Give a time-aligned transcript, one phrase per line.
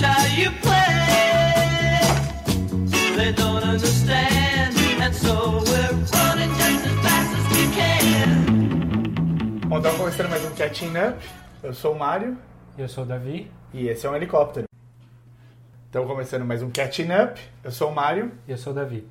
[0.00, 2.00] watch how you play.
[3.16, 9.68] They don't understand, and so we're running just as fast as we can.
[9.68, 11.18] Bom, então começando mais um Catching Up.
[11.62, 12.36] Eu sou o Mário
[12.78, 14.66] Eu sou o Davi e esse é um helicóptero.
[15.90, 17.40] Então começando mais um Catching Up.
[17.62, 19.06] Eu sou o Mário e eu sou o Davi.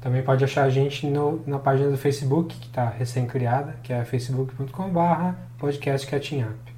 [0.00, 4.04] Também pode achar a gente no, na página do Facebook, que tá recém-criada, que é
[4.04, 6.73] facebook.com barra podcast Catching Up.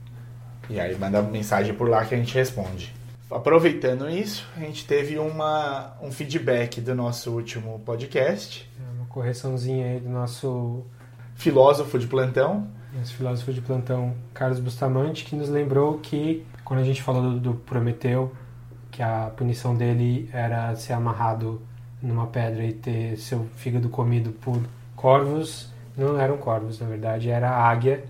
[0.68, 2.94] E aí manda mensagem por lá que a gente responde.
[3.30, 8.70] Aproveitando isso, a gente teve uma, um feedback do nosso último podcast.
[8.78, 10.84] É uma correçãozinha aí do nosso,
[11.36, 12.66] Filósofo de plantão.
[12.94, 17.38] nosso filósofo de plantão, Carlos Bustamante, que nos lembrou que, quando a gente falou do,
[17.38, 18.32] do Prometeu,
[18.90, 21.60] que a punição dele era ser amarrado
[22.02, 24.60] numa pedra e ter seu fígado comido por
[24.96, 28.04] corvos, não eram corvos, na verdade, era a águia,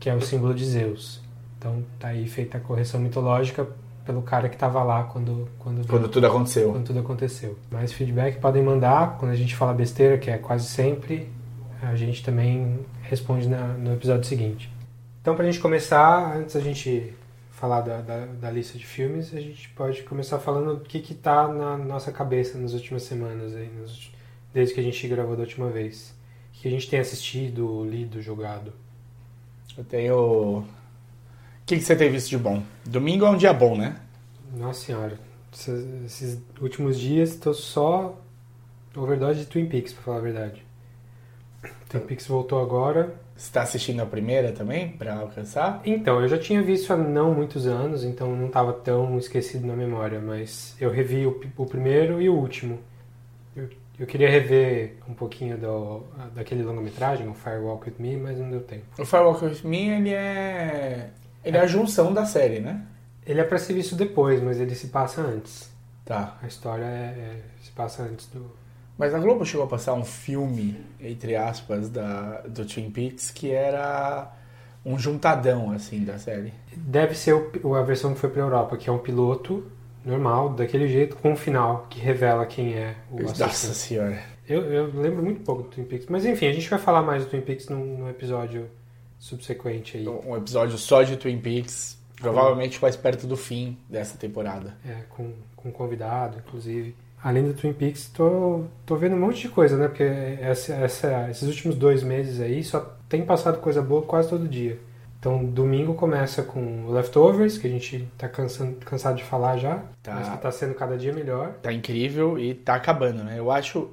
[0.00, 1.21] que é o símbolo de Zeus.
[1.62, 3.68] Então tá aí feita a correção mitológica
[4.04, 6.72] pelo cara que estava lá quando, quando, Quando tudo aconteceu.
[6.72, 7.56] quando tudo aconteceu.
[7.70, 11.30] Mais feedback podem mandar quando a gente fala besteira, que é quase sempre,
[11.80, 14.68] a gente também responde na- no episódio seguinte.
[15.20, 17.14] Então, pra gente começar, antes da gente
[17.52, 21.14] falar da, da, da lista de filmes, a gente pode começar falando o que que
[21.14, 24.10] tá na nossa cabeça nas últimas semanas, aí, nos-
[24.52, 26.12] desde que a gente gravou da última vez.
[26.58, 28.72] O que a gente tem assistido, lido, jogado.
[29.78, 30.64] Eu tenho.
[31.62, 32.62] O que, que você tem visto de bom?
[32.84, 33.96] Domingo é um dia bom, né?
[34.54, 35.18] Nossa senhora,
[35.52, 38.18] esses, últimos dias tô só
[38.96, 40.62] overdose de Twin Peaks, pra falar a verdade.
[41.88, 43.14] Twin Peaks voltou agora.
[43.36, 45.80] Você está assistindo a primeira também, para alcançar?
[45.84, 49.74] Então, eu já tinha visto há não muitos anos, então não estava tão esquecido na
[49.74, 52.80] memória, mas eu revi o, o primeiro e o último.
[53.56, 56.02] Eu, eu queria rever um pouquinho do,
[56.34, 58.84] daquele longa-metragem, o Firewalk With Me, mas não deu tempo.
[58.98, 61.10] O Firewalk With Me, ele é...
[61.44, 62.82] Ele é a junção da série, né?
[63.26, 65.70] Ele é pra ser visto depois, mas ele se passa antes.
[66.04, 66.36] Tá.
[66.42, 68.50] A história é- é- se passa antes do...
[68.98, 73.50] Mas a Globo chegou a passar um filme, entre aspas, da, do Twin Peaks, que
[73.50, 74.30] era
[74.84, 76.52] um juntadão, assim, da série.
[76.76, 77.32] Deve ser
[77.64, 79.64] o- a versão que foi pra Europa, que é um piloto
[80.04, 83.74] normal, daquele jeito, com um final que revela quem é o Nossa assassino.
[83.74, 84.22] senhora.
[84.48, 86.06] Eu, eu lembro muito pouco do Twin Peaks.
[86.10, 88.68] Mas enfim, a gente vai falar mais do Twin Peaks num, num episódio
[89.26, 90.08] subsequente aí.
[90.08, 94.76] Um episódio só de Twin Peaks, provavelmente mais perto do fim dessa temporada.
[94.84, 96.94] É, com, com convidado, inclusive.
[97.22, 99.86] Além do Twin Peaks, tô, tô vendo um monte de coisa, né?
[99.86, 104.48] Porque essa, essa- esses últimos dois meses aí só tem passado coisa boa quase todo
[104.48, 104.76] dia.
[105.20, 110.14] Então, domingo começa com Leftovers, que a gente tá cansando, cansado de falar já, Tá.
[110.16, 111.52] mas que tá sendo cada dia melhor.
[111.62, 113.38] Tá incrível e tá acabando, né?
[113.38, 113.88] Eu acho...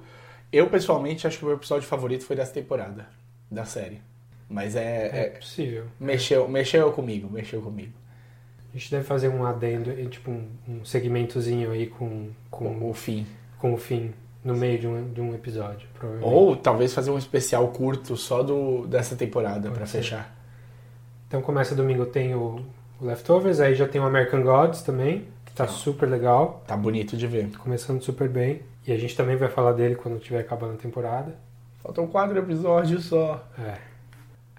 [0.52, 3.06] Eu, pessoalmente, acho que o meu episódio favorito foi dessa temporada,
[3.52, 4.02] da série.
[4.50, 5.20] Mas É, é...
[5.20, 5.86] é- possível.
[6.00, 7.94] mexeu, mexeu comigo, mexeu comigo.
[8.74, 12.94] A gente deve fazer um adendo, tipo um, um segmentozinho aí com, com, Com o
[12.94, 13.26] fim.
[13.60, 16.34] com o fim no meio de um, de um episódio, provavelmente.
[16.34, 19.98] Ou talvez fazer um especial curto só do, dessa temporada ser.
[19.98, 20.36] fechar.
[21.28, 22.64] Então começa domingo tem o,
[23.02, 25.72] o Leftovers, aí já tem o American Gods também, que tá Tá.
[25.72, 27.50] super legal, Tá bonito de ver.
[27.58, 28.62] começando super bem.
[28.88, 31.36] E a gente também vai falar dele quando estiver acabando a temporada.
[31.84, 33.44] Faltam quatro episódios só.
[33.60, 33.78] É.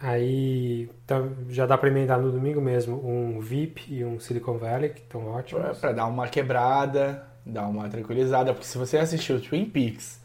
[0.03, 4.91] Aí tá- já dá pra emendar no domingo mesmo um VIP e um Silicon Valley,
[4.91, 5.79] que estão ótimos.
[5.79, 8.53] pra dar uma quebrada, dar uma tranquilizada.
[8.55, 10.19] Porque se você assistiu Twin Peaks,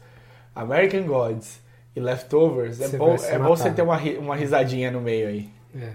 [0.54, 1.60] American Gods
[1.94, 5.50] e Leftovers, é Você bom, é bom você ter uma, uma risadinha no meio aí.
[5.78, 5.92] É.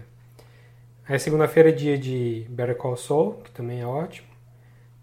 [1.10, 4.28] Aí segunda-feira é dia de Better Call Saul, que também é ótimo.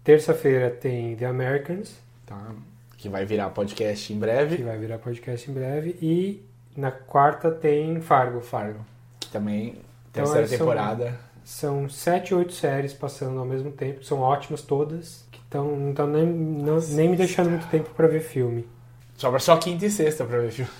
[0.03, 2.53] Terça-feira tem The Americans, Tá?
[2.97, 4.57] Que vai virar podcast em que breve.
[4.63, 5.97] vai virar podcast em breve.
[6.01, 6.45] E
[6.75, 8.41] na quarta tem Fargo.
[8.41, 8.79] Fargo.
[9.19, 9.75] Que também,
[10.11, 11.19] Então, terceira são- temporada.
[11.43, 16.05] São sete, oito séries passando ao mesmo tempo, são ótimas todas, que tão, não estão
[16.07, 18.67] nem, não- nem me deixando muito tempo pra ver filme.
[19.17, 20.71] Sobra só quinta e sexta pra ver filme.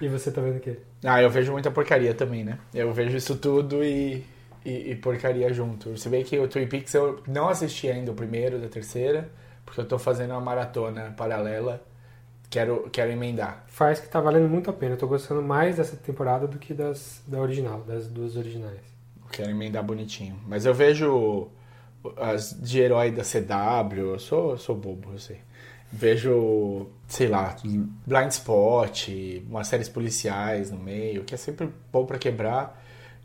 [0.00, 0.78] E você tá vendo o quê?
[1.04, 2.58] Ah, eu vejo muita porcaria também, né?
[2.72, 4.24] Eu vejo isso tudo e,
[4.64, 5.96] e, e porcaria junto.
[5.96, 9.28] Se bem que o Twin Peaks eu não assisti ainda o primeiro da terceira,
[9.64, 11.82] porque eu tô fazendo uma maratona paralela.
[12.50, 13.64] Quero, quero emendar.
[13.68, 14.94] Faz que tá valendo muito a pena.
[14.94, 18.80] Eu tô gostando mais dessa temporada do que das da original, das duas originais.
[19.30, 20.40] Quero emendar bonitinho.
[20.46, 21.48] Mas eu vejo
[22.16, 24.12] as de herói da CW.
[24.12, 25.40] Eu sou, eu sou bobo, eu sei.
[25.90, 27.56] Vejo, sei lá,
[28.06, 29.08] Blind Spot,
[29.46, 32.82] umas séries policiais no meio, que é sempre bom pra quebrar.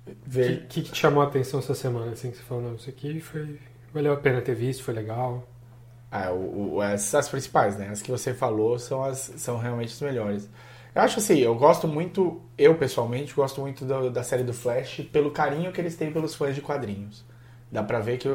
[0.08, 2.90] O que, que te chamou a atenção essa semana, assim, que você falou, não, isso
[2.90, 3.60] aqui foi...
[3.94, 5.48] Valeu a pena ter visto, foi legal.
[6.16, 7.90] Ah, o, o- as, principais, né?
[7.90, 10.50] As que você falou são, as, são realmente as melhores.
[10.94, 15.02] Eu acho assim, eu gosto muito, eu pessoalmente, gosto muito da, da série do Flash
[15.12, 17.26] pelo carinho que eles têm pelos fãs de quadrinhos.
[17.72, 18.30] Dá pra ver que,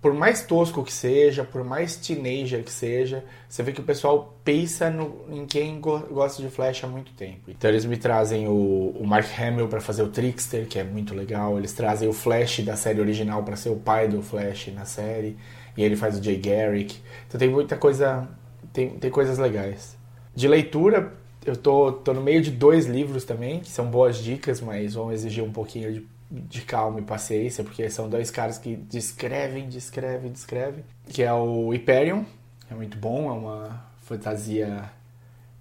[0.00, 4.38] por mais tosco que seja, por mais teenager que seja, você vê que o pessoal
[4.44, 7.50] pensa no, em quem go- gosta de Flash há muito tempo.
[7.50, 11.12] Então eles me trazem o, o Mark Hamill pra fazer o Trickster, que é muito
[11.12, 11.58] legal.
[11.58, 15.36] Eles trazem o Flash da série original pra ser o pai do Flash na série.
[15.76, 16.98] E ele faz o Jay Garrick.
[17.28, 18.28] Então tem muita coisa.
[18.72, 19.96] Tem, tem coisas legais.
[20.34, 21.12] De leitura,
[21.44, 25.12] eu tô, tô no meio de dois livros também, que são boas dicas, mas vão
[25.12, 30.30] exigir um pouquinho de, de calma e paciência, porque são dois caras que descrevem, descrevem,
[30.30, 30.84] descrevem.
[31.08, 32.24] Que é o Hyperion,
[32.70, 34.90] é muito bom, é uma fantasia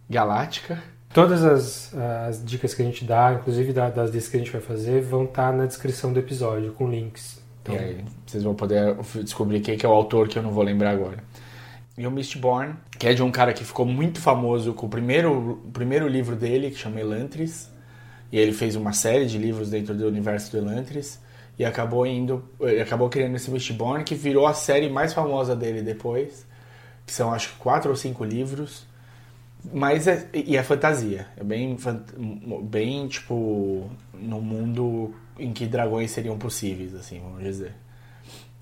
[0.09, 0.81] galáctica.
[1.13, 1.93] Todas as,
[2.27, 5.01] as dicas que a gente dá, inclusive da- das dicas que a gente vai fazer,
[5.01, 7.39] vão estar na descrição do episódio, com links.
[7.65, 10.63] Então, aí vocês vão poder descobrir quem que é o autor que eu não vou
[10.63, 11.23] lembrar agora.
[11.97, 15.61] E o Mistborn, que é de um cara que ficou muito famoso com o primeiro,
[15.65, 17.71] o primeiro livro dele, que chama Elantris.
[18.31, 21.19] E ele fez uma série de livros dentro do universo do Elantris.
[21.57, 22.43] E acabou indo.
[22.81, 26.45] Acabou criando esse Mistborn, que virou a série mais famosa dele depois.
[27.05, 28.85] Que são acho que quatro ou cinco livros.
[29.73, 31.27] Mas é, e é fantasia.
[31.37, 31.77] É bem,
[32.63, 37.73] bem tipo, no mundo em que dragões seriam possíveis, assim, vamos dizer.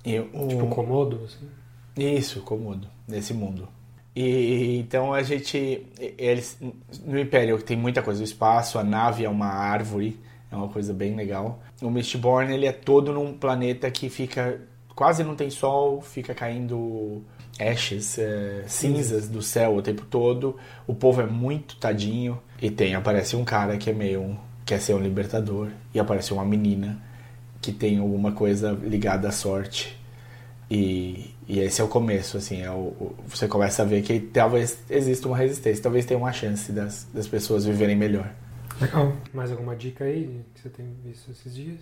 [0.04, 1.48] E o- tipo, cômodo, assim.
[1.96, 3.68] isso, cômodo, nesse mundo.
[4.16, 5.86] E então a gente.
[6.18, 6.58] Eles,
[7.04, 10.20] no Império tem muita coisa, o espaço, a nave é uma árvore,
[10.52, 11.60] é uma coisa bem legal.
[11.82, 14.60] O Mistborn ele é todo num planeta que fica.
[14.94, 17.22] quase não tem sol, fica caindo
[17.58, 20.56] ashes, é, cinzas do céu o tempo todo.
[20.86, 22.40] O povo é muito tadinho.
[22.62, 24.20] E tem, aparece um cara que é meio.
[24.22, 25.68] um- quer ser um libertador.
[25.94, 26.98] E aparece uma menina
[27.60, 29.98] que tem alguma coisa ligada à sorte.
[30.70, 34.18] E, e esse é o começo, assim, é o, o- você começa a ver que
[34.18, 38.30] talvez exista uma resistência, talvez tenha uma chance das, das pessoas viverem melhor.
[38.80, 39.12] Legal.
[39.32, 41.78] Mais alguma dica aí que você tem visto esses dias?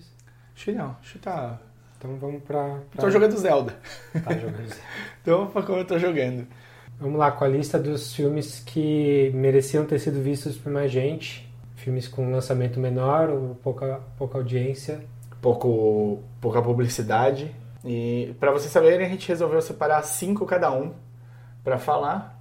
[0.54, 1.60] Acho que não, acho que tá...
[1.96, 2.80] Então vamos pra...
[2.90, 3.00] pra...
[3.00, 3.76] Tô jogando Zelda.
[4.24, 4.74] Tá jogando.
[5.22, 6.46] Então, pra como eu tô jogando.
[7.00, 11.48] Vamos lá com a lista dos filmes que mereciam ter sido vistos por mais gente.
[11.82, 15.00] Filmes com lançamento menor ou pouca, pouca audiência.
[15.40, 17.50] Pouco, pouca publicidade.
[17.84, 20.92] E pra vocês saberem, a gente resolveu separar cinco cada um
[21.64, 22.40] pra falar.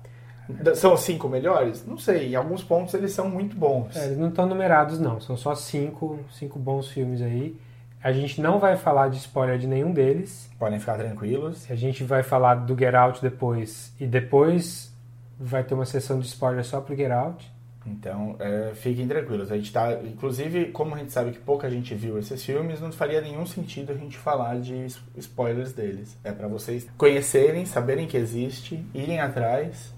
[0.76, 1.84] São os cinco melhores?
[1.88, 3.96] Não sei, em alguns pontos eles são muito bons.
[3.96, 5.20] É, eles não estão numerados, não.
[5.20, 7.60] São só cinco, cinco bons filmes aí.
[8.04, 10.50] A gente não vai falar de spoiler de nenhum deles.
[10.60, 11.66] Podem ficar tranquilos.
[11.70, 13.92] A gente vai falar do Get Out depois.
[14.00, 14.94] E depois
[15.40, 17.52] vai ter uma sessão de spoiler só pro Get Out.
[17.86, 19.52] Então, é, fiquem tranquilos.
[19.52, 22.92] A gente tá, inclusive, como a gente sabe que pouca gente viu esses filmes, não
[22.92, 24.86] faria nenhum sentido a gente falar de
[25.18, 26.16] spoilers deles.
[26.24, 29.94] É pra vocês conhecerem, saberem que existe, irem atrás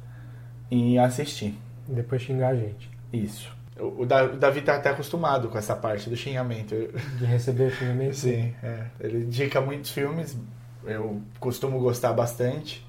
[0.72, 1.58] e assistir.
[1.88, 2.90] Depois xingar a gente.
[3.12, 3.52] Isso.
[3.78, 6.74] O, o Da- o Davi tá até acostumado com essa parte do xingamento.
[7.18, 8.16] De receber xingamento.
[8.16, 8.86] Sim, é.
[9.02, 10.38] ele indica muitos filmes,
[10.86, 12.86] eu costumo gostar bastante,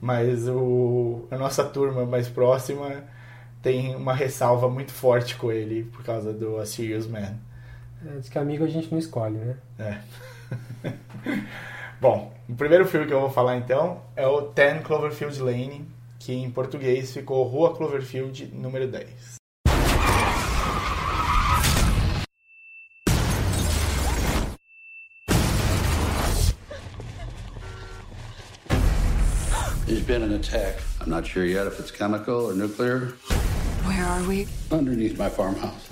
[0.00, 3.04] mas o, a nossa turma mais próxima
[3.62, 7.36] tem uma ressalva muito forte com ele por causa do A Serious Man.
[8.06, 9.56] É, diz que amigo a gente não escolhe, né?
[9.78, 9.98] É.
[12.00, 15.88] Bom, o primeiro filme que eu vou falar então é o Ten Cloverfield Lane,
[16.18, 19.37] que em português ficou Rua Cloverfield número 10.
[30.18, 30.80] Been an attack.
[31.00, 33.12] I'm not sure yet if it's chemical or nuclear.
[33.86, 34.48] Where are we?
[34.72, 35.88] Underneath my farmhouse.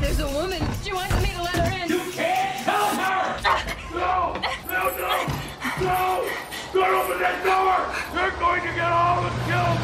[0.00, 0.62] There's a woman.
[0.82, 1.88] She wants me to let her in.
[1.90, 3.36] You can't help her!
[3.92, 4.40] no!
[4.72, 5.12] No, no!
[5.84, 6.24] No!
[6.72, 7.76] Don't open that door!
[8.14, 9.78] They're going to get all of us killed!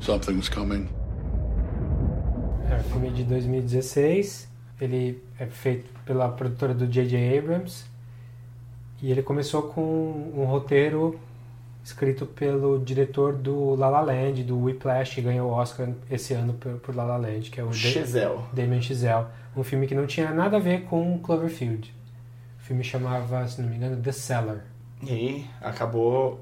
[0.00, 0.90] Something's coming.
[2.70, 4.48] É um filme de 2016.
[4.80, 7.16] Ele é feito pela produtora do J.J.
[7.38, 7.87] Abrams.
[9.00, 11.18] E ele começou com um roteiro
[11.84, 16.52] escrito pelo diretor do La La Land, do Whiplash, que ganhou o Oscar esse ano
[16.54, 18.40] por, por La La Land, que é o Chazelle.
[18.52, 19.26] Damien Chazelle.
[19.56, 21.94] Um filme que não tinha nada a ver com Cloverfield.
[22.58, 24.64] O filme chamava, se não me engano, The Cellar.
[25.02, 26.40] E acabou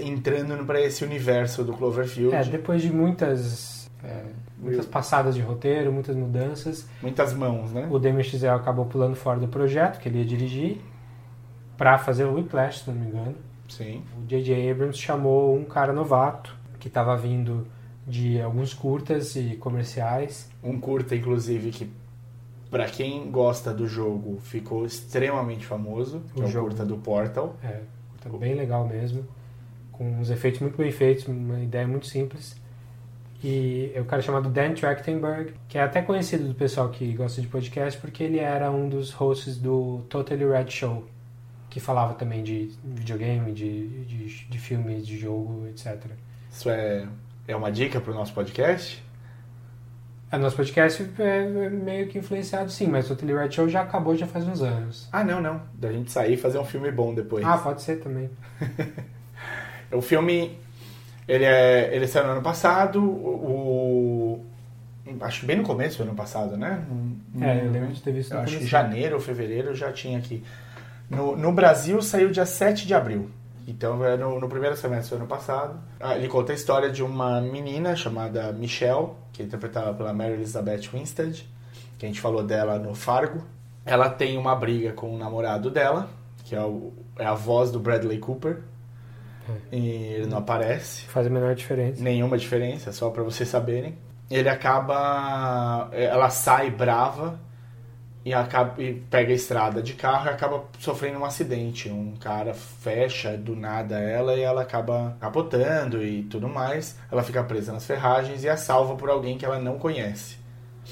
[0.00, 2.34] entrando para esse universo do Cloverfield.
[2.34, 4.24] É, depois de muitas é,
[4.58, 6.86] muitas passadas de roteiro, muitas mudanças.
[7.00, 7.88] Muitas mãos, né?
[7.90, 10.80] O Damien Chazelle acabou pulando fora do projeto que ele ia dirigir
[11.82, 13.34] para fazer o Whiplash, se não me engano.
[13.68, 14.04] Sim.
[14.16, 14.70] O J.J.
[14.70, 17.66] Abrams chamou um cara novato que estava vindo
[18.06, 20.48] de alguns curtas e comerciais.
[20.62, 21.90] Um curta, inclusive, que
[22.70, 26.68] pra quem gosta do jogo ficou extremamente famoso, que O é o jogo.
[26.68, 27.56] curta do Portal.
[27.64, 27.80] É,
[28.20, 29.26] tá bem legal mesmo.
[29.90, 32.54] Com uns efeitos muito bem feitos, uma ideia muito simples.
[33.42, 37.42] E é o cara chamado Dan Trachtenberg, que é até conhecido do pessoal que gosta
[37.42, 41.04] de podcast, porque ele era um dos hosts do Totally Red Show,
[41.72, 45.96] que falava também de videogame, de, de, de filmes, de jogo, etc.
[46.50, 47.06] Isso é,
[47.48, 49.02] é uma dica pro nosso podcast?
[50.30, 54.14] O nosso podcast é meio que influenciado sim, mas o Totally Red Show já acabou
[54.14, 55.08] já faz uns anos.
[55.10, 55.62] Ah, não, não.
[55.74, 57.42] Da gente sair e fazer um filme bom depois.
[57.44, 58.28] Ah, pode ser também.
[59.90, 60.56] O filme,
[61.28, 64.42] ele, é, ele saiu no ano passado, o,
[65.06, 66.82] o- acho que bem no começo do ano passado, né?
[67.42, 69.92] É, eu lembro de ter visto Eu no acho que janeiro ou fevereiro eu já
[69.92, 70.42] tinha aqui.
[71.14, 73.30] No, no Brasil saiu dia 7 de abril.
[73.66, 75.78] Então é no, no primeiro semestre do ano passado.
[76.00, 80.32] Ah, Ele conta a história de uma menina chamada Michelle, que é interpretada pela Mary
[80.32, 81.48] Elizabeth Winstead,
[81.98, 83.42] que a gente falou dela no Fargo.
[83.84, 86.08] Ela tem uma briga com o namorado dela,
[86.44, 88.58] que é, o- é a voz do Bradley Cooper.
[89.72, 92.02] E ele não aparece Faz a menor diferença.
[92.02, 93.96] nenhuma diferença, só pra vocês saberem.
[94.30, 95.88] Ele acaba.
[95.92, 97.38] Ela sai brava
[98.24, 101.90] e, acaba, e pega a estrada de carro e acaba sofrendo um acidente.
[101.90, 106.98] Um cara fecha do nada ela e ela acaba capotando e tudo mais.
[107.10, 110.36] Ela fica presa nas ferragens e é salva por alguém que ela não conhece.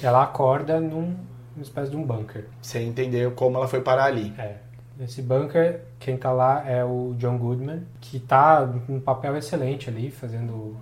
[0.03, 1.17] Ela acorda num,
[1.55, 2.47] numa espécie de um bunker.
[2.63, 4.33] Sem entender como ela foi parar ali.
[4.39, 4.57] É.
[4.97, 10.11] Nesse bunker, quem tá lá é o John Goodman, que tá num papel excelente ali,
[10.11, 10.77] fazendo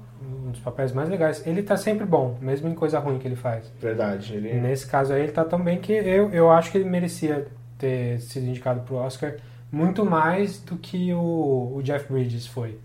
[0.49, 1.47] um dos papéis mais legais.
[1.47, 3.71] Ele tá sempre bom, mesmo em coisa ruim que ele faz.
[3.81, 4.35] Verdade.
[4.35, 4.55] Ele...
[4.55, 7.47] Nesse caso aí, ele tá tão bem que eu, eu acho que ele merecia
[7.79, 9.37] ter sido indicado pro Oscar
[9.71, 12.79] muito mais do que o, o Jeff Bridges foi,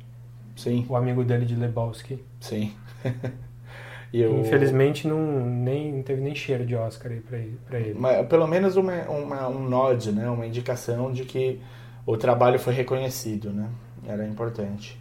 [0.55, 2.24] Sim, o amigo dele de Lebowski.
[2.39, 2.74] sim.
[4.13, 4.39] eu...
[4.39, 7.60] Infelizmente, não, nem, não teve nem cheiro de Oscar aí pra ele.
[7.65, 8.00] Pra ele.
[8.00, 10.29] Mas, pelo menos uma, uma- um nod, né?
[10.29, 11.60] Uma indicação de que
[12.05, 13.67] o trabalho foi reconhecido, né?
[14.05, 15.00] Era importante.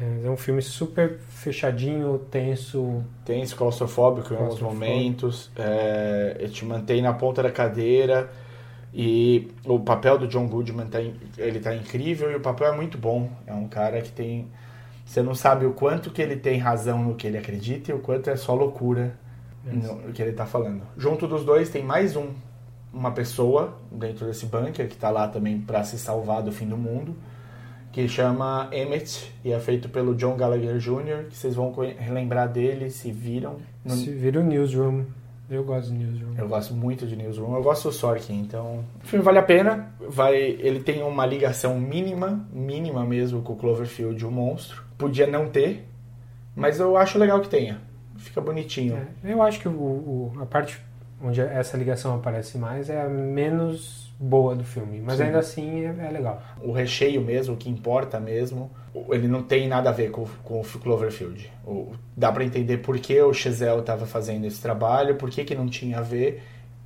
[0.00, 5.50] É um filme super fechadinho, tenso, Tenso, claustrofóbico em alguns momentos.
[5.56, 8.30] É, ele te mantém na ponta da cadeira.
[8.92, 12.98] E o papel do John Goodman tá, ele tá incrível e o papel é muito
[12.98, 13.30] bom.
[13.46, 14.48] É um cara que tem...
[15.04, 17.98] Você não sabe o quanto que ele tem razão no que ele acredita e o
[17.98, 19.14] quanto é só loucura
[19.64, 20.82] no, no que ele tá falando.
[20.96, 22.30] Junto dos dois tem mais um,
[22.92, 26.76] uma pessoa dentro desse bunker que tá lá também para se salvar do fim do
[26.76, 27.16] mundo,
[27.94, 32.90] que chama Emmett e é feito pelo John Gallagher Jr., que vocês vão relembrar dele
[32.90, 33.56] se viram.
[33.84, 35.04] No- Se vira o Newsroom.
[35.48, 36.34] Eu gosto do Newsroom.
[36.36, 39.92] Eu gosto muito de Newsroom, eu gosto do Sorkin, então o filme vale a pena.
[40.08, 44.82] Vai, ele tem uma ligação mínima, mínima mesmo com o Cloverfield, o monstro.
[44.98, 45.86] Podia não ter,
[46.56, 47.78] mas eu acho legal que tenha.
[48.16, 48.96] Fica bonitinho.
[49.24, 50.80] É, eu acho que o, o- a parte
[51.22, 55.00] onde essa ligação aparece mais é a menos boa do filme.
[55.00, 55.24] Mas Sim.
[55.24, 56.40] ainda assim é, é legal.
[56.62, 58.70] O recheio mesmo, o que importa mesmo,
[59.10, 61.50] ele não tem nada a ver com, com o Cloverfield.
[61.66, 65.54] O- dá pra entender por que o Chazelle estava fazendo esse trabalho, por que, que
[65.54, 66.42] não tinha a ver.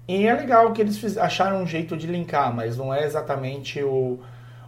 [0.06, 3.82] E é legal que eles fiz- acharam um jeito de linkar, mas não é exatamente
[3.82, 4.18] o,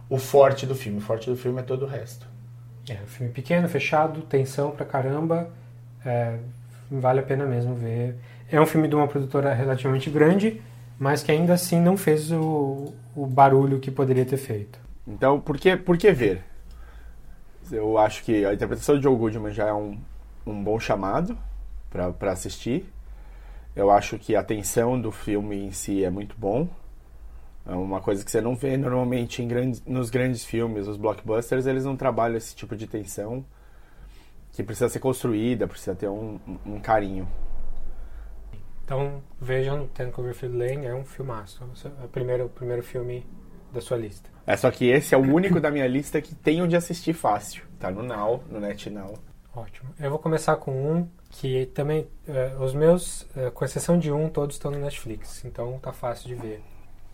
[0.09, 0.99] o forte do filme.
[0.99, 2.27] O forte do filme é todo o resto.
[2.89, 5.49] É um filme pequeno, fechado, tensão pra caramba.
[6.05, 6.37] É,
[6.91, 8.15] vale a pena mesmo ver.
[8.51, 10.61] É um filme de uma produtora relativamente grande,
[11.01, 14.77] mas que ainda assim não fez o, o barulho que poderia ter feito.
[15.07, 16.43] Então, por que, por que ver?
[17.71, 19.97] Eu acho que a interpretação de Joe Goodman já é um,
[20.45, 21.35] um bom chamado
[21.89, 22.85] para assistir.
[23.75, 26.69] Eu acho que a tensão do filme em si é muito bom.
[27.65, 31.65] É uma coisa que você não vê normalmente em grandes, nos grandes filmes, os blockbusters,
[31.65, 33.43] eles não trabalham esse tipo de tensão
[34.51, 37.27] que precisa ser construída, precisa ter um, um carinho.
[38.91, 41.63] Então vejam Ten Cloverfield Lane, é um filmaço.
[41.97, 43.25] É o primeiro, o primeiro filme
[43.71, 44.29] da sua lista.
[44.45, 47.63] É só que esse é o único da minha lista que tem onde assistir fácil.
[47.79, 49.17] Tá no Now, no NetNow.
[49.55, 49.91] Ótimo.
[49.97, 54.27] Eu vou começar com um que também, eh, os meus, eh, com exceção de um,
[54.27, 56.61] todos estão no Netflix, então tá fácil de ver.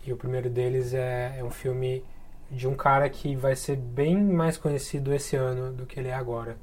[0.04, 2.04] E o primeiro deles é, é um filme
[2.50, 6.14] de um cara que vai ser bem mais conhecido esse ano do que ele é
[6.14, 6.56] agora,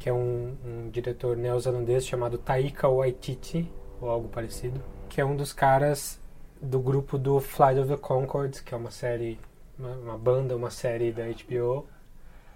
[0.00, 3.70] que é um, um diretor neozelandês chamado Taika Waititi,
[4.02, 6.20] ou algo parecido, que é um dos caras
[6.60, 9.38] do grupo do Flight of the Conchords, que é uma série,
[9.78, 11.86] uma, uma banda, uma série da HBO,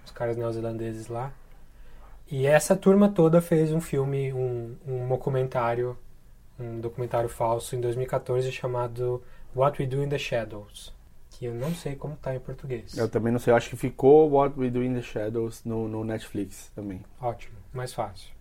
[0.05, 1.31] os caras neozelandeses lá.
[2.29, 5.97] E essa turma toda fez um filme, um, um documentário,
[6.59, 9.23] um documentário falso em 2014 chamado
[9.55, 10.93] What We Do in the Shadows,
[11.29, 12.97] que eu não sei como tá em português.
[12.97, 15.87] Eu também não sei, eu acho que ficou What We Do in the Shadows no,
[15.87, 17.01] no Netflix também.
[17.21, 18.36] Ótimo, mais fácil.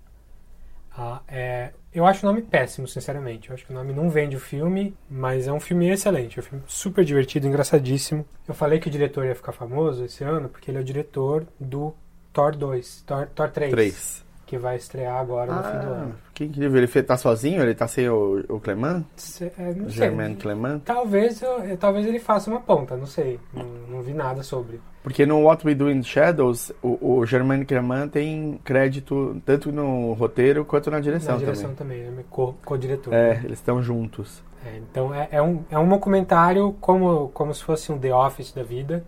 [0.97, 3.51] Ah, é, eu acho o nome péssimo, sinceramente.
[3.51, 6.39] Eu acho que o nome não vende o filme, mas é um filme excelente.
[6.39, 8.27] É um filme super divertido, engraçadíssimo.
[8.49, 11.47] Eu falei que o diretor ia ficar famoso esse ano porque ele é o diretor
[11.61, 11.95] do
[12.33, 14.26] Thor 2, Thor, Thor 3, 3.
[14.47, 16.15] Que vai estrear agora no fim do Ah, ano.
[16.33, 16.79] que incrível.
[16.81, 17.61] Ele tá sozinho?
[17.61, 19.03] Ele tá sem o, o Clement?
[19.17, 19.91] Cê- é, não sei.
[20.09, 20.79] Germain Clement?
[20.85, 23.41] Talvez, eu- eu- talvez ele faça uma ponta, não sei.
[23.53, 24.81] Não, não vi nada sobre.
[25.03, 30.13] Porque no What We Do in Shadows, o, o Germain Clement tem crédito tanto no
[30.13, 31.99] roteiro quanto na direção, Na direção também.
[31.99, 33.13] também, ele é co- co-diretor.
[33.13, 34.43] É, eles estão juntos.
[34.65, 38.53] É, então é, é um, é um documentário como, como se fosse um The Office
[38.53, 39.05] da vida,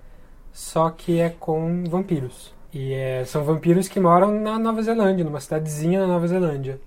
[0.52, 2.54] só que é com vampiros.
[2.72, 6.78] E é, são vampiros que moram na Nova Zelândia, numa cidadezinha na Nova Zelândia.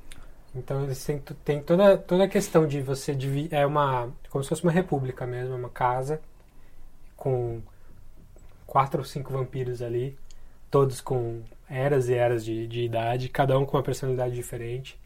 [0.54, 1.08] Então eles
[1.46, 5.26] têm, toda, toda a questão de você divi- é uma como se fosse uma república
[5.26, 6.22] mesmo, é uma casa
[7.16, 7.62] com
[8.66, 10.18] quatro ou cinco vampiros ali,
[10.70, 15.00] todos com eras e eras de, de idade, cada um com uma personalidade diferente.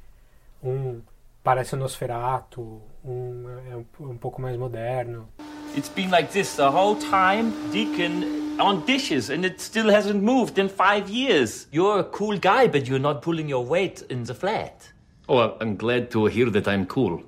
[0.64, 1.02] Um
[1.44, 5.28] parece um Nosferatu, um é um, um pouco mais moderno.
[5.76, 10.58] It's been like this the whole time, Deacon on dishes, and it still hasn't moved
[10.58, 11.68] in five years.
[11.72, 14.90] You're a cool guy, but you're not pulling your weight in the flat.
[15.28, 17.24] Oh, I'm glad to hear that I'm cool.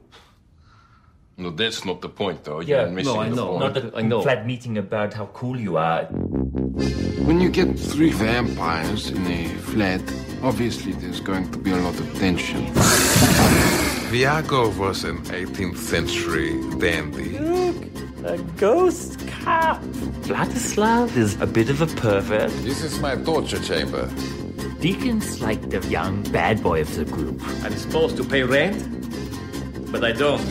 [1.36, 2.62] No, that's not the point, though.
[2.62, 3.48] You're missing no, I the know.
[3.60, 3.60] point.
[3.60, 4.22] Not a I know.
[4.22, 6.06] flat meeting about how cool you are.
[6.06, 10.02] When you get three vampires in a flat,
[10.42, 12.66] obviously there's going to be a lot of tension.
[14.10, 17.38] Viago was an 18th century dandy.
[18.28, 19.82] A ghost cop.
[20.28, 22.52] Vladislav is a bit of a pervert.
[22.62, 24.10] This is my torture chamber.
[24.82, 27.42] Deacon's like the young bad boy of the group.
[27.64, 28.84] I'm supposed to pay rent,
[29.94, 30.42] but I don't.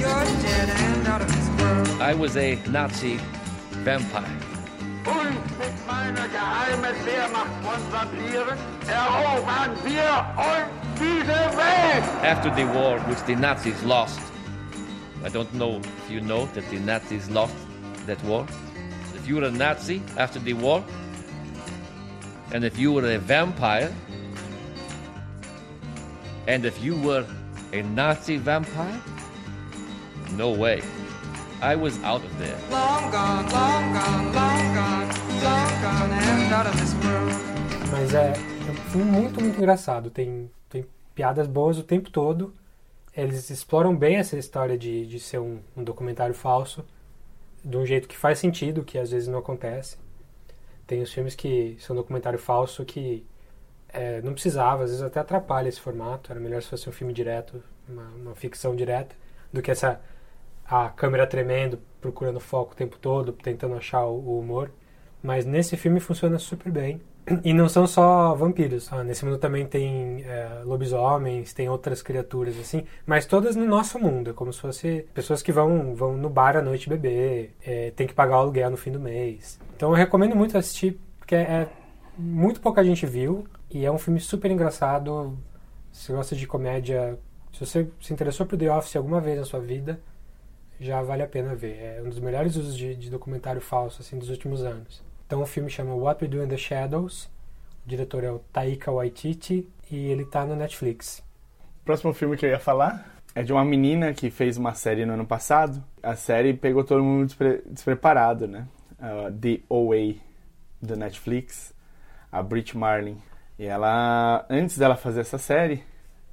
[2.00, 3.20] I was a Nazi
[3.84, 4.24] vampire.
[5.04, 8.58] Und mit meiner geheimen Wehrmacht von Vampiren
[8.88, 12.04] erobern wir uns diese Welt!
[12.24, 14.20] After the war, which the Nazis lost,
[15.22, 17.65] I don't know if you know that the Nazis lost
[18.06, 18.46] that war.
[19.14, 20.84] If you were a Nazi after the war,
[22.52, 23.92] and if you were a vampire,
[26.46, 27.26] and if you were
[27.72, 29.00] a Nazi vampire,
[30.36, 30.82] no way.
[31.62, 32.56] I was out of there.
[37.90, 40.10] Mas é, é um filme muito, muito engraçado.
[40.10, 42.54] Tem, tem piadas boas o tempo todo.
[43.16, 46.84] Eles exploram bem essa história de, de ser um, um documentário falso,
[47.66, 49.98] de um jeito que faz sentido, que às vezes não acontece.
[50.86, 53.26] Tem os filmes que são documentário falso que
[53.88, 56.30] é, não precisava, às vezes até atrapalha esse formato.
[56.30, 59.16] Era melhor se fosse um filme direto, uma, uma ficção direta,
[59.52, 60.00] do que essa
[60.64, 64.70] a câmera tremendo, procurando foco o tempo todo, tentando achar o, o humor.
[65.20, 67.00] Mas nesse filme funciona super bem.
[67.42, 68.92] E não são só vampiros.
[68.92, 73.98] Ah, nesse mundo também tem é, lobisomens, tem outras criaturas assim, mas todas no nosso
[73.98, 74.30] mundo.
[74.30, 78.06] É como se fosse pessoas que vão, vão no bar à noite beber, é, tem
[78.06, 79.58] que pagar o aluguel no fim do mês.
[79.76, 81.68] Então eu recomendo muito assistir, porque é, é
[82.16, 85.36] muito pouca gente viu e é um filme super engraçado.
[85.90, 87.18] Se você gosta de comédia,
[87.52, 90.00] se você se interessou por The Office alguma vez na sua vida,
[90.78, 91.76] já vale a pena ver.
[91.80, 95.02] É um dos melhores usos de, de documentário falso assim dos últimos anos.
[95.26, 97.24] Então o filme chama What We Do in the Shadows.
[97.84, 101.18] O diretor é o Taika Waititi e ele tá no Netflix.
[101.82, 105.04] O próximo filme que eu ia falar é de uma menina que fez uma série
[105.04, 105.82] no ano passado.
[106.02, 108.66] A série pegou todo mundo despre- despreparado, né?
[108.98, 110.14] Uh, The OA,
[110.80, 111.74] do Netflix,
[112.30, 113.18] a Brit Marlin.
[113.58, 115.82] E ela, antes dela fazer essa série,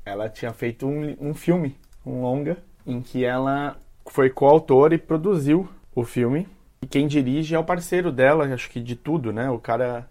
[0.05, 3.77] ela tinha feito um, um filme, um longa, em que ela
[4.09, 6.47] foi coautora e produziu o filme.
[6.83, 9.49] E quem dirige é o parceiro dela, acho que de tudo, né?
[9.49, 10.09] O cara,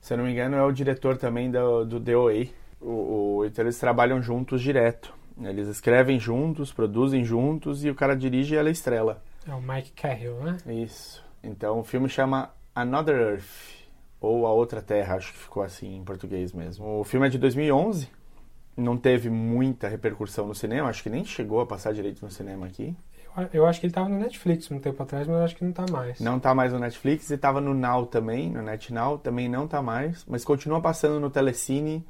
[0.00, 2.46] se eu não me engano, é o diretor também do, do DOA.
[2.80, 5.14] O, o- então eles trabalham juntos direto.
[5.42, 9.22] Eles escrevem juntos, produzem juntos e o cara dirige e ela estrela.
[9.48, 10.56] É o Mike Cahill, né?
[10.66, 11.24] Isso.
[11.42, 13.44] Então o filme chama Another Earth,
[14.20, 17.00] ou A Outra Terra, acho que ficou assim em português mesmo.
[17.00, 18.08] O filme é de 2011,
[18.76, 22.66] não teve muita repercussão no cinema, acho que nem chegou a passar direito no cinema
[22.66, 22.96] aqui.
[23.52, 25.84] Eu, acho que ele tava no Netflix um tempo atrás, mas acho que não tá
[25.90, 26.20] mais.
[26.20, 29.82] Não tá mais no Netflix e tava no Now também, no NetNow, também não tá
[29.82, 32.04] mais, mas continua passando no Telecine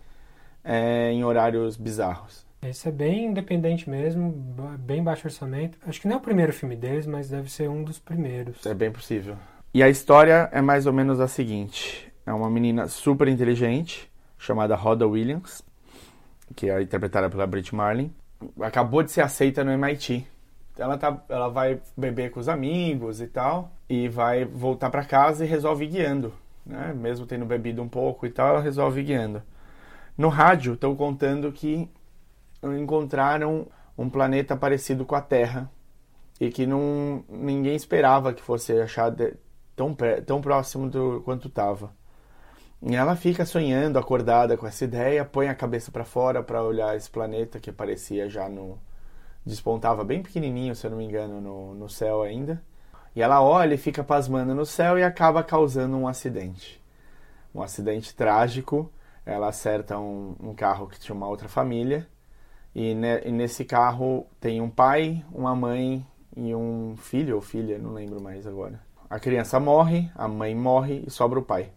[0.62, 2.44] é, em horários bizarros.
[2.62, 4.32] Esse é bem independente mesmo,
[4.78, 5.78] bem baixo orçamento.
[5.87, 8.64] Acho que não é o primeiro filme deles, mas deve ser um dos primeiros.
[8.64, 9.37] É bem possível.
[9.72, 14.74] E a história é mais ou menos a seguinte: é uma menina super inteligente, chamada
[14.74, 15.62] Rhoda Williams,
[16.56, 18.10] que é interpretada pela Brit Marlin.
[18.60, 20.26] Acabou de ser aceita no MIT.
[20.76, 25.44] Ela, tá, ela vai beber com os amigos e tal, e vai voltar para casa
[25.44, 26.32] e resolve guiando.
[26.66, 26.92] Né?
[26.94, 29.42] Mesmo tendo bebido um pouco e tal, ela resolve guiando.
[30.16, 31.88] No rádio, estão contando que
[32.62, 35.70] encontraram um planeta parecido com a Terra
[36.40, 39.37] e que não, ninguém esperava que fosse achado
[39.76, 41.92] tão, tão próximo do quanto estava.
[42.82, 46.96] E ela fica sonhando, acordada com essa ideia, põe a cabeça para fora para olhar
[46.96, 48.78] esse planeta que aparecia já no.
[49.44, 52.62] Despontava bem pequenininho, se eu não me engano, no, no céu ainda.
[53.14, 56.83] E ela olha e fica pasmando no céu e acaba causando um acidente.
[57.54, 58.90] Um acidente trágico.
[59.24, 62.07] Ela acerta um, um carro que tinha uma outra família.
[62.74, 66.04] E, ne- e nesse carro tem um pai, uma mãe
[66.37, 68.80] e um filho ou filha, não lembro mais agora.
[69.09, 71.70] A criança morre, a mãe morre e sobra o pai.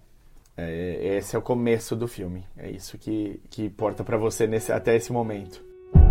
[0.56, 2.44] É, esse é o começo do filme.
[2.58, 5.64] É isso que, que importa pra você nesse, até esse momento.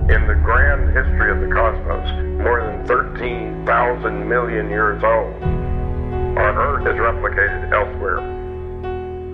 [0.08, 2.06] In the grand history of the cosmos,
[2.40, 8.20] more than 13,000 million years old, on Earth is replicated elsewhere.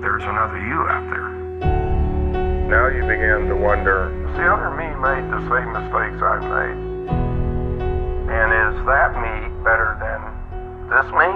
[0.01, 1.29] There's another you out there.
[2.71, 6.79] Now you begin to wonder, has the other me made the same mistakes I've made?
[8.33, 10.21] And is that me better than
[10.89, 11.29] this me?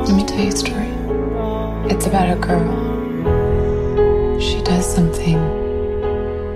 [0.00, 0.92] Let me tell you a story.
[1.94, 2.91] It's about a girl.
[4.46, 5.38] She does something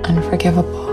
[0.04, 0.86] unforgivable.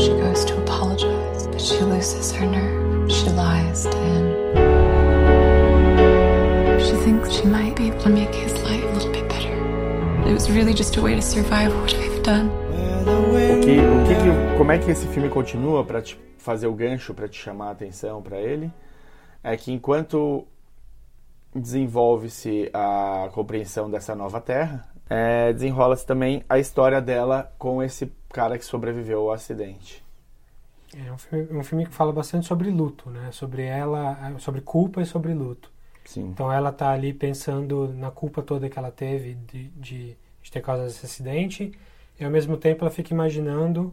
[0.00, 3.10] She goes to apologize, but she loses her nerve.
[3.10, 4.26] She lies to him.
[6.86, 9.54] She thinks she might be able to make his life a little bit better.
[10.28, 12.50] It was really just a way to survive what I've done.
[13.10, 16.16] O que, o que que- como é que esse filme continua pra te
[16.48, 18.72] fazer o gancho, pra te chamar a atenção pra ele?
[19.44, 20.46] É que enquanto
[21.54, 28.56] desenvolve-se a compreensão dessa nova Terra, é, desenrola-se também a história dela com esse cara
[28.56, 30.02] que sobreviveu ao acidente.
[30.96, 33.30] É um filme, um filme que fala bastante sobre luto, né?
[33.30, 35.70] Sobre ela, sobre culpa e sobre luto.
[36.02, 36.28] Sim.
[36.28, 40.62] Então ela tá ali pensando na culpa toda que ela teve de, de, de ter
[40.62, 41.72] causado esse acidente
[42.18, 43.92] e ao mesmo tempo ela fica imaginando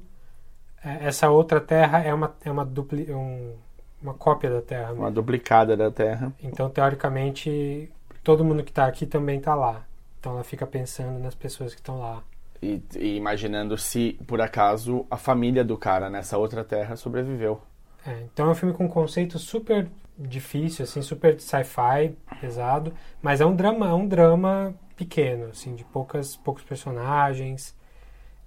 [0.86, 3.54] essa outra Terra é uma é uma dupli, um,
[4.02, 4.94] uma cópia da Terra.
[4.94, 6.32] Uma duplicada da Terra.
[6.42, 7.92] Então teoricamente
[8.24, 9.86] todo mundo que está aqui também está lá.
[10.20, 12.24] Então ela fica pensando nas pessoas que estão lá.
[12.62, 17.62] E, e imaginando se, por acaso, a família do cara nessa outra Terra sobreviveu.
[18.06, 23.42] É, então é um filme com um conceito super difícil, assim, super sci-fi, pesado, mas
[23.42, 27.76] é um drama, é um drama pequeno, assim, de poucas, poucos personagens.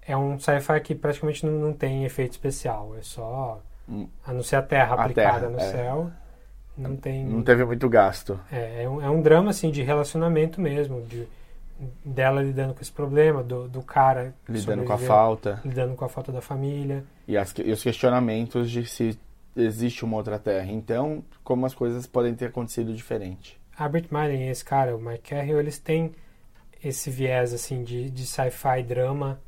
[0.08, 3.60] É um sci-fi que praticamente não, não tem efeito especial, é só
[4.26, 5.70] a não ser a Terra A aplicada Terra, no é.
[5.70, 6.10] céu.
[6.76, 7.24] Não tem.
[7.24, 8.38] Não teve muito gasto.
[8.52, 11.26] É, é um, é um drama assim de relacionamento mesmo, de
[12.04, 15.60] dela lidando com esse problema, do, do cara Lidando com a falta.
[15.64, 17.04] lidando com a falta da família.
[17.26, 19.18] E, as- e os questionamentos de se
[19.56, 20.70] existe uma outra Terra.
[20.70, 23.60] Então, como as coisas podem ter acontecido diferente.
[23.76, 26.12] A Brit Marlin e esse cara, o Mike Carrill, eles têm
[26.82, 29.40] esse viés assim de, de sci-fi drama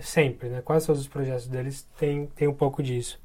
[0.00, 0.62] sempre, né?
[0.62, 3.20] Quase todos os projetos deles têm, têm um pouco disso.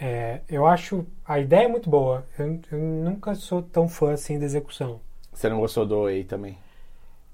[0.00, 2.24] É, eu acho a ideia é muito boa.
[2.38, 5.00] Eu, eu nunca sou tão fã assim da execução.
[5.32, 6.58] Você não gostou do Oi também?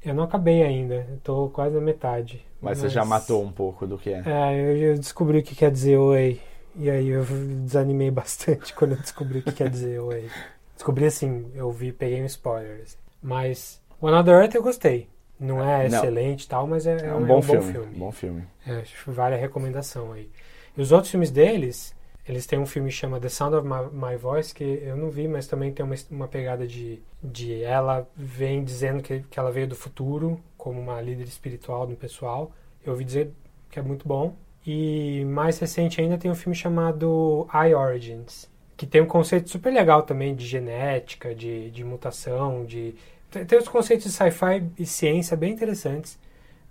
[0.04, 2.44] Eu não acabei ainda, tô quase na metade.
[2.60, 4.22] Mas, você já matou um pouco do que é.
[4.24, 6.40] É, eu, eu descobri o que quer dizer oi.
[6.74, 10.30] E aí eu desanimei bastante quando eu descobri o que quer dizer oi.
[10.74, 12.82] Descobri assim, eu vi, peguei um spoiler.
[12.82, 12.96] assim.
[13.22, 15.08] Mas o Another Earth eu gostei.
[15.38, 17.72] Não é excelente e tal, mas é, É é um, é bom, um filme, bom
[17.72, 17.98] filme.
[17.98, 18.44] Bom filme.
[18.66, 20.30] É, acho que vale a recomendação aí.
[20.76, 21.94] E os outros filmes deles,
[22.28, 25.10] eles têm um filme que chama The Sound of My, My Voice, que eu não
[25.10, 29.50] vi, mas também tem uma, uma pegada de, de ela vem dizendo que, que ela
[29.52, 32.50] veio do futuro, como uma líder espiritual do pessoal.
[32.84, 33.30] Eu ouvi dizer
[33.70, 34.34] que é muito bom.
[34.66, 39.72] E mais recente ainda tem um filme chamado I Origins, que tem um conceito super
[39.72, 42.94] legal também de genética, de, de mutação, de...
[43.38, 46.18] Tem, tem os conceitos de sci-fi e ciência bem interessantes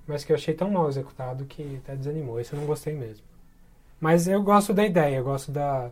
[0.08, 2.40] mas que eu achei tão mal executado que até desanimou.
[2.40, 3.24] Esse eu não gostei mesmo.
[4.00, 5.90] Mas eu gosto da ideia, eu gosto da,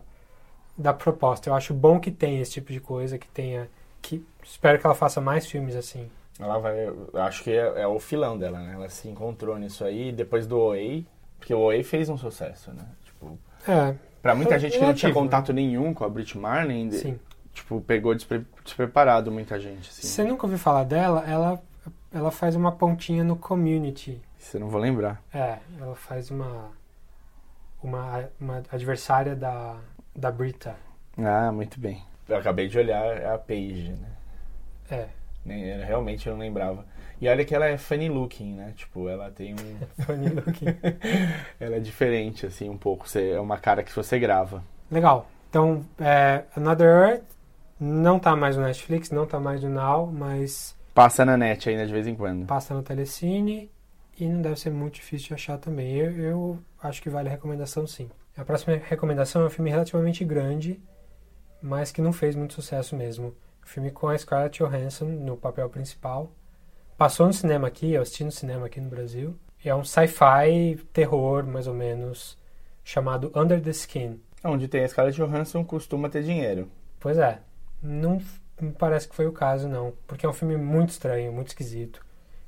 [0.76, 1.48] da proposta.
[1.48, 3.68] Eu acho bom que tenha esse tipo de coisa, que tenha.
[4.00, 6.08] que Espero que ela faça mais filmes assim.
[6.38, 6.76] Ela vai.
[7.14, 8.74] Acho que é, é o filão dela, né?
[8.74, 11.04] Ela se encontrou nisso aí depois do Oi.
[11.38, 12.84] Porque o Oi fez um sucesso, né?
[13.04, 13.94] Tipo, É.
[14.22, 17.18] pra muita É gente que não tinha relativo, contato nenhum com a Brit Marlin, Sim.
[17.54, 19.88] Tipo, pegou despre- despreparado muita gente.
[19.88, 20.02] Assim.
[20.02, 21.62] Se você nunca ouviu falar dela, ela,
[22.12, 24.20] ela faz uma pontinha no community.
[24.38, 25.22] Você não vou lembrar.
[25.32, 26.70] É, ela faz uma.
[27.82, 29.76] uma, uma adversária da,
[30.14, 30.76] da Brita.
[31.16, 32.02] Ah, muito bem.
[32.28, 34.08] Eu acabei de olhar é a Paige, né?
[34.90, 35.06] É.
[35.46, 36.84] Eu Realmente eu não lembrava.
[37.20, 38.72] E olha que ela é funny looking, né?
[38.76, 39.78] Tipo, ela tem um.
[40.04, 40.66] Funny looking.
[41.60, 43.08] ela é diferente, assim, um pouco.
[43.08, 44.62] Você, é uma cara que você grava.
[44.90, 45.26] Legal.
[45.48, 47.33] Então, é, Another Earth
[47.84, 51.86] não tá mais no Netflix, não tá mais no Now, mas Passa na net ainda
[51.86, 52.46] de vez em quando.
[52.46, 53.70] passa no Telecine
[54.18, 55.92] e não deve ser muito difícil de achar também.
[55.96, 58.08] Eu, eu acho que vale a recomendação sim.
[58.36, 60.80] A próxima recomendação é um filme relativamente grande,
[61.60, 63.28] mas que não fez muito sucesso mesmo.
[63.62, 66.30] Um filme com a Scarlett Johansson no papel principal.
[66.96, 69.36] Passou no cinema aqui, eu assisti no cinema aqui no Brasil.
[69.64, 72.38] É um sci-fi terror, mais ou menos,
[72.84, 74.20] chamado Under the Skin.
[74.44, 76.68] Onde tem a Scarlett Johansson costuma ter dinheiro.
[77.00, 77.40] Pois é,
[77.84, 78.20] não
[78.60, 79.92] me parece que foi o caso, não.
[80.06, 82.00] Porque é um filme muito estranho, muito esquisito,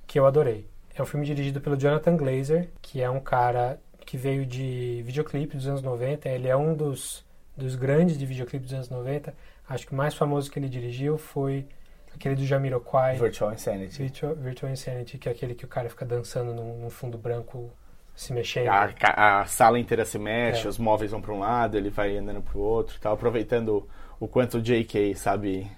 [0.07, 0.67] que eu adorei.
[0.95, 5.57] É um filme dirigido pelo Jonathan Glazer, que é um cara que veio de videoclipe
[5.57, 6.29] dos anos 90.
[6.29, 7.25] Ele é um dos,
[7.57, 9.35] dos grandes de videoclipe dos anos 90.
[9.69, 11.67] Acho que o mais famoso que ele dirigiu foi
[12.15, 13.99] aquele do Jamiroquai, Virtual Insanity.
[14.05, 17.69] Virtual, Virtual Insanity, que é aquele que o cara fica dançando num, num fundo branco,
[18.15, 18.69] se mexendo.
[18.69, 20.69] A, a sala inteira se mexe, É.
[20.69, 23.87] os móveis vão para um lado, ele vai andando para o outro, tal, aproveitando
[24.21, 25.71] o quanto o JK sabe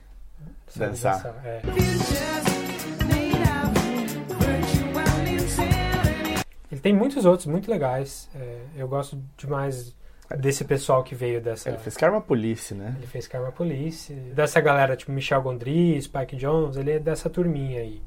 [0.69, 1.15] Sabe dançar.
[1.15, 1.63] dançar, é.
[6.71, 8.29] Ele tem muitos outros muito legais.
[8.35, 9.95] É, eu gosto demais
[10.39, 11.71] desse pessoal que veio dessa.
[11.71, 12.95] Ele fez Karma Police, né?
[12.99, 14.13] Ele fez Karma Police.
[14.13, 18.03] Dessa galera, tipo Michel Gondry, Spike Jones, ele é dessa turminha aí.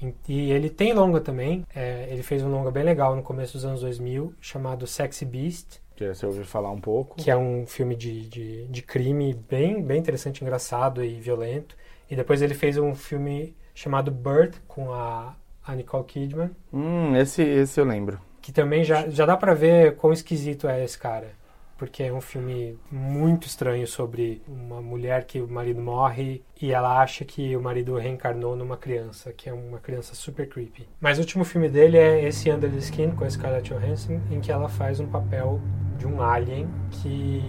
[0.00, 1.66] E- E ele tem longa também.
[1.74, 5.80] É, ele fez um longa bem legal no começo dos anos 2000, chamado Sexy Beast,
[6.00, 7.16] Que você ouviu falar um pouco.
[7.18, 11.76] que é um filme de, de, de crime bem, bem interessante, engraçado e violento.
[12.10, 17.42] E depois ele fez um filme chamado Bird, com a, a Nicole Kidman, Hum, esse,
[17.42, 18.18] esse eu lembro.
[18.40, 21.38] que também já, já dá pra ver quão esquisito é esse cara.
[21.76, 27.00] Porque é um filme muito estranho sobre uma mulher que o marido morre e ela
[27.00, 30.86] acha que o marido reencarnou numa criança, que é uma criança super creepy.
[31.00, 34.40] Mas o último filme dele é esse Under the Skin, com a Scarlett Johansson, em
[34.40, 35.58] que ela faz um papel
[36.00, 37.44] de um alien que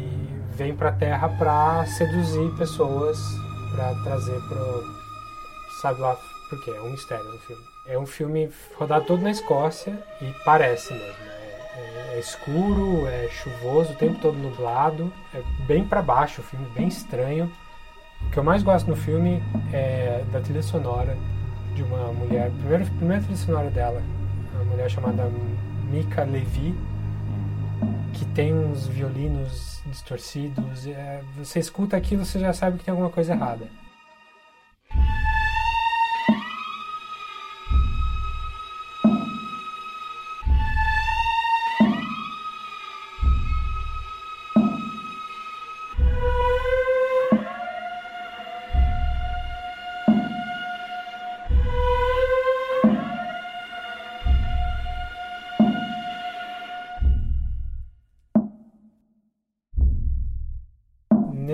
[0.52, 3.18] vem pra Terra pra seduzir pessoas,
[3.74, 4.84] pra trazer pro...
[5.82, 6.16] sabe lá
[6.50, 6.72] por quê?
[6.72, 7.64] É um mistério no filme.
[7.88, 11.16] É um filme rodado todo na Escócia e parece mesmo.
[11.24, 16.44] É, é- é escuro, é chuvoso, o tempo todo nublado, é bem pra baixo, o
[16.44, 17.50] filme bem estranho.
[18.28, 19.42] O que eu mais gosto no filme
[19.74, 21.18] é da trilha sonora
[21.74, 24.02] de uma mulher, primeiro, primeira trilha sonora dela,
[24.54, 25.32] uma mulher chamada
[25.90, 26.76] Mika Levi,
[28.22, 30.86] que tem uns violinos distorcidos.
[30.86, 33.68] é, você escuta aquilo, você já sabe que tem alguma coisa errada.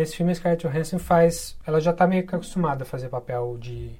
[0.08, 1.58] Nesse filme, a Scarlett Johansson faz.
[1.67, 3.91] Ela já tá meio que acostumada a fazer papel de,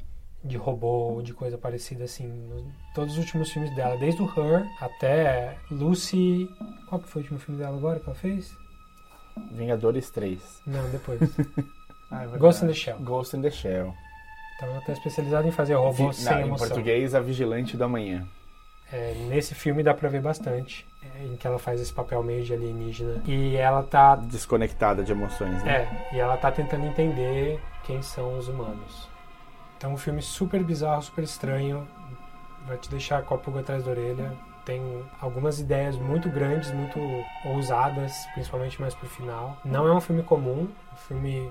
[0.42, 2.50] de robô, de coisa parecida assim.
[2.96, 6.48] Todos os últimos filmes dela, desde o Her até Lucy.
[6.88, 8.56] Qual que foi o último filme dela agora que ela fez?
[9.52, 10.40] Vingadores 3.
[10.66, 11.20] Não, depois.
[12.10, 12.38] Ah, é.
[12.38, 13.00] Ghost in the Shell.
[13.00, 13.94] Ghost in the Shell.
[14.56, 16.68] Então ela tá especializada em fazer robô Vi- sem não, em emoção.
[16.70, 18.26] português, A Vigilante do Amanhã.
[18.92, 20.88] É, nesse filme dá pra ver bastante.
[21.04, 23.22] é, em que ela faz esse papel meio de alienígena.
[23.26, 25.88] E ela tá Desconectada de emoções, né?
[26.12, 29.10] É, e ela tá tentando entender quem são os humanos.
[29.78, 31.88] Então, um filme super bizarro, super estranho,
[32.66, 34.32] vai te deixar com a pulga atrás da orelha.
[34.66, 34.82] Tem
[35.22, 37.00] algumas ideias muito grandes, muito
[37.46, 39.56] ousadas, principalmente mais pro final.
[39.64, 41.50] Não é um filme comum, o filme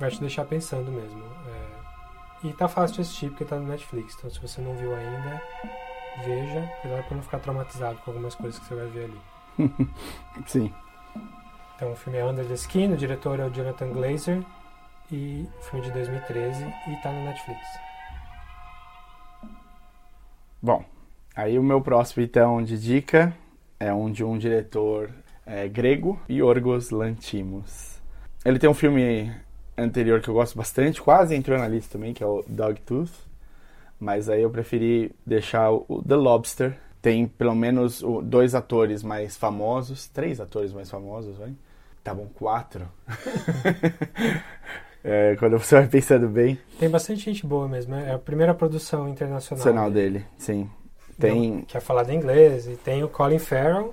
[0.00, 1.22] vai te deixar pensando mesmo.
[1.48, 4.94] É, E tá fácil de assistir porque tá no Netflix, então se você não viu
[4.94, 5.42] ainda,
[6.24, 9.20] veja, cuidado pra não ficar traumatizado com algumas coisas que você vai ver ali.
[10.46, 10.72] Sim.
[11.76, 14.42] Então o filme é Under the Skin, o diretor é o Jonathan Glazer
[15.10, 17.60] e filme é de 2013 e tá no Netflix.
[20.60, 20.84] Bom,
[21.34, 23.34] aí o meu próximo, então, de dica
[23.80, 25.10] é um de um diretor
[25.44, 28.00] é, grego, Yorgos Lantimos.
[28.44, 29.34] Ele tem um filme
[29.76, 33.10] anterior que eu gosto bastante, quase entrou na lista também, que é o Dogtooth.
[34.02, 36.76] Mas aí eu preferi deixar o The Lobster.
[37.00, 41.52] Tem pelo menos dois atores mais famosos, três atores mais famosos, vai?
[42.02, 42.86] Tá bom, quatro.
[45.04, 49.08] É, quando você vai pensando bem, Tem bastante gente boa mesmo, é a primeira produção
[49.08, 49.58] internacional.
[49.66, 50.70] nacional dele, sim.
[51.18, 53.92] Tem, Não, que é falada em inglês, e tem o Colin Farrell,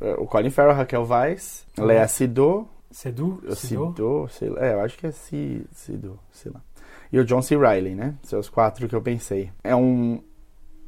[0.00, 3.42] é, o Colin Farrell, Raquel Weisz, Lea Seydoux, Sedu?
[3.54, 3.54] Sedu?
[3.54, 6.62] Seydoux, sei lá, é, eu acho que é Si- Seydoux, sei lá.
[7.12, 7.56] E o John C.
[7.56, 8.14] Reilly, né?
[8.22, 9.50] São os quatro que eu pensei.
[9.62, 10.22] É um,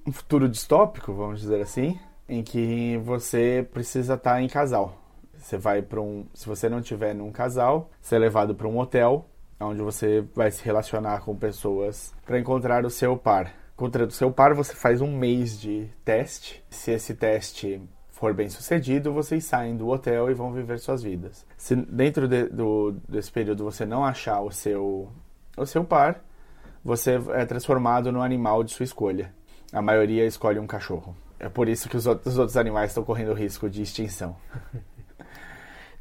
[0.06, 4.96] um futuro distópico, vamos dizer assim, em que você precisa estar em casal.
[5.36, 8.78] Você vai para um, se você não tiver num casal, você é levado para um
[8.78, 9.28] hotel,
[9.60, 13.52] onde você vai se relacionar com pessoas para encontrar o seu par.
[13.76, 16.64] Contra o seu par, você faz um mês de teste.
[16.68, 21.46] Se esse teste for bem sucedido, vocês saem do hotel e vão viver suas vidas.
[21.56, 25.08] Se dentro de- do, desse período você não achar o seu,
[25.58, 26.22] o seu par,
[26.84, 29.32] você é transformado no animal de sua escolha.
[29.72, 31.16] A maioria escolhe um cachorro.
[31.38, 34.36] É por isso que os outros, os outros animais estão correndo risco de extinção.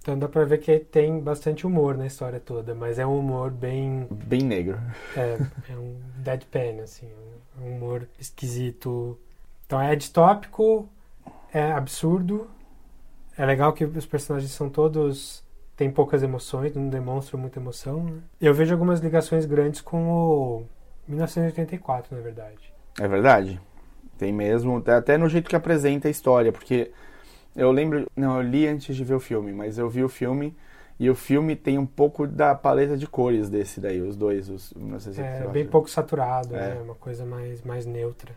[0.08, 3.52] Então dá pra ver que tem bastante humor na história toda, mas é um humor
[3.52, 4.08] bem.
[4.10, 4.80] Bem negro.
[5.18, 5.38] É,
[5.70, 7.10] é um deadpan, assim,
[7.60, 9.20] um humor esquisito.
[9.66, 10.88] Então é distópico,
[11.54, 12.50] é absurdo.
[13.38, 15.44] É legal que os personagens são todos.
[15.78, 18.04] Têm poucas emoções, não demonstram muita emoção.
[18.04, 18.18] né?
[18.42, 20.66] Eu vejo algumas ligações grandes com o
[21.08, 22.74] 1984, na verdade.
[23.00, 23.62] É verdade.
[24.18, 26.92] Tem mesmo, até- no jeito que apresenta a história, porque
[27.56, 30.56] eu lembro, não, eu li antes de ver o filme, mas eu vi o filme
[31.00, 34.72] e o filme tem um pouco da paleta de cores desse daí, os dois, os
[34.76, 35.50] É 1984.
[35.52, 36.74] bem pouco saturado, É.
[36.76, 36.82] né?
[36.82, 38.34] Uma coisa mais, mais neutra.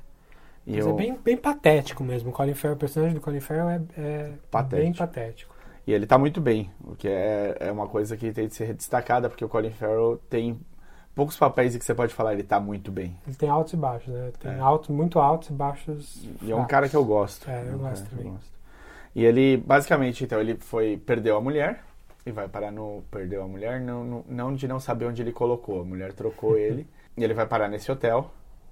[0.67, 2.29] E Mas eu- é bem, bem patético mesmo.
[2.29, 4.83] O Colin Farrell, o personagem do Colin Farrell é, é Patético.
[4.83, 5.50] bem patético.
[5.91, 8.73] E ele tá muito bem, o que é, é uma coisa que tem de ser
[8.75, 10.57] destacada, porque o Colin Farrell tem
[11.17, 13.17] poucos papéis em que você pode falar ele tá muito bem.
[13.27, 14.31] Ele tem altos e baixos, né?
[14.39, 14.59] Tem É.
[14.61, 16.23] altos, muito altos e baixos.
[16.43, 16.67] E é um fracos.
[16.71, 17.51] cara que eu gosto.
[17.51, 18.33] É, É eu um gosto que eu também.
[18.35, 18.53] gosto.
[19.17, 21.83] E ele, basicamente, então, ele foi, perdeu a mulher
[22.25, 23.03] e vai parar no.
[23.11, 25.81] Perdeu a mulher, não, não, não de não saber onde ele colocou.
[25.81, 26.87] A mulher trocou ele.
[27.17, 28.31] E ele vai parar nesse hotel.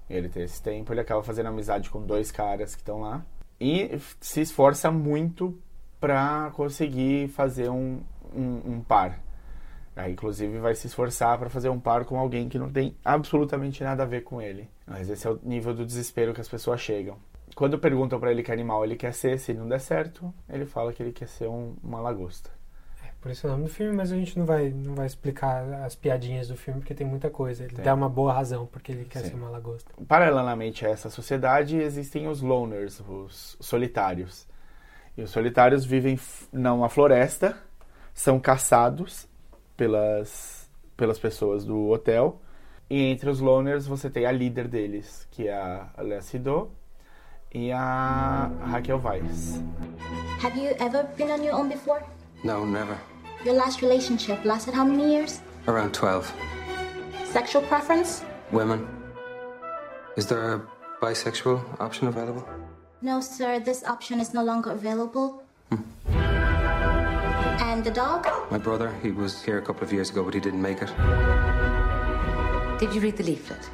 [0.09, 3.25] E ele tem esse tempo, ele acaba fazendo amizade com dois caras que estão lá.
[3.59, 5.59] E se esforça muito
[5.99, 8.01] pra conseguir fazer um,
[8.33, 9.19] um, um par.
[9.95, 13.83] Aí, inclusive, vai se esforçar pra fazer um par com alguém que não tem absolutamente
[13.83, 14.69] nada a ver com ele.
[14.87, 17.17] Mas esse é o nível do desespero que as pessoas chegam.
[17.55, 20.93] Quando perguntam pra ele que animal ele quer ser, se não der certo, ele fala
[20.93, 22.49] que ele quer ser um- uma lagosta.
[23.19, 25.65] Por isso é o nome do filme, mas a gente não vai, não vai explicar
[25.83, 27.65] as piadinhas do filme, porque tem muita coisa.
[27.65, 27.83] Ele Tem.
[27.83, 29.31] dá uma boa razão porque ele quer Sim.
[29.31, 29.91] ser uma lagosta.
[30.07, 34.47] Paralelamente a essa sociedade, existem os loners, os solitários.
[35.19, 36.17] E os solitários vivem
[36.49, 37.57] numa floresta,
[38.13, 39.27] são caçados
[39.75, 42.41] pelas, pelas pessoas do hotel.
[42.89, 46.71] E entre os loners você tem a líder deles, que é a Lea Seydoux
[47.53, 49.61] e a Raquel Weisz.
[50.41, 52.01] Have you ever been on your own before?
[52.45, 52.97] No, never.
[53.43, 55.41] Your last relationship lasted how many years?
[55.67, 56.33] Around 12.
[57.25, 58.23] Sexual preference?
[58.53, 58.87] Women.
[60.15, 60.61] Is there a
[61.01, 62.47] bisexual option available?
[63.01, 65.41] No, sir, this option is no longer available.
[65.69, 65.81] Hmm.
[67.61, 68.27] And the dog?
[68.51, 70.91] My brother, he was here a couple of years ago, but he didn't make it.
[72.77, 73.69] Did you read the leaflet?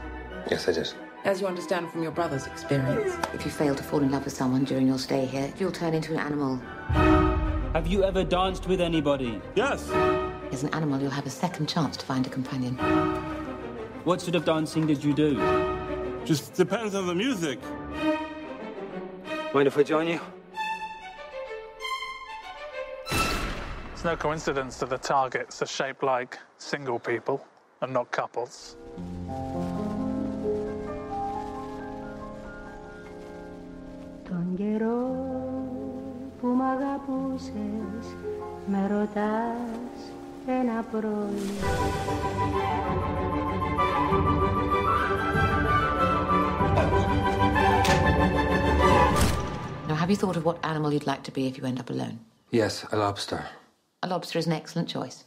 [0.51, 0.93] Yes, I did.
[1.23, 4.33] As you understand from your brother's experience, if you fail to fall in love with
[4.33, 6.57] someone during your stay here, you'll turn into an animal.
[7.73, 9.41] Have you ever danced with anybody?
[9.55, 9.89] Yes.
[10.51, 12.75] As an animal, you'll have a second chance to find a companion.
[14.03, 15.35] What sort of dancing did you do?
[16.25, 17.59] Just depends on the music.
[19.54, 20.20] Mind if I join you?
[23.92, 27.44] It's no coincidence that the targets are shaped like single people
[27.82, 28.76] and not couples.
[34.28, 35.00] Τον καιρό
[36.40, 38.14] που μ' αγαπούσες
[38.66, 40.00] Με ρωτάς
[40.46, 41.50] ένα πρωί
[49.87, 51.91] Now, have you thought of what animal you'd like to be if you end up
[51.91, 52.19] alone?
[52.49, 53.45] Yes, a lobster.
[54.01, 55.25] A lobster is an excellent choice.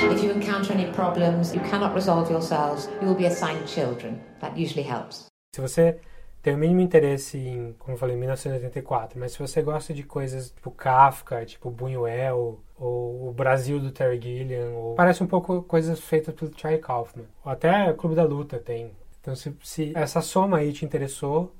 [0.00, 4.20] If you encounter any problems you cannot resolve yourselves, you will be assigned children.
[4.40, 5.26] That usually helps.
[5.52, 5.98] Se você
[6.40, 10.50] tem o mínimo interesse em, como eu falei, 1984, mas se você gosta de coisas
[10.50, 14.94] tipo Kafka, tipo Buñuel, ou o Brasil do Terry Gilliam, ou...
[14.94, 17.24] parece um pouco coisas feitas pelo Charlie Kaufman.
[17.44, 18.92] Ou até Clube da Luta tem.
[19.20, 21.52] Então se, se essa soma aí te interessou,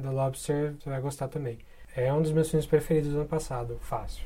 [0.00, 1.58] The Lobster, você vai gostar também.
[1.96, 4.24] É um dos meus filmes preferidos do ano passado, fácil.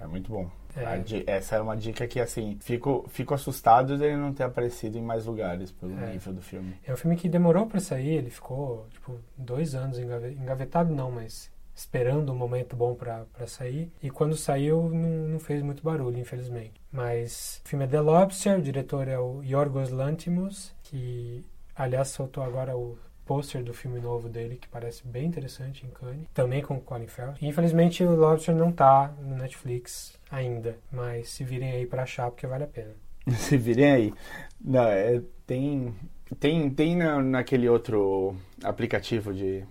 [0.00, 0.50] É muito bom.
[0.76, 1.30] É.
[1.30, 5.24] Essa é uma dica que, assim, fico, fico assustado dele não ter aparecido em mais
[5.24, 6.10] lugares pelo É.
[6.12, 6.74] nível do filme.
[6.84, 11.12] É um filme que demorou pra sair, ele ficou, tipo, dois anos engave- engavetado, não,
[11.12, 13.90] mas esperando um momento bom pra sair.
[14.02, 16.74] E quando saiu, não, não fez muito barulho, infelizmente.
[16.92, 21.44] Mas o filme é The Lobster, o diretor é o Yorgos Lanthimos, que,
[21.74, 26.26] aliás, soltou agora o pôster do filme novo dele, que parece bem interessante em Cannes,
[26.32, 27.34] também com o Colin Farrell.
[27.40, 32.30] E, infelizmente o Lobster não tá no Netflix ainda, mas se virem aí pra achar
[32.30, 32.92] porque vale a pena.
[33.36, 34.14] Se virem aí.
[34.60, 35.94] Não, é, tem
[36.38, 39.64] tem, tem na, naquele outro aplicativo de,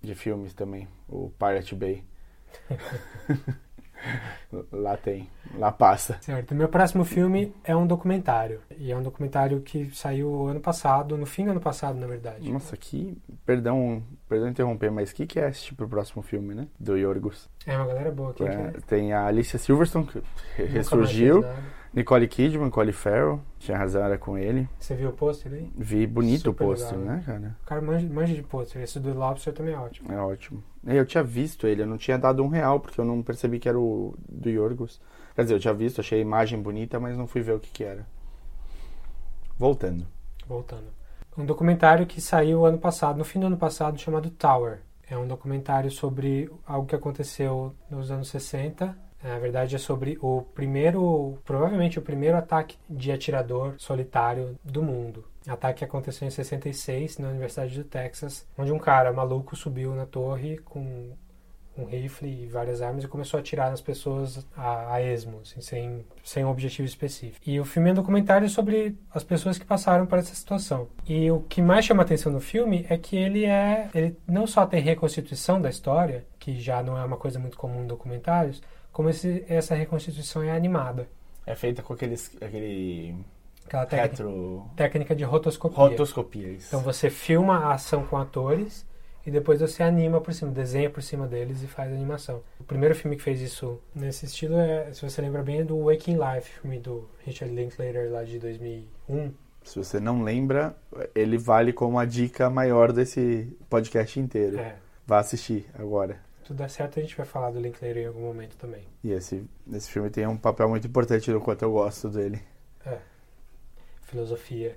[0.00, 2.04] de filmes também, o Pirate Bay.
[4.72, 6.18] lá tem, lá passa.
[6.20, 6.54] Certo.
[6.54, 8.60] Meu próximo filme é um documentário.
[8.76, 12.50] E é um documentário que saiu ano passado, no fim do ano passado, na verdade.
[12.50, 13.16] Nossa, que.
[13.44, 16.66] Perdão, perdão interromper, mas que cast pro próximo filme, né?
[16.78, 17.48] Do Yorgos.
[17.66, 18.32] É uma galera boa.
[18.34, 18.80] Quem É, que é?
[18.86, 20.22] Tem a Alicia Silverstone, que
[20.56, 21.42] mais ressurgiu.
[21.42, 21.79] nada.
[21.92, 23.40] Nicole Kidman, Colin Farrell.
[23.58, 24.68] Tinha razão, era com ele.
[24.78, 25.70] Você viu o pôster aí?
[25.76, 27.56] Vi bonito Super o pôster, legal, né, cara?
[27.62, 28.82] O cara manja, manja de pôster.
[28.82, 30.12] Esse do Lobster também é ótimo.
[30.12, 30.62] É ótimo.
[30.86, 33.68] Eu tinha visto ele, eu não tinha dado um real, porque eu não percebi que
[33.68, 35.00] era o do Yorgos.
[35.34, 37.70] Quer dizer, eu tinha visto, achei a imagem bonita, mas não fui ver o que
[37.70, 38.06] que era.
[39.58, 40.06] Voltando.
[40.46, 40.86] Voltando.
[41.36, 44.80] Um documentário que saiu ano passado, no fim do ano passado, chamado Tower.
[45.08, 48.96] É um documentário sobre algo que aconteceu nos anos 60.
[49.22, 55.24] Na verdade, é sobre o primeiro, provavelmente o primeiro ataque de atirador solitário do mundo.
[55.46, 60.06] Ataque que aconteceu em 66 na Universidade do Texas, onde um cara maluco subiu na
[60.06, 61.12] torre com
[61.76, 65.60] um rifle e várias armas e começou a atirar nas pessoas a, a esmo, assim,
[65.60, 67.40] sem, sem um objetivo específico.
[67.48, 70.88] E o filme é um documentário sobre as pessoas que passaram por essa situação.
[71.06, 74.66] E o que mais chama atenção no filme é que ele é, ele não só
[74.66, 78.60] tem reconstituição da história, que já não é uma coisa muito comum em documentários,
[78.92, 81.08] como esse, essa reconstituição é animada.
[81.46, 83.14] É feita com aqueles, aquele
[83.70, 84.70] Aquela técnica, retro...
[84.74, 85.78] técnica de rotoscopia.
[85.78, 86.68] Rotoscopia, isso.
[86.68, 88.84] Então você filma a ação com atores
[89.24, 92.42] e depois você anima por cima, desenha por cima deles e faz a animação.
[92.58, 95.84] O primeiro filme que fez isso nesse estilo é, se você lembra bem, é do
[95.84, 99.32] Waking Life, filme do Richard Linklater lá de 2001.
[99.62, 100.74] Se você não lembra,
[101.14, 104.58] ele vale como a dica maior desse podcast inteiro.
[104.58, 104.74] É.
[105.06, 106.18] Vá assistir agora.
[106.50, 108.82] Tudo certo, a gente vai falar do Linklater em algum momento também.
[109.04, 112.42] E esse, esse filme tem um papel muito importante no quanto eu gosto dele.
[112.84, 112.98] É.
[114.02, 114.76] Filosofia.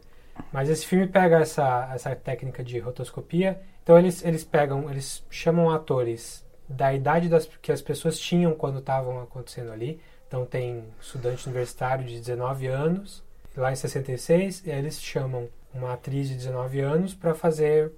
[0.52, 3.60] Mas esse filme pega essa, essa técnica de rotoscopia.
[3.82, 8.78] Então eles, eles pegam, eles chamam atores da idade das, que as pessoas tinham quando
[8.78, 10.00] estavam acontecendo ali.
[10.28, 13.24] Então tem estudante universitário de 19 anos,
[13.58, 17.92] lá em 66, e aí eles chamam uma atriz de 19 anos para fazer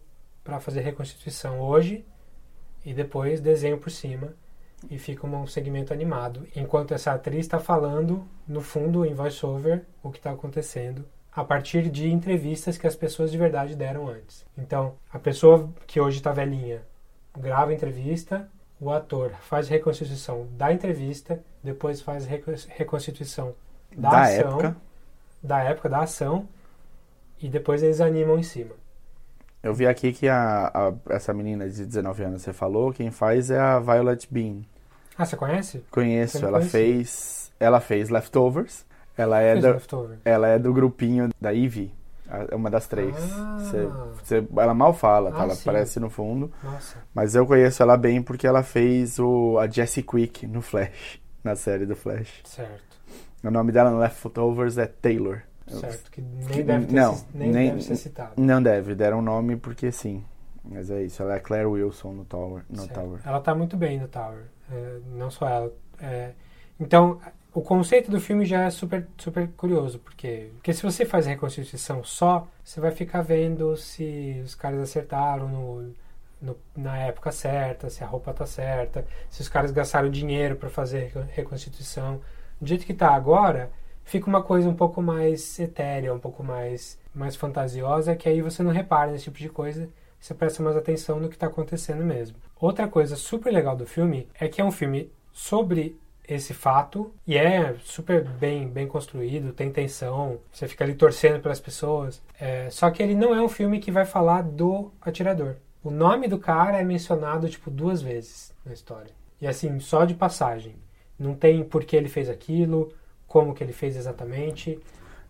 [0.45, 2.05] para fazer reconstituição hoje
[2.85, 4.33] e depois desenho por cima
[4.89, 10.11] e fica um segmento animado, enquanto essa atriz está falando no fundo em voiceover o
[10.11, 14.45] que está acontecendo a partir de entrevistas que as pessoas de verdade deram antes.
[14.57, 16.81] Então, a pessoa que hoje está velhinha
[17.37, 18.47] grava a entrevista,
[18.79, 23.53] o ator faz reconstituição da entrevista, depois faz recon- reconstituição
[23.97, 24.77] da, Da ação, época.
[25.43, 26.47] da época da ação,
[27.41, 28.71] e depois eles animam em cima.
[29.65, 33.49] Eu vi aqui que a, a- essa menina de 19 anos você falou, quem faz
[33.49, 34.61] é a Violet Bean.
[35.17, 35.83] Ah, você conhece?
[35.89, 36.79] Conheço, Você ela conhecia?
[36.79, 37.51] fez.
[37.59, 38.85] Ela fez Leftovers.
[39.17, 40.17] Ela é, Fez da, Leftover.
[40.25, 41.91] ela é do grupinho da Ivy.
[42.49, 43.15] É uma das três.
[43.33, 43.57] Ah.
[43.59, 43.89] Você-
[44.23, 45.39] você- ela mal fala, tá?
[45.39, 45.61] Ah, ela sim.
[45.61, 46.51] aparece no fundo.
[46.63, 46.97] Nossa.
[47.13, 51.55] Mas eu conheço ela bem porque ela fez o, a Jessie Quick no Flash, na
[51.55, 52.41] série do Flash.
[52.43, 52.83] Certo.
[53.43, 55.41] O nome dela no Leftovers é Taylor.
[55.67, 58.33] Certo, que nem deve ter não, ci- nem nem, deve ser citado.
[58.37, 60.23] Não deve, deram um nome porque sim.
[60.63, 62.63] Mas é isso, ela é Claire Wilson no Tower.
[62.69, 62.93] No Certo.
[62.93, 63.19] Tower.
[63.25, 64.43] Ela tá muito bem no Tower.
[64.71, 65.73] É, não só ela.
[65.99, 66.31] É,
[66.79, 67.19] então,
[67.53, 71.29] o conceito do filme já é super, super curioso, porque, porque se você faz a
[71.29, 75.93] reconstituição só, você vai ficar vendo se os caras acertaram no,
[76.41, 80.69] no- na época certa, se a roupa tá certa, se os caras gastaram dinheiro para
[80.69, 82.19] fazer a reconstituição.
[82.59, 83.69] Do jeito que tá agora,
[84.05, 88.63] fica uma coisa um pouco mais etérea, um pouco mais, mais fantasiosa, que aí você
[88.63, 89.89] não repara nesse tipo de coisa,
[90.19, 92.37] você presta mais atenção no que está acontecendo mesmo.
[92.59, 97.37] Outra coisa super legal do filme é que é um filme sobre esse fato e
[97.37, 102.21] é super bem, bem construído, tem tensão, você fica ali torcendo pelas pessoas.
[102.39, 105.55] É, só que ele não é um filme que vai falar do atirador.
[105.83, 109.11] O nome do cara é mencionado tipo duas vezes na história.
[109.39, 110.75] E assim, só de passagem.
[111.17, 112.91] Não tem por que ele fez aquilo,
[113.35, 114.79] como que ele fez exatamente.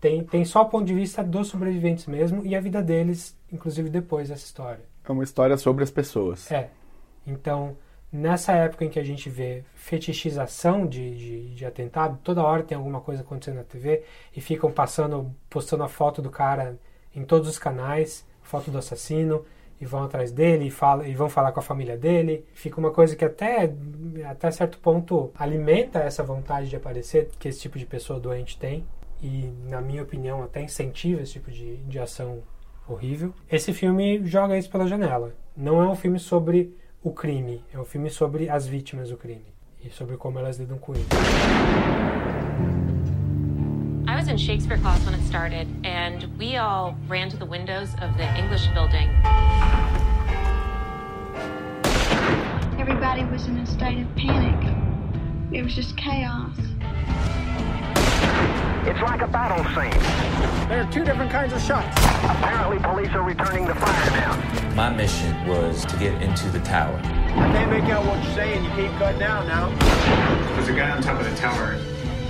[0.00, 3.90] Tem, tem só o ponto de vista dos sobreviventes mesmo e a vida deles, inclusive
[3.90, 4.84] depois dessa história.
[5.04, 6.48] É uma história sobre as pessoas.
[6.52, 6.70] É.
[7.26, 7.76] Então,
[8.12, 12.78] nessa época em que a gente vê fetichização de, de, de atentado, toda hora tem
[12.78, 14.04] alguma coisa acontecendo na TV
[14.36, 16.78] e ficam passando, postando a foto do cara
[17.12, 19.44] em todos os canais, foto do assassino,
[19.80, 22.44] e vão atrás dele e, fala, e vão falar com a família dele.
[22.54, 23.72] Fica uma coisa que até,
[24.24, 28.86] até certo ponto alimenta essa vontade de aparecer que esse tipo de pessoa doente tem.
[29.22, 32.42] E, na minha opinião, até incentiva esse tipo de, de ação
[32.88, 33.32] horrível.
[33.50, 35.34] Esse filme joga isso pela janela.
[35.56, 39.46] Não é um filme sobre o crime, é um filme sobre as vítimas do crime
[39.82, 42.45] e sobre como elas lidam com isso.
[44.26, 47.90] I was in Shakespeare class when it started, and we all ran to the windows
[48.00, 49.08] of the English building.
[52.76, 54.74] Everybody was in a state of panic.
[55.52, 56.56] It was just chaos.
[58.84, 60.68] It's like a battle scene.
[60.68, 61.96] There are two different kinds of shots.
[62.24, 64.74] Apparently, police are returning the fire now.
[64.74, 66.98] My mission was to get into the tower.
[66.98, 68.64] I can't make out what you're saying.
[68.64, 69.68] You keep cutting out now.
[70.56, 71.76] There's a guy on top of the tower,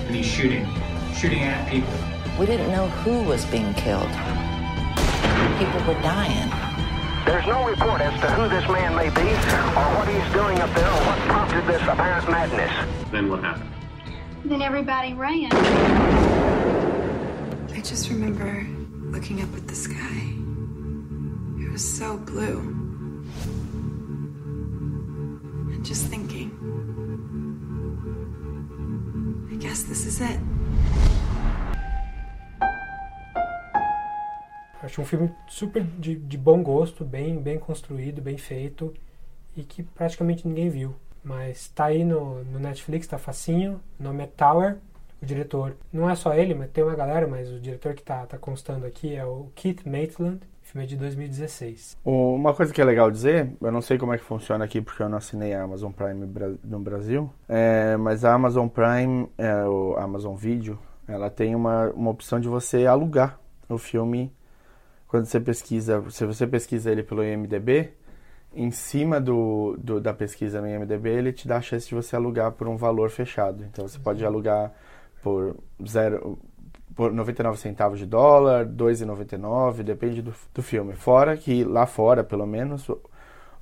[0.07, 0.69] and he's shooting,
[1.17, 1.93] shooting at people.
[2.39, 4.11] We didn't know who was being killed.
[5.59, 6.51] People were dying.
[7.25, 10.73] There's no report as to who this man may be, or what he's doing up
[10.75, 13.11] there, or what prompted this apparent madness.
[13.11, 13.71] Then what happened?
[14.45, 15.51] Then everybody ran.
[17.73, 18.67] I just remember
[19.11, 20.35] looking up at the sky.
[21.65, 22.61] It was so blue.
[25.73, 26.53] And just thinking,
[29.51, 30.39] I guess this is it.
[34.87, 38.95] Acho um filme super de, de bom gosto, bem, bem construído, bem feito
[39.57, 40.95] e que praticamente ninguém viu.
[41.25, 43.81] Mas tá aí no, no Netflix, tá facinho.
[43.99, 44.77] O nome é Tower.
[45.21, 48.27] O diretor, não é só ele, mas tem uma galera, mas o diretor que tá,
[48.27, 50.39] tá constando aqui é o Keith Maitland.
[50.63, 51.97] Filme é de 2016.
[52.05, 55.03] Uma coisa que é legal dizer, eu não sei como é que funciona aqui porque
[55.03, 56.29] eu não assinei a Amazon Prime
[56.63, 60.79] no Brasil, é, mas a Amazon Prime, é, o Amazon Video,
[61.09, 64.33] ela tem uma, uma opção de você alugar o filme
[65.09, 67.91] quando você pesquisa, se você pesquisa ele pelo IMDB,
[68.55, 72.17] em cima do, do- da pesquisa no IMDB, ele te dá a chance de você
[72.17, 73.65] alugar por um valor fechado.
[73.65, 74.73] Então você pode alugar
[75.23, 76.39] por zero
[76.95, 80.95] por 99 centavos de dólar, 2,99, depende do, do filme.
[80.95, 82.99] Fora que lá fora, pelo menos, o,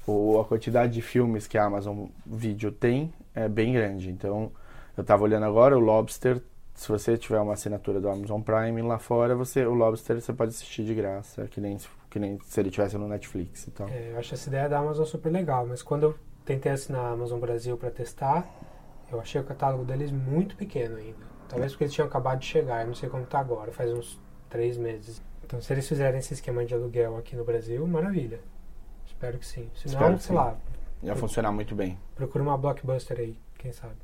[0.06, 4.08] o- a quantidade de filmes que a Amazon Video tem é bem grande.
[4.10, 4.52] Então,
[4.96, 6.40] eu estava olhando agora, o Lobster,
[6.74, 10.50] se você tiver uma assinatura do Amazon Prime lá fora, você o Lobster você pode
[10.50, 11.78] assistir de graça, que nem,
[12.10, 13.88] que nem se ele tivesse no Netflix e tal.
[13.88, 16.14] É, eu acho essa ideia da Amazon super legal, mas quando eu
[16.44, 18.46] tentei assinar a Amazon Brasil para testar,
[19.10, 21.24] eu achei o catálogo deles muito pequeno ainda.
[21.48, 24.20] Talvez porque eles tinham acabado de chegar, eu não sei como tá agora, faz uns
[24.50, 25.22] três meses.
[25.44, 28.40] Então, se eles fizerem esse esquema de aluguel aqui no Brasil, maravilha.
[29.06, 29.70] Espero que sim.
[29.74, 30.34] Se não, sei sim.
[30.34, 30.56] lá,
[31.02, 31.98] Ia funcionar muito bem.
[32.14, 33.94] procura uma blockbuster aí, quem sabe.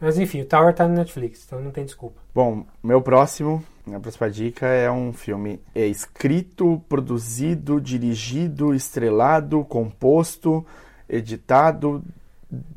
[0.00, 2.20] Mas enfim, o Tower tá no Netflix, então não tem desculpa.
[2.34, 10.64] Bom, meu próximo, minha próxima dica é um filme é escrito, produzido, dirigido, estrelado, composto,
[11.08, 12.02] editado,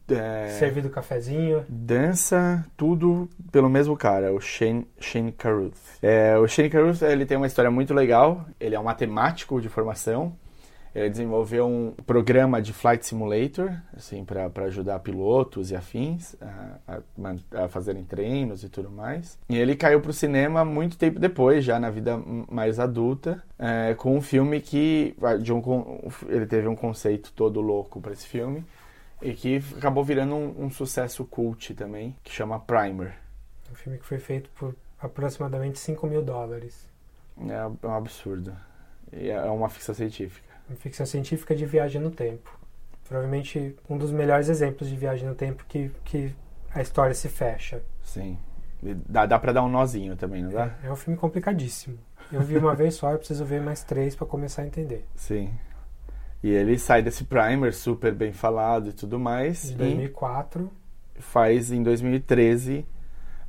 [0.09, 1.63] é, Servido cafezinho.
[1.69, 5.77] dança, tudo pelo mesmo cara, o Shane, Shane Carruth.
[6.01, 8.45] É, o Shane Carruth ele tem uma história muito legal.
[8.59, 10.33] Ele é um matemático de formação.
[10.93, 17.63] Ele desenvolveu um programa de flight simulator, assim, para ajudar pilotos e afins a, a
[17.63, 19.37] a fazerem treinos e tudo mais.
[19.49, 22.17] E ele caiu para o cinema muito tempo depois, já na vida
[22.49, 25.61] mais adulta, é, com um filme que de um,
[26.27, 28.65] ele teve um conceito todo louco para esse filme
[29.21, 33.13] e que acabou virando um, um sucesso cult também, que chama Primer.
[33.71, 36.89] Um filme que foi feito por aproximadamente 5 mil dólares.
[37.47, 38.55] É um absurdo.
[39.11, 40.50] É uma ficção científica.
[40.75, 42.59] Ficção científica de viagem no tempo.
[43.07, 46.33] Provavelmente um dos melhores exemplos de viagem no tempo que, que
[46.73, 47.81] a história se fecha.
[48.03, 48.37] Sim.
[48.81, 50.75] Dá, dá pra dar um nozinho também, não dá?
[50.83, 51.97] É um filme complicadíssimo.
[52.31, 55.05] Eu vi uma vez só, eu preciso ver mais três para começar a entender.
[55.15, 55.53] Sim.
[56.41, 59.63] E ele sai desse primer super bem falado e tudo mais.
[59.63, 60.71] De e 2004.
[61.19, 62.85] faz em 2013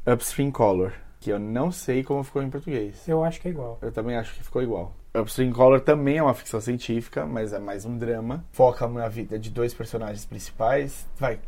[0.07, 0.93] Upstream Color,
[1.23, 3.07] que eu não sei como ficou em português.
[3.09, 3.79] Eu acho que é igual.
[3.81, 4.93] Eu também acho que ficou igual.
[5.15, 8.45] Upstream Color também é uma ficção científica, mas é mais um drama.
[8.53, 11.07] Foca na vida de dois personagens principais.
[11.19, 11.39] Vai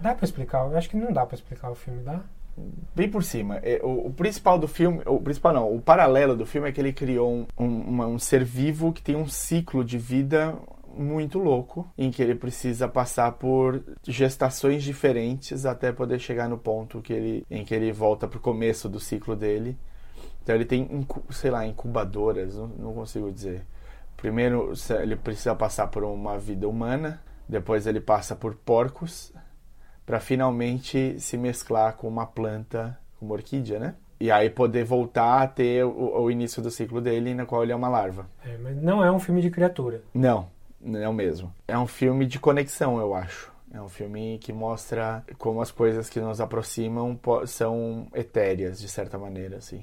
[0.00, 0.64] Dá pra explicar?
[0.68, 2.20] Eu acho que não dá pra explicar o filme, dá?
[2.94, 3.56] bem por cima.
[3.62, 6.80] É, O, o principal do filme, o principal não, o paralelo do filme é que
[6.80, 10.54] ele criou um, um, uma- um ser vivo que tem um ciclo de vida
[10.96, 17.00] muito louco, em que ele precisa passar por gestações diferentes até poder chegar no ponto
[17.00, 19.76] que ele, em que ele volta pro começo do ciclo dele.
[20.42, 23.64] Então ele tem, sei lá, incubadoras, não, não consigo dizer.
[24.16, 29.32] Primeiro ele precisa passar por uma vida humana, depois ele passa por porcos,
[30.04, 33.94] para finalmente se mesclar com uma planta, com uma orquídea, né?
[34.20, 37.72] E aí poder voltar a ter o, o início do ciclo dele, na qual ele
[37.72, 38.28] é uma larva.
[38.44, 40.02] É, mas não é um filme de criatura.
[40.14, 40.51] Não
[40.84, 41.52] é o mesmo.
[41.68, 43.50] É um filme de conexão, eu acho.
[43.72, 49.16] É um filme que mostra como as coisas que nos aproximam são etéreas, de certa
[49.18, 49.82] maneira, assim.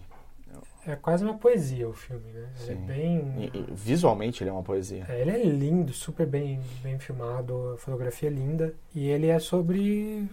[0.87, 2.47] É quase uma poesia o filme, né?
[2.61, 3.51] Ele é bem.
[3.53, 5.05] E- e visualmente ele é uma poesia.
[5.09, 8.73] É, ele é lindo, super bem, bem filmado, a fotografia é linda.
[8.95, 10.27] E ele é sobre.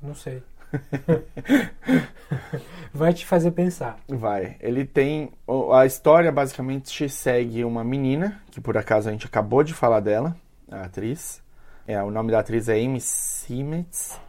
[0.00, 0.42] Não sei.
[2.92, 3.98] Vai te fazer pensar.
[4.08, 4.56] Vai.
[4.60, 5.32] Ele tem.
[5.72, 10.36] A história basicamente segue uma menina, que por acaso a gente acabou de falar dela,
[10.70, 11.42] a atriz.
[11.86, 14.20] É, o nome da atriz é Amy Simmons.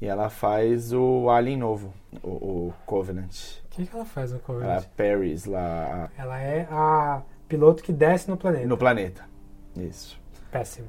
[0.00, 3.30] E ela faz o Alien novo, o, o Covenant.
[3.64, 4.84] O que, que ela faz no A Covenant?
[4.96, 8.66] Paris lá Ela é a piloto que desce no planeta.
[8.66, 9.24] no planeta.
[9.76, 10.20] Isso.
[10.50, 10.88] Péssimo.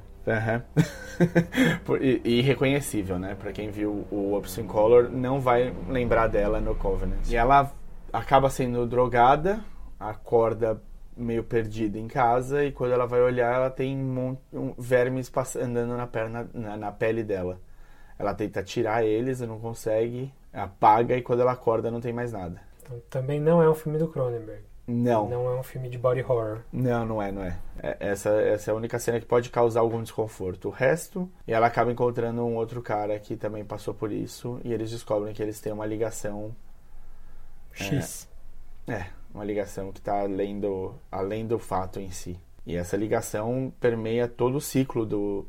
[1.86, 3.36] Por- e, irreconhecível, né?
[3.36, 7.30] Pra quem viu o Upstream Color, não vai lembrar dela no Covenant.
[7.30, 7.72] E ela
[8.12, 9.64] acaba sendo drogada,
[10.00, 10.82] acorda
[11.16, 15.96] meio perdida em casa e quando ela vai olhar, ela tem um, um vermes andando
[15.96, 17.60] na, perna, na, na pele dela.
[18.18, 22.62] Ela tenta tirar eles não consegue, apaga e quando ela acorda não tem mais nada.
[22.82, 24.64] Então, também não é um filme do Cronenberg.
[24.86, 25.30] Não.
[25.30, 26.60] Não é um filme de body horror.
[26.72, 27.58] Não, não é, não é.
[27.82, 30.68] É- Essa, essa é a única cena que pode causar algum desconforto.
[30.68, 34.74] O resto, e ela acaba encontrando um outro cara que também passou por isso, e
[34.74, 36.54] eles descobrem que eles têm uma ligação.
[37.72, 38.28] X.
[38.88, 42.38] É, uma ligação que está além do, além do fato em si.
[42.66, 45.48] E essa ligação permeia todo o ciclo do,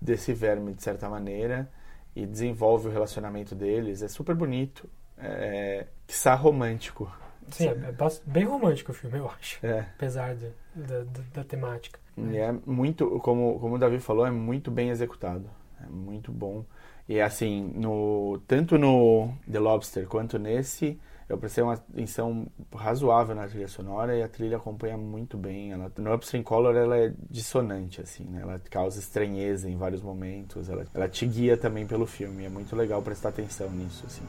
[0.00, 1.70] desse verme, de certa maneira,
[2.14, 4.02] e desenvolve o relacionamento deles.
[4.02, 4.88] É super bonito.
[5.18, 7.10] É, quiçá romântico.
[7.50, 7.94] Sim, é, é
[8.26, 9.64] bem romântico o filme, eu acho.
[9.64, 9.80] É.
[9.80, 11.98] Apesar de- da, da, da temática.
[12.16, 15.48] E é muito, como, como o Davi falou, é muito bem executado.
[15.82, 16.64] É muito bom.
[17.08, 23.46] E assim, no, tanto no The Lobster quanto nesse, eu prestei uma atenção razoável na
[23.46, 25.72] trilha sonora e a trilha acompanha muito bem.
[25.72, 28.40] Ela, no Upstream Color ela é dissonante, assim, né?
[28.42, 30.68] Ela causa estranheza em vários momentos.
[30.68, 32.44] Ela, ela te guia também pelo filme.
[32.44, 34.22] É muito legal prestar atenção nisso, assim.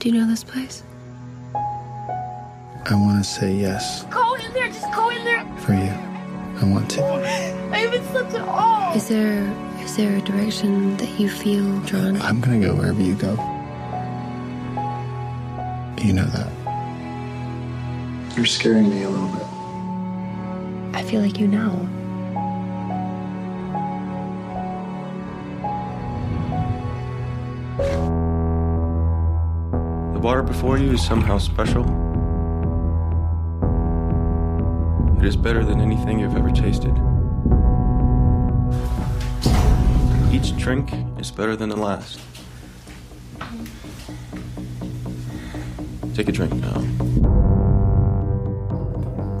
[0.00, 0.84] Do you know this place?
[2.88, 5.44] I want to say yes Go in there, just go in there.
[5.58, 5.92] for you.
[6.60, 7.02] I want to.
[7.04, 8.94] I haven't slept at all.
[8.94, 9.42] Is there
[9.80, 12.20] is there a direction that you feel drawn?
[12.22, 13.32] I'm going to go wherever you go.
[16.02, 16.52] You know that.
[18.36, 19.46] You're scaring me a little bit.
[20.96, 21.72] I feel like you know.
[30.14, 31.84] The water before you is somehow special.
[35.26, 36.94] It is better than anything you've ever tasted.
[40.32, 42.20] Each drink is better than the last.
[46.14, 46.78] Take a drink now.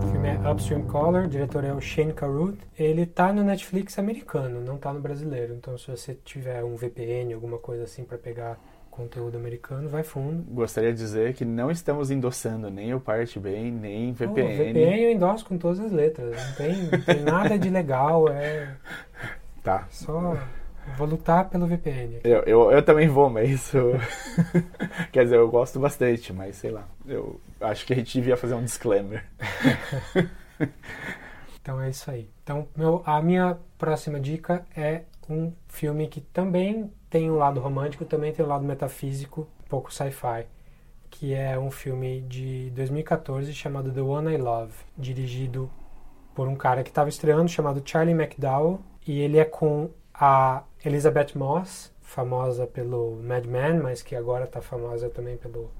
[0.02, 2.58] O filme é Upstream Color, o diretor é o Shane Carruth.
[2.76, 5.54] Ele tá no Netflix americano, não tá no brasileiro.
[5.54, 8.58] Então, se você tiver um VPN, alguma coisa assim pra pegar
[8.96, 10.42] conteúdo americano, vai fundo.
[10.52, 14.56] Gostaria de dizer que não estamos endossando nem o Pirate Bay, nem VPN.
[14.72, 16.34] VPN eu endosso com todas as letras.
[16.34, 18.74] Não tem, não tem nada de legal, é
[19.62, 19.86] Tá.
[19.90, 20.36] só.
[20.96, 22.20] Vou lutar pelo VPN.
[22.22, 23.76] Eu, eu, eu também vou, mas isso.
[25.10, 26.86] Quer dizer, eu gosto bastante, mas sei lá.
[27.04, 29.24] Eu acho que a gente devia fazer um disclaimer.
[31.60, 32.30] Então é isso aí.
[32.44, 38.04] Então, meu, a minha próxima dica é um filme que também tem um lado romântico,
[38.04, 40.44] também tem um lado metafísico, um pouco sci-fi,
[41.08, 45.70] que é um filme de 2014 chamado The One I Love, dirigido
[46.34, 51.28] por um cara que estava estreando chamado Charlie McDowell, e ele é com a Elizabeth
[51.34, 55.70] Moss, famosa pelo Mad Men, mas que agora está famosa também pelo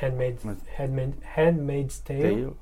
[0.00, 0.42] Handmaid's,
[0.76, 2.22] Handmaid, Handmaid's Tale.
[2.22, 2.56] Tale.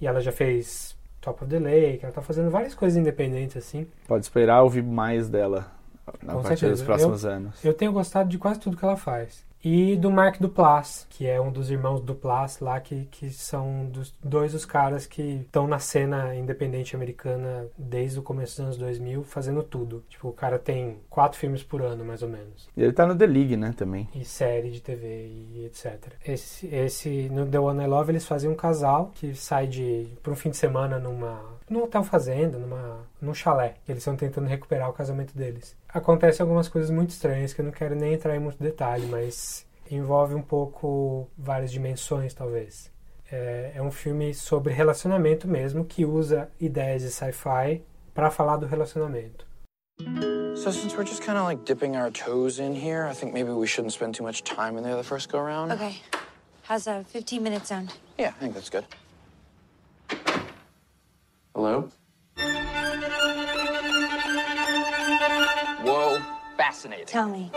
[0.00, 3.88] E ela já fez Top of the Lake, ela tá fazendo várias coisas independentes assim.
[4.06, 6.70] Pode esperar ouvir mais dela a Com partir certeza.
[6.70, 7.64] dos próximos eu, anos.
[7.64, 9.44] Eu tenho gostado de quase tudo que ela faz.
[9.64, 14.12] E do Mark Duplass, que é um dos irmãos Duplass lá, que, que são dos,
[14.22, 19.22] dois dos caras que estão na cena independente americana desde o começo dos anos 2000,
[19.22, 20.02] fazendo tudo.
[20.08, 22.68] Tipo, o cara tem quatro filmes por ano, mais ou menos.
[22.76, 24.08] E ele tá no The League, né, também.
[24.14, 26.12] E série de TV e etc.
[26.26, 30.32] Esse, esse no The One I Love eles fazem um casal que sai de para
[30.32, 31.40] um fim de semana numa
[31.72, 33.76] num hotel fazenda, numa num chalé.
[33.88, 35.76] Eles estão tentando recuperar o casamento deles.
[35.88, 39.66] Acontecem algumas coisas muito estranhas que eu não quero nem entrar em muito detalhe, mas
[39.90, 42.90] envolve um pouco várias dimensões talvez.
[43.30, 47.82] É, é um filme sobre relacionamento mesmo que usa ideias de sci-fi
[48.14, 49.46] para falar do relacionamento.
[50.54, 53.50] So since we're just kind of like dipping our toes in here, I think maybe
[53.50, 55.72] we shouldn't spend too much time in there the first go round.
[55.72, 56.00] Okay.
[56.64, 57.92] How's a 15 minute sound?
[58.18, 58.84] Yeah, I think that's good.
[61.54, 61.88] Hello?
[65.82, 66.20] Whoa,
[66.56, 67.06] fascinating.
[67.06, 67.50] Tell me.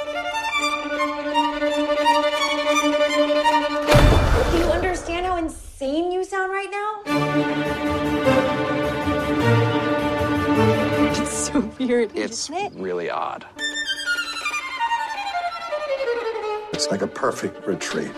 [4.52, 5.66] Do you understand how insane?
[5.76, 7.02] insane you sound right now?
[11.22, 12.74] It's so weird, It's isn't it?
[12.82, 13.46] really odd.
[16.72, 18.12] It's like a perfect retreat.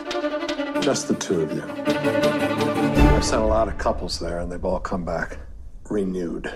[0.81, 1.63] Just the two of you.
[3.15, 5.39] I've sent a lot of couples there, and they've all come back
[5.89, 6.53] renewed.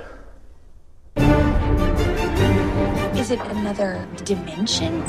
[3.15, 5.01] Is it another dimension?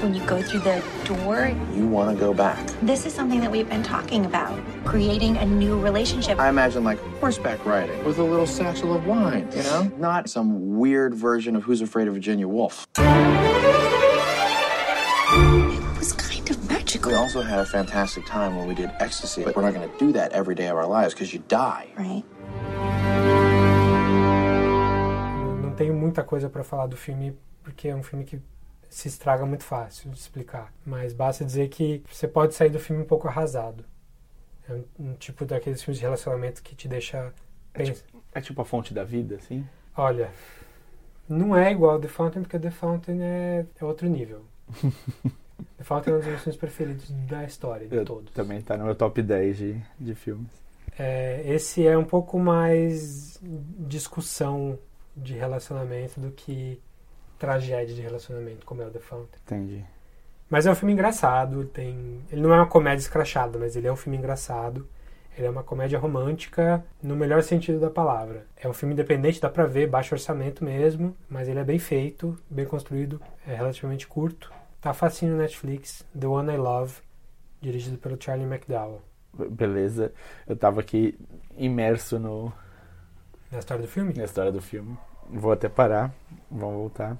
[0.00, 1.52] When you go through the door?
[1.74, 2.64] You want to go back.
[2.80, 4.58] This is something that we've been talking about.
[4.84, 6.38] Creating a new relationship.
[6.38, 9.90] I imagine like horseback riding with a little satchel of wine, you know?
[9.98, 12.86] Not some weird version of Who's Afraid of Virginia Woolf.
[12.96, 13.02] It
[15.98, 17.10] was kind of magical.
[17.10, 19.98] We also had a fantastic time when we did ecstasy, but we're not going to
[19.98, 21.88] do that every day of our lives because you die.
[21.96, 22.22] Right.
[25.80, 28.38] Tenho muita coisa pra falar do filme porque é um filme que
[28.90, 30.70] se estraga muito fácil de explicar.
[30.84, 33.82] Mas basta dizer que você pode sair do filme um pouco arrasado.
[34.68, 37.32] É um, um tipo daqueles filmes de relacionamento que te deixa
[37.72, 39.66] É tipo, é tipo a fonte da vida, assim?
[39.96, 40.30] Olha,
[41.26, 44.44] não é igual The Fountain, porque The Fountain é, é outro nível.
[45.78, 48.34] The Fountain é um dos meus filmes preferidos da história, de Eu todos.
[48.34, 50.50] também tá no meu top 10 de, de filmes.
[50.98, 53.40] É, esse é um pouco mais
[53.78, 54.78] discussão
[55.20, 56.80] de relacionamento do que
[57.38, 59.40] tragédia de relacionamento, como é o The Fountain.
[59.44, 59.84] Entendi.
[60.48, 62.20] Mas é um filme engraçado, tem...
[62.30, 64.86] ele não é uma comédia escrachada, mas ele é um filme engraçado.
[65.38, 68.46] Ele é uma comédia romântica no melhor sentido da palavra.
[68.56, 72.36] É um filme independente, dá pra ver, baixo orçamento mesmo, mas ele é bem feito,
[72.50, 74.52] bem construído, é relativamente curto.
[74.80, 76.94] Tá facinho no Netflix, The One I Love,
[77.60, 79.02] dirigido pelo Charlie McDowell.
[79.50, 80.12] Beleza.
[80.46, 81.16] Eu tava aqui
[81.56, 82.52] imerso no,
[83.52, 84.12] Na história do filme?
[84.14, 84.98] na história do filme.
[85.32, 86.12] Vou até parar.
[86.50, 87.16] Vamos voltar.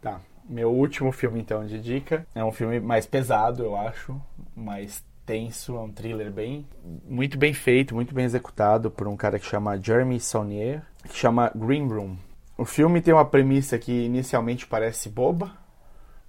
[0.00, 0.20] Tá.
[0.48, 2.26] Meu último filme, então, de dica.
[2.34, 4.20] É um filme mais pesado, eu acho.
[4.54, 5.76] Mais tenso.
[5.76, 6.66] É um thriller bem...
[7.08, 10.82] Muito bem feito, muito bem executado por um cara que chama Jeremy Saunier.
[11.04, 12.16] Que chama Green Room.
[12.56, 15.52] O filme tem uma premissa que inicialmente parece boba.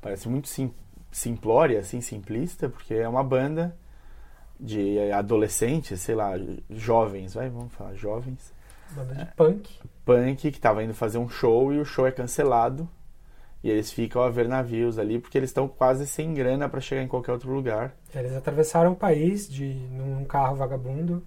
[0.01, 0.73] Parece muito sim,
[1.11, 2.67] simplória, assim, simplista.
[2.67, 3.77] Porque é uma banda
[4.59, 6.31] de adolescentes, sei lá,
[6.69, 8.51] jovens, vai, vamos falar, jovens.
[8.91, 9.79] Banda de punk.
[10.05, 12.87] Punk que tava indo fazer um show e o show é cancelado.
[13.63, 17.01] E eles ficam a ver navios ali porque eles estão quase sem grana para chegar
[17.01, 17.93] em qualquer outro lugar.
[18.13, 21.23] Eles atravessaram o país de num carro vagabundo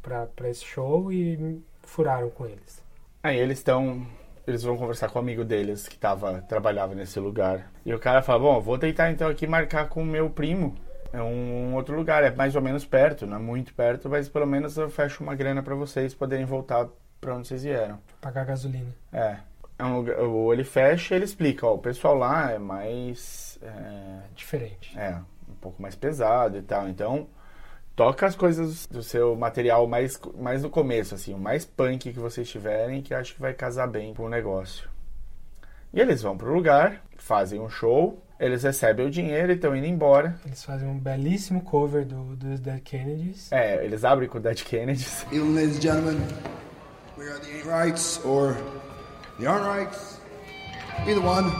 [0.00, 2.82] pra pra esse show e furaram com eles.
[3.22, 4.06] Aí eles estão.
[4.44, 7.70] Eles vão conversar com o amigo deles que tava, trabalhava nesse lugar.
[7.86, 10.74] E o cara fala: Bom, vou tentar então aqui marcar com o meu primo.
[11.12, 14.46] É um outro lugar, é mais ou menos perto, não é muito perto, mas pelo
[14.46, 16.88] menos eu fecho uma grana para vocês poderem voltar
[17.20, 17.98] para onde vocês vieram.
[18.20, 18.92] Pagar gasolina.
[19.12, 19.36] É.
[19.78, 23.58] é um lugar, ou ele fecha e ele explica: Ó, o pessoal lá é mais.
[23.62, 24.98] É, Diferente.
[24.98, 25.16] é,
[25.48, 26.88] um pouco mais pesado e tal.
[26.88, 27.28] Então,
[27.94, 32.18] toca as coisas do seu material mais, mais no começo, assim, o mais punk que
[32.18, 34.88] vocês tiverem, que acho que vai casar bem com o negócio.
[35.92, 39.86] E eles vão pro lugar, fazem um show, eles recebem o dinheiro e estão indo
[39.86, 40.34] embora.
[40.44, 43.52] Eles fazem um belíssimo cover do, dos Dead Kennedys.
[43.52, 45.24] É, eles abrem com o Dead Kennedys.
[45.30, 46.18] Even ladies and gentlemen,
[47.16, 48.56] we are the ain't rights or
[49.38, 50.20] the aren't rights.
[51.06, 51.52] Either one.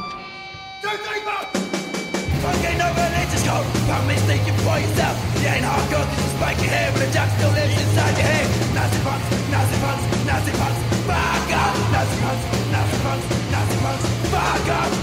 [2.43, 3.67] Fucking no religious code.
[3.87, 5.15] Found me thinking for yourself.
[5.41, 8.75] You ain't hardcore, you spike your hair, but the jack still lives inside your head.
[8.75, 10.81] Nazi punks, Nazi punks, Nazi punks.
[11.07, 11.77] Fuck off!
[11.95, 14.05] Nazi punks, Nazi punks, Nazi punks.
[14.35, 15.02] Fuck off!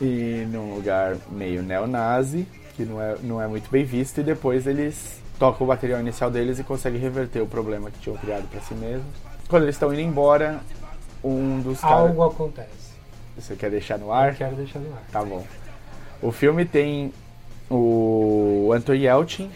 [0.00, 4.66] E num lugar meio neonazi, que não é, não é muito bem visto, e depois
[4.66, 8.60] eles tocam o material inicial deles e conseguem reverter o problema que tinham criado para
[8.60, 9.06] si mesmos.
[9.48, 10.60] Quando eles estão indo embora,
[11.24, 12.08] um dos caras.
[12.08, 12.90] Algo acontece.
[13.36, 14.30] Você quer deixar no ar?
[14.30, 15.02] Eu quero deixar no ar.
[15.10, 15.44] Tá bom.
[16.22, 17.12] O filme tem
[17.70, 19.50] o Anton Yelchin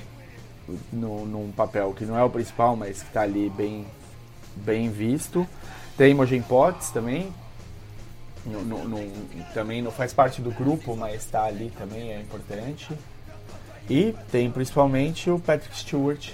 [0.92, 3.86] no, num papel que não é o principal, mas que tá ali bem,
[4.56, 5.46] bem visto.
[5.96, 7.32] Tem Imogen Potts também.
[9.52, 12.92] Também não faz parte do grupo, mas tá ali também, é importante.
[13.88, 16.30] E tem principalmente o Patrick Stewart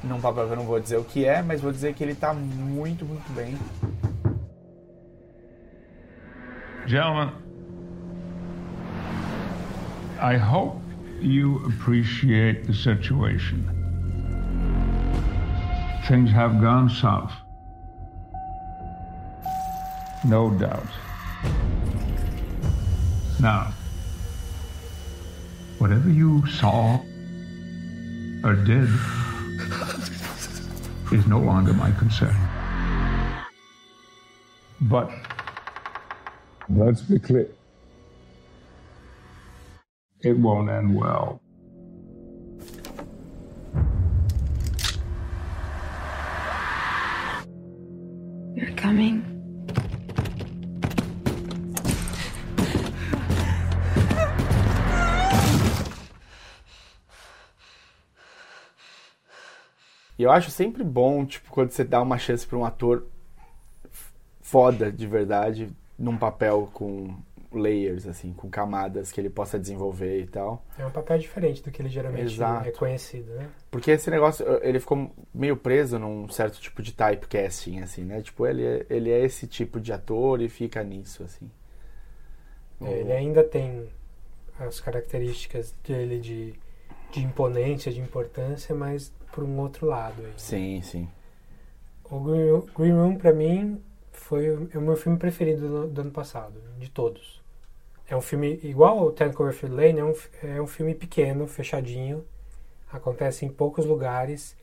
[0.00, 3.04] que eu não vou dizer o que é, mas vou dizer que ele tá muito,
[3.04, 3.56] muito bem.
[6.86, 7.32] Gentlemen,
[10.18, 10.80] I hope
[11.20, 13.64] you appreciate the situation.
[16.08, 17.32] Things have gone south.
[20.24, 21.09] No doubt.
[23.40, 23.72] Now,
[25.78, 27.00] whatever you saw
[28.44, 28.88] or did
[31.12, 32.36] is no longer my concern.
[34.82, 35.10] But
[36.68, 37.48] let's be clear.
[40.20, 41.40] It won't end well.
[60.30, 63.04] Eu acho sempre bom, tipo, quando você dá uma chance pra um ator
[64.40, 65.68] foda de verdade,
[65.98, 67.16] num papel com
[67.52, 70.64] layers, assim, com camadas que ele possa desenvolver e tal.
[70.78, 72.68] É um papel diferente do que ele geralmente Exato.
[72.68, 73.48] é conhecido, né?
[73.72, 78.22] Porque esse negócio, ele ficou meio preso num certo tipo de typecasting, assim, né?
[78.22, 81.50] Tipo, ele é, ele é esse tipo de ator e fica nisso, assim.
[82.80, 83.88] É, Ele ainda tem
[84.58, 86.54] as características dele de,
[87.10, 90.22] de imponência, de importância, mas por um outro lado.
[90.24, 90.32] Aí.
[90.36, 91.08] Sim, sim.
[92.04, 93.80] O Green Room, Green Room pra mim,
[94.12, 97.40] foi o, é o meu filme preferido do, do ano passado, de todos.
[98.08, 102.24] É um filme igual ao Ten Cloverfield Lane, é um, é um filme pequeno, fechadinho,
[102.92, 104.56] acontece em poucos lugares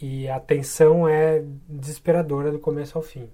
[0.00, 3.30] e a tensão é desesperadora do começo ao fim.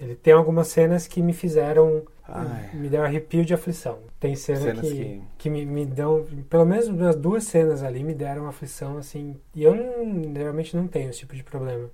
[0.00, 2.70] Ele tem algumas cenas que me fizeram Ai.
[2.74, 3.98] me deram arrepio de aflição.
[4.20, 8.04] Tem cena Cenas que, que- que, me, me dão, pelo menos umas duas cenas ali
[8.04, 9.36] me deram aflição assim.
[9.54, 11.88] E eu não, realmente não tenho esse tipo de problema.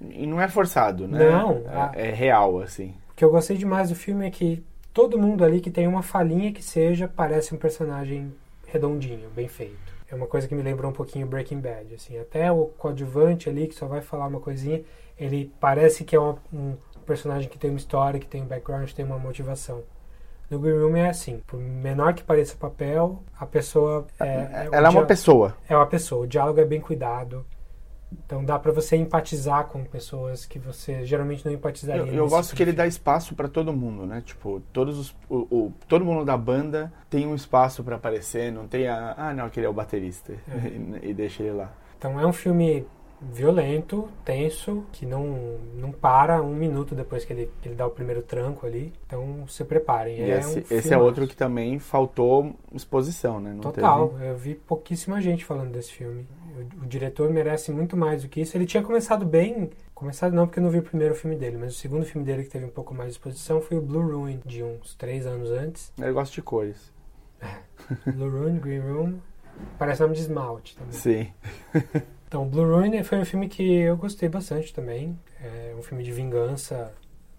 [0.00, 1.18] E não é forçado, né?
[1.30, 2.94] Não, É, a- é real, assim.
[3.10, 4.62] O que eu gostei demais do filme é que
[4.92, 8.32] todo mundo ali que tem uma falhinha que seja parece um personagem
[8.66, 9.96] redondinho, bem feito.
[10.10, 12.18] É uma coisa que me lembrou um pouquinho Breaking Bad, assim.
[12.18, 14.82] Até o coadjuvante ali, que só vai falar uma coisinha,
[15.18, 16.74] ele parece que é uma- um
[17.08, 19.82] personagem que tem uma história, que tem um background, que tem uma motivação.
[20.50, 24.68] No Green Room é assim, por menor que pareça o papel, a pessoa é...
[24.70, 25.56] o Ela é uma pessoa.
[25.68, 27.44] É uma pessoa, o diálogo é bem cuidado.
[28.10, 32.00] Então dá pra você empatizar com pessoas que você geralmente não empatizaria.
[32.10, 34.22] Eu, eu gosto que ele dá espaço pra todo mundo, né?
[34.24, 38.66] Tipo, todos os, o, o- todo mundo da banda tem um espaço pra aparecer, não
[38.66, 39.14] tem a.
[39.14, 40.32] Ah, não, aquele é o baterista.
[41.02, 41.70] E, e deixa ele lá.
[41.98, 42.86] Então é um filme
[43.20, 47.90] violento, tenso, que não, não para um minuto depois que ele, que ele dá o
[47.90, 48.92] primeiro tranco ali.
[49.06, 50.18] Então se preparem.
[50.18, 53.52] E é esse, um esse é outro que também faltou exposição, né?
[53.52, 56.26] Não Total, teve- eu vi pouquíssima gente falando desse filme.
[56.80, 58.56] O, o diretor merece muito mais do que isso.
[58.56, 61.74] Ele tinha começado bem, começado não porque eu não vi o primeiro filme dele, mas
[61.74, 64.40] o segundo filme dele que teve um pouco mais de exposição foi o Blue Ruin,
[64.44, 65.92] de uns três anos antes.
[65.98, 66.92] Ele gosta de cores.
[68.06, 69.14] Blue Ruin, Green Room,
[69.78, 70.92] parece nome de esmalte também.
[70.92, 71.28] Sim.
[72.28, 75.18] Então, Blue Ruin foi um filme que eu gostei bastante também.
[75.42, 76.92] É um filme de vingança,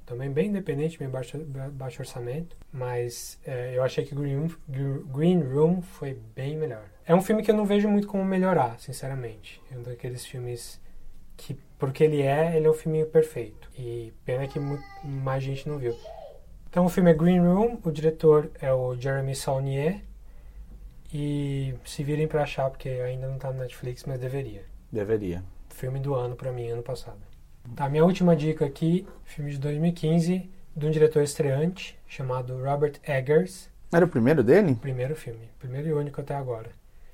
[0.04, 2.58] também bem independente, bem baixo, ba- baixo orçamento.
[2.74, 6.84] Mas é, eu achei que Green Green Room foi bem melhor.
[7.06, 9.62] É um filme que eu não vejo muito como melhorar, sinceramente.
[9.72, 10.82] É um daqueles filmes
[11.38, 13.70] que, porque ele é, ele é um filme perfeito.
[13.78, 14.60] E pena que
[15.04, 15.96] mais gente não viu.
[16.68, 20.02] Então o filme é Green Room, o diretor é o Jeremy Saulnier.
[21.14, 24.64] E se virem pra achar, porque ainda não tá no Netflix, mas deveria.
[24.92, 25.44] Deveria.
[25.70, 27.20] Filme do ano pra mim, ano passado.
[27.76, 33.70] Tá, minha última dica aqui, filme de 2015, de um diretor estreante, chamado Robert Eggers.
[33.92, 34.76] Era o primeiro dele?
[34.76, 36.70] Primeiro filme, primeiro e único até agora.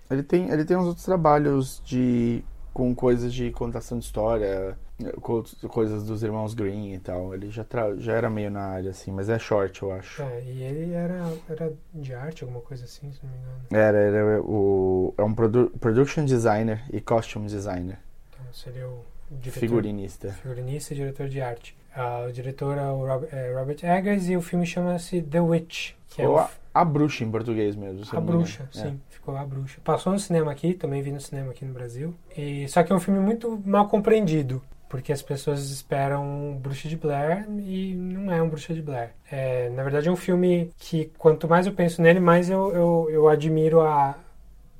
[0.09, 2.43] Ele tem, ele tem uns outros trabalhos de
[2.75, 4.77] com coisas de contação de história,
[5.21, 7.33] co- coisas dos irmãos Green e tal.
[7.33, 10.21] Ele já, tra- já era meio na área, assim, mas é short, eu acho.
[10.21, 13.59] É, e ele era, era de arte, alguma coisa assim, se não me engano.
[13.71, 17.97] Era, era o, é um produ- production designer e costume designer.
[18.33, 20.33] Então seria o diretor, Figurinista.
[20.33, 21.77] Figurinista e diretor de arte.
[21.95, 25.93] Ah, o diretor é o Rob- é Robert Eggers e o filme chama-se The Witch,
[26.09, 28.01] que é Ou um a, a bruxa em português mesmo.
[28.11, 28.69] A Bruxa.
[28.75, 28.77] É.
[28.77, 29.79] sim, ficou A Bruxa.
[29.83, 32.13] Passou no cinema aqui, também vi no cinema aqui no Brasil.
[32.37, 36.89] E, só que é um filme muito mal compreendido, porque as pessoas esperam um Bruxa
[36.89, 39.11] de Blair e não é um Bruxa de Blair.
[39.31, 43.07] É, na verdade é um filme que quanto mais eu penso nele, mais eu, eu,
[43.09, 44.15] eu admiro a,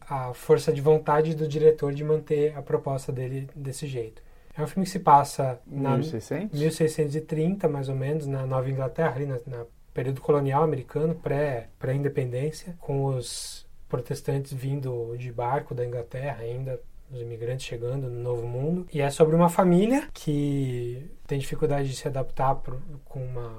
[0.10, 4.22] a força de vontade do diretor de manter a proposta dele desse jeito.
[4.58, 6.58] É um filme que se passa na 1600?
[6.60, 12.76] 1630, mais ou menos, na Nova Inglaterra, ali na, na período colonial americano, pré- pré-independência,
[12.80, 16.80] com os protestantes vindo de barco da Inglaterra ainda,
[17.12, 18.88] os imigrantes chegando no Novo Mundo.
[18.94, 23.54] E é sobre uma família que tem dificuldade de se adaptar pro- com uma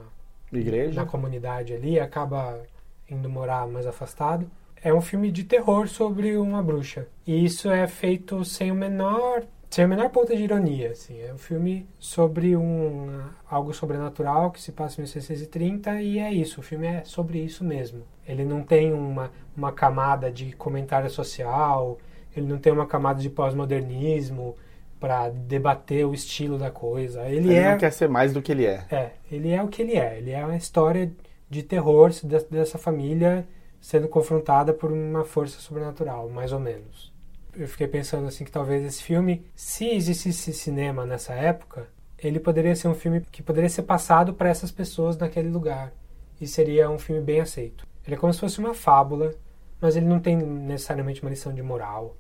[0.52, 0.94] Igreja?
[1.00, 2.60] na comunidade ali acaba
[3.08, 4.50] indo morar mais afastado.
[4.82, 7.06] É um filme de terror sobre uma bruxa.
[7.26, 11.20] E isso é feito sem o menor sem a menor ponta de ironia, assim.
[11.20, 16.60] É um filme sobre um algo sobrenatural que se passa em 1630 e é isso.
[16.60, 18.02] O filme é sobre isso mesmo.
[18.26, 21.98] Ele não tem uma, uma camada de comentário social,
[22.36, 24.54] ele não tem uma camada de pós-modernismo
[24.98, 27.22] para debater o estilo da coisa.
[27.28, 28.84] Ele, Ele é não quer ser mais do que ele é.
[28.90, 30.18] é, ele é o que ele é.
[30.18, 31.12] Ele é uma história
[31.50, 33.46] de terror de- dessa família
[33.80, 37.14] sendo confrontada por uma força sobrenatural, mais ou menos.
[37.56, 41.88] Eu fiquei pensando assim que talvez esse filme, se existisse cinema nessa época,
[42.18, 45.92] ele poderia ser um filme que poderia ser passado para essas pessoas naquele lugar
[46.40, 47.86] e seria um filme bem aceito.
[48.04, 49.34] Ele é como se fosse uma fábula,
[49.80, 52.16] mas ele não tem necessariamente uma lição de moral.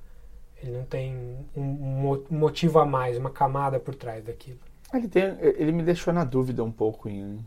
[0.62, 1.14] Ele não tem
[1.54, 1.60] um,
[2.30, 4.58] um motivo a mais, uma camada por trás daquilo.
[4.92, 7.44] Ele, tem, ele me deixou na dúvida um pouco em...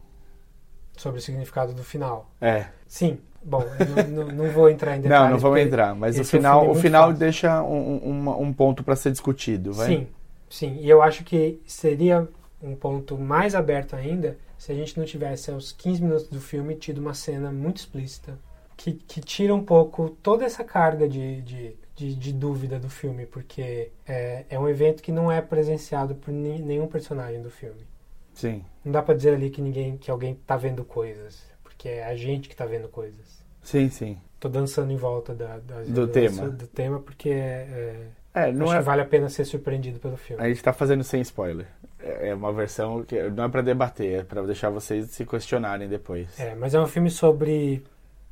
[0.95, 2.29] Sobre o significado do final.
[2.39, 2.67] É.
[2.85, 3.19] Sim.
[3.43, 3.63] Bom,
[4.09, 5.23] não, não, vou entrar em detalhes.
[5.25, 5.95] Não, não vamos entrar.
[5.95, 7.19] Mas o final, é o final fácil.
[7.19, 9.87] deixa um, um, um ponto para ser discutido, vai?
[9.87, 10.07] Sim,
[10.49, 10.77] sim.
[10.81, 12.27] E eu acho que seria
[12.61, 16.75] um ponto mais aberto ainda se a gente não tivesse aos 15 minutos do filme
[16.75, 18.37] tido uma cena muito explícita
[18.79, 23.25] que, que tira um pouco toda essa carga de, de, de, de dúvida do filme,
[23.25, 27.85] porque é, é, um evento que não é presenciado por nenhum personagem do filme.
[28.33, 28.63] Sim.
[28.85, 31.43] Não dá para dizer ali que ninguém, que alguém tá vendo coisas,
[31.79, 33.41] porque é a gente que tá vendo coisas.
[33.63, 34.17] Sim, sim.
[34.37, 36.49] Tô dançando em volta da, da do tema.
[36.49, 38.77] Do tema porque é, é, não acho é...
[38.79, 40.43] que vale a pena ser surpreendido pelo filme.
[40.43, 41.67] A gente tá fazendo sem spoiler.
[41.97, 45.87] É, é uma versão que não é para debater, é para deixar vocês se questionarem
[45.87, 46.37] depois.
[46.37, 47.81] É, mas é um filme sobre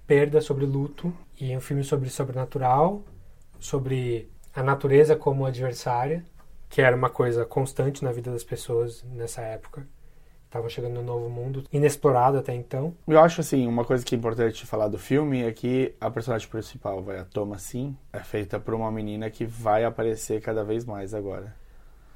[0.06, 3.02] perda, sobre luto, e é um filme sobre sobrenatural,
[3.60, 6.26] sobre a natureza como adversária,
[6.70, 9.88] que era uma coisa constante na vida das pessoas nessa época.
[10.48, 12.96] Estavam chegando no novo mundo, inexplorado até então.
[13.06, 16.48] Eu acho assim, uma coisa que é importante falar do filme é que a personagem
[16.48, 21.14] principal, a Thomas Sim, é feita por uma menina que vai aparecer cada vez mais
[21.14, 21.54] agora.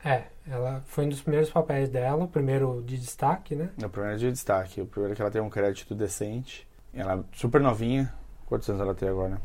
[0.04, 3.70] É, ela foi um dos primeiros papéis dela, o primeiro de destaque, né?
[3.80, 6.68] É o primeiro de destaque, o primeiro que ela tem um crédito decente.
[6.94, 8.14] Ela é super novinha.
[8.46, 9.40] Quantos anos ela tem agora?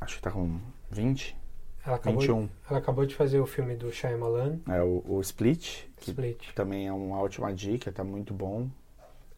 [0.00, 0.60] Acho que tá com
[0.90, 1.36] 20.
[1.86, 2.48] Ela acabou, 21.
[2.68, 4.58] Ela acabou de fazer o filme do Shyamalan.
[4.68, 6.52] É o, o Split, que Split.
[6.54, 8.68] também é uma ótima dica, tá muito bom.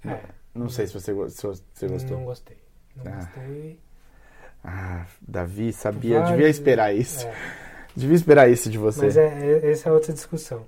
[0.05, 0.20] É.
[0.55, 2.16] Não sei se você, se você gostou.
[2.18, 2.57] Não gostei.
[2.96, 3.16] Não Ah.
[3.16, 3.80] gostei.
[4.64, 7.26] Ah, Davi, sabia, Vai- devia esperar isso.
[7.26, 7.34] É.
[7.94, 9.03] Devia esperar isso de você.
[9.07, 10.64] Mas é, é- essa é outra discussão.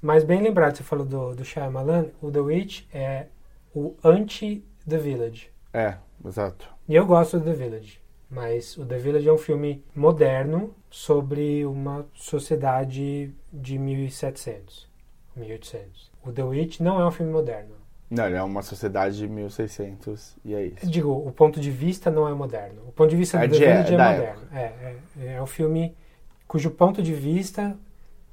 [0.00, 3.26] Mas bem lembrado, você falou do, do Shyamalan, o The Witch é
[3.74, 5.50] o anti-The Village.
[5.72, 6.68] É, exato.
[6.88, 8.00] E eu gosto do The Village.
[8.30, 14.86] Mas o The Village é um filme moderno sobre uma sociedade de 1700,
[15.34, 16.10] 1800.
[16.24, 17.74] O The Witch não é um filme moderno.
[18.10, 20.90] Não, ele é uma sociedade de 1600 e é isso.
[20.90, 22.82] Digo, o ponto de vista não é moderno.
[22.88, 24.42] O ponto de vista do É The de- Village é, da moderno.
[24.52, 24.60] É,
[25.20, 25.94] é, é um filme
[26.46, 27.76] cujo ponto de vista,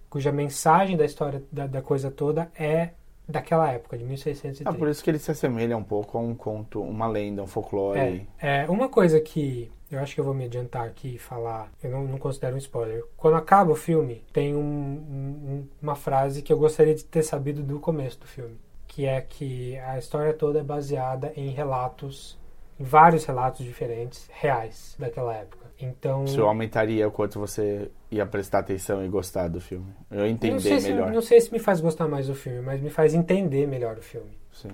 [0.10, 2.91] cuja mensagem da história da, da coisa toda é
[3.28, 4.70] daquela época, de 1630.
[4.70, 7.48] Ah, por isso que ele se assemelha um pouco a um conto, uma lenda, um
[7.48, 8.28] folclore.
[8.39, 11.72] É, é, uma coisa que eu acho que eu vou me adiantar aqui e falar,
[11.84, 13.04] eu não, não considero um spoiler.
[13.18, 17.64] Quando acaba o filme, tem um- um- uma frase que eu gostaria de ter sabido
[17.64, 22.38] do começo do filme, que é que a história toda é baseada em relatos,
[22.80, 25.66] em vários relatos diferentes, reais daquela época.
[25.80, 29.88] Então, Isso aumentaria o quanto você ia prestar atenção e gostar do filme.
[30.10, 31.12] Eu ia não entender sei, se, melhor.
[31.12, 34.02] não sei se me faz gostar mais do filme, mas me faz entender melhor o
[34.02, 34.32] filme.
[34.54, 34.72] Sim.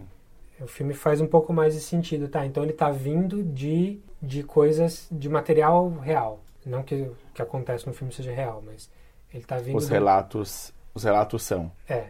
[0.62, 2.45] O filme faz um pouco mais de sentido, tá?
[2.45, 6.39] Então ele tá vindo de, de coisas, de material real.
[6.66, 8.89] Não que o que acontece no filme seja real, mas
[9.34, 9.76] ele tá vindo...
[9.78, 11.72] Os do- relatos, os relatos são.
[11.89, 12.05] É,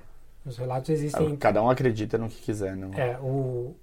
[0.46, 1.36] os relatos existem...
[1.38, 2.94] Cada um acredita no que quiser, não.
[2.94, 3.74] É, o...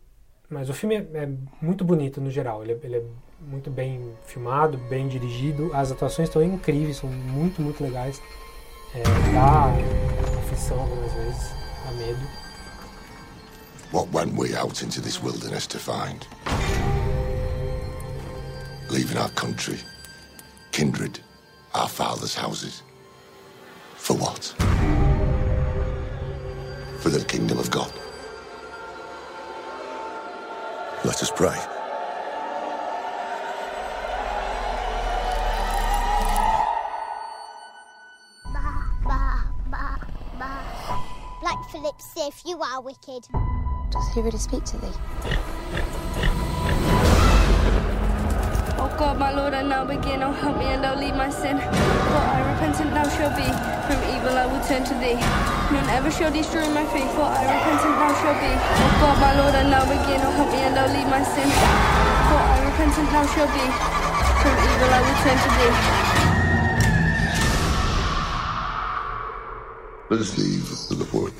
[0.50, 1.28] Mas o filme é, é
[1.60, 2.62] muito bonito no geral.
[2.62, 3.02] Ele é, ele é
[3.40, 5.70] muito bem filmado, bem dirigido.
[5.74, 8.20] As atuações estão incríveis, são muito, muito legais.
[8.94, 9.02] É,
[9.32, 9.66] dá
[10.38, 11.52] aflição algumas vezes,
[11.84, 12.47] dá medo.
[13.90, 16.26] What went we out into this wilderness to find?
[18.90, 19.78] Leaving our country,
[20.72, 21.20] kindred,
[21.74, 22.82] our fathers' houses.
[23.96, 24.44] For what?
[27.00, 27.90] For the kingdom of God.
[31.04, 31.56] Let us pray.
[41.40, 43.26] Black Philip Sif, you are wicked.
[43.90, 44.92] Does he really speak to thee?
[48.76, 50.22] Oh God, my Lord, I now begin.
[50.22, 51.56] Oh, help me and don't leave my sin.
[51.58, 53.48] For I repentant now shall be.
[53.88, 55.16] From evil I will turn to thee.
[55.72, 57.08] None ever shall destroy my faith.
[57.16, 58.52] For I repentant now shall be.
[58.52, 60.20] Oh God, my Lord, I now begin.
[60.20, 61.48] Oh, help me and don't leave my sin.
[61.48, 63.64] For I repentant now shall be.
[64.44, 65.74] From evil I will turn to thee.
[70.10, 71.32] Let us leave the word.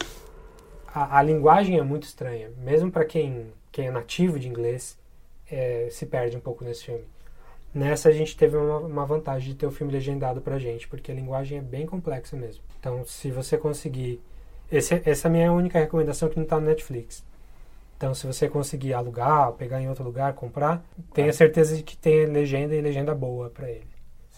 [0.92, 2.50] A, a linguagem é muito estranha.
[2.58, 4.98] Mesmo para quem, quem é nativo de inglês,
[5.50, 7.04] é, se perde um pouco nesse filme.
[7.74, 11.12] Nessa a gente teve uma, uma vantagem de ter o filme legendado pra gente, porque
[11.12, 12.62] a linguagem é bem complexa mesmo.
[12.80, 14.20] Então, se você conseguir.
[14.70, 17.24] Esse, essa é a minha única recomendação que não tá no Netflix.
[17.96, 22.26] Então, se você conseguir alugar, pegar em outro lugar, comprar, tenha certeza de que tem
[22.26, 23.88] legenda e legenda boa pra ele.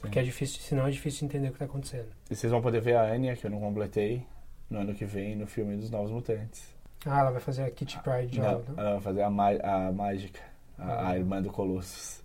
[0.01, 2.09] Porque é difícil, senão é difícil entender o que tá acontecendo.
[2.31, 4.25] E vocês vão poder ver a Anya, que eu não completei,
[4.71, 6.75] no ano que vem, no filme dos Novos Mutantes.
[7.05, 8.53] Ah, ela vai fazer a Kitty Pryde já.
[8.53, 8.65] Não, né?
[8.77, 10.41] ela vai fazer a, a mágica,
[10.79, 11.09] a, Ah.
[11.11, 12.23] a irmã do Colossus.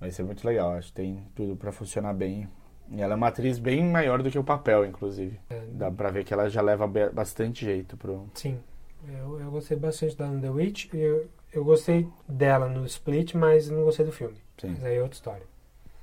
[0.00, 2.46] Vai ser muito legal, acho que tem tudo pra funcionar bem
[2.90, 5.40] E ela é uma atriz bem maior do que o papel, inclusive.
[5.50, 5.60] É.
[5.72, 8.28] Dá pra ver que ela já leva bastante jeito pro.
[8.34, 8.60] Sim,
[9.08, 10.92] eu, eu gostei bastante no The Witch.
[10.94, 14.36] Eu, eu gostei dela no Split, mas não gostei do filme.
[14.58, 14.68] Sim.
[14.70, 15.42] Mas aí é outra história.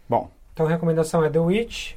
[0.09, 1.93] Bom, Então a recomendação é The Witch,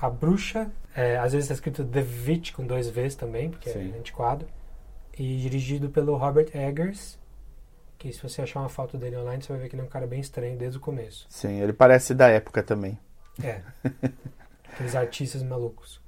[0.00, 0.70] A Bruxa.
[0.94, 3.92] É, às vezes está escrito The Witch com dois Vs também, porque Sim.
[3.94, 4.46] é antiquado.
[5.16, 7.18] E dirigido pelo Robert Eggers.
[7.98, 9.88] Que se você achar uma foto dele online, você vai ver que ele é um
[9.88, 11.26] cara bem estranho desde o começo.
[11.28, 12.96] sim, ele parece da época também.
[13.42, 13.60] É.
[14.72, 16.00] Aqueles artistas malucos.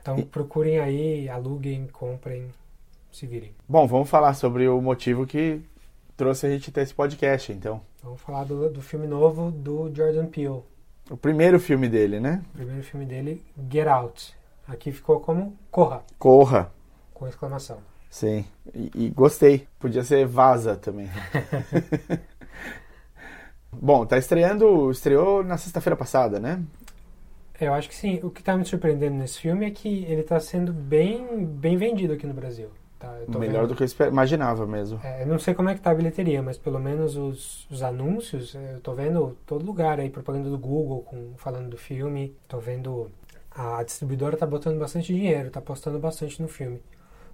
[0.00, 2.50] Então procurem aí, aluguem, comprem,
[3.12, 3.54] se virem.
[3.68, 5.60] Bom, vamos falar sobre o motivo que
[6.16, 7.82] trouxe a gente ter esse podcast, então.
[8.02, 10.62] Vamos falar do, do filme novo do Jordan Peele.
[11.10, 12.42] O primeiro filme dele, né?
[12.54, 14.34] O primeiro filme dele, Get Out.
[14.66, 16.72] Aqui ficou como Corra, Corra.
[17.12, 17.78] com exclamação.
[18.08, 18.44] Sim.
[18.72, 19.68] E, e gostei.
[19.78, 21.10] Podia ser Vaza também.
[23.72, 24.90] Bom, tá estreando.
[24.90, 26.62] Estreou na sexta-feira passada, né?
[27.60, 28.20] Eu acho que sim.
[28.22, 32.14] O que tá me surpreendendo nesse filme é que ele tá sendo bem, bem vendido
[32.14, 32.70] aqui no Brasil.
[33.30, 33.38] Tá?
[33.38, 35.00] Melhor vendo- do que eu esper- imaginava mesmo.
[35.02, 37.82] É, eu não sei como é que tá a bilheteria, mas pelo menos os, os
[37.82, 42.36] anúncios, é, eu tô vendo todo lugar aí, propaganda do Google com, falando do filme.
[42.48, 43.10] Tô vendo
[43.50, 46.82] a distribuidora tá botando bastante dinheiro, tá apostando bastante no filme.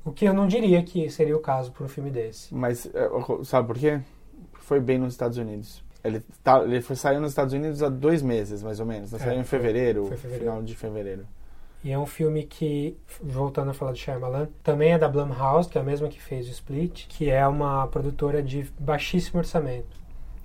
[0.04, 2.54] O que eu não diria que seria o caso para um filme desse.
[2.54, 3.08] Mas é,
[3.44, 4.00] sabe por quê?
[4.54, 5.82] Foi bem nos Estados Unidos.
[6.02, 9.12] Ele, tá, ele foi, saiu nos Estados Unidos há dois meses, mais ou menos.
[9.12, 9.18] Né?
[9.20, 10.44] É, Saiu em foi- fevereiro, foi fevereiro.
[10.50, 11.26] final de fevereiro.
[11.83, 15.78] E é um filme que, voltando a falar do Shyamalan, também é da Blumhouse, que
[15.78, 19.97] é a mesma que fez o Split, que é uma produtora de baixíssimo orçamento.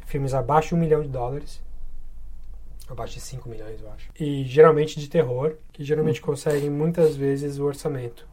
[0.05, 1.61] Filmes abaixo de um milhão de dólares.
[2.87, 4.09] Abaixo de 5 milhões, eu acho.
[4.17, 8.25] E geralmente de terror, que geralmente conseguem muitas vezes o orçamento.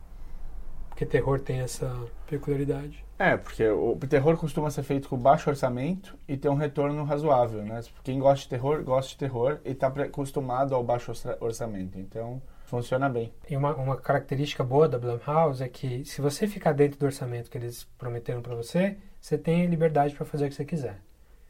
[0.90, 1.90] Porque terror tem essa
[2.28, 3.02] peculiaridade.
[3.18, 7.64] É, porque o terror costuma ser feito com baixo orçamento e ter um retorno razoável,
[7.64, 7.80] né?
[8.04, 11.98] Quem gosta de terror, gosta de terror e está acostumado ao baixo orça- orçamento.
[11.98, 12.42] Então,
[12.72, 13.30] funciona bem.
[13.50, 17.50] E uma, uma característica boa da Blumhouse é que se você ficar dentro do orçamento
[17.50, 20.98] que eles prometeram para você, você tem liberdade para fazer o que você quiser.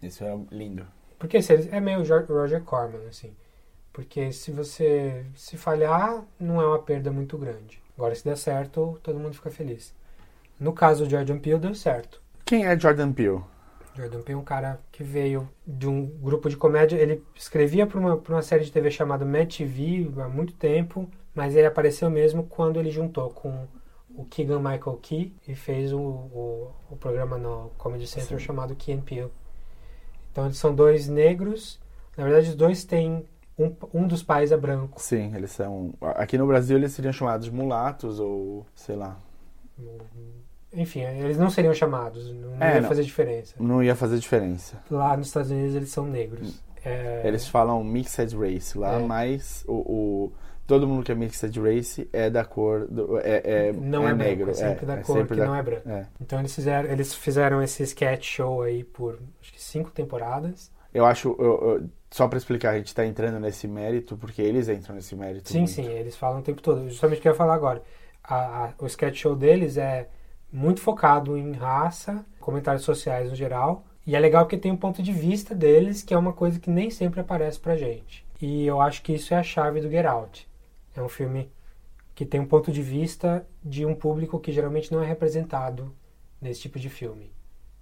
[0.03, 0.85] Isso é lindo.
[1.21, 3.33] Porque se eles, é meio Roger Corman, assim.
[3.93, 7.81] Porque se você se falhar, não é uma perda muito grande.
[7.97, 9.95] Agora, se der certo, todo mundo fica feliz.
[10.59, 12.21] No caso do Jordan Peele, deu certo.
[12.45, 13.45] Quem é Jordan Peele?
[13.95, 16.97] Jordan Peele é um cara que veio de um grupo de comédia.
[16.97, 21.09] Ele escrevia para uma, pra uma série de TV chamada Mad TV há muito tempo,
[21.35, 23.67] mas ele apareceu mesmo quando ele juntou com
[24.15, 28.45] o Keegan Michael Key e fez o, o, o programa no Comedy Central Sim.
[28.45, 29.31] chamado Key and Peele.
[30.31, 31.81] Então eles são dois negros.
[32.17, 33.27] Na verdade, os dois têm.
[33.59, 35.01] Um, um dos pais é branco.
[35.01, 35.93] Sim, eles são.
[36.01, 39.21] Aqui no Brasil eles seriam chamados de mulatos ou sei lá.
[40.75, 42.89] Enfim, eles não seriam chamados, não, É, ia não.
[42.89, 43.55] fazer diferença.
[43.61, 44.77] Não ia fazer diferença.
[44.91, 46.63] Lá nos Estados Unidos eles são negros.
[46.85, 48.99] É, Eles falam mixed race lá, É.
[48.99, 50.33] mas o, o-
[50.67, 54.47] todo mundo que é mixed race é da cor do, é, é, não é, negro.
[54.47, 55.89] branco, é sempre da cor sempre que da- não é branco.
[55.89, 56.07] é.
[56.21, 60.73] Então eles fizeram, eles fizeram esse sketch show aí por acho que cinco temporadas.
[60.93, 64.69] Eu acho, eu- eu- só pra explicar, a gente tá entrando nesse mérito porque eles
[64.69, 65.51] entram nesse mérito.
[65.51, 65.71] Sim, muito.
[65.71, 66.89] sim, eles falam o tempo todo.
[66.89, 67.83] Justamente o que eu ia falar agora.
[68.25, 70.09] A- a- o sketch show deles é
[70.53, 73.85] muito focado em raça, comentários sociais no geral.
[74.07, 76.69] E é legal porque tem um ponto de vista deles, que é uma coisa que
[76.69, 78.27] nem sempre aparece pra gente.
[78.41, 80.49] E eu acho que isso é a chave do Get Out.
[80.95, 81.51] É um filme
[82.15, 85.95] que tem um ponto de vista de um público que geralmente não é representado
[86.41, 87.33] nesse tipo de filme.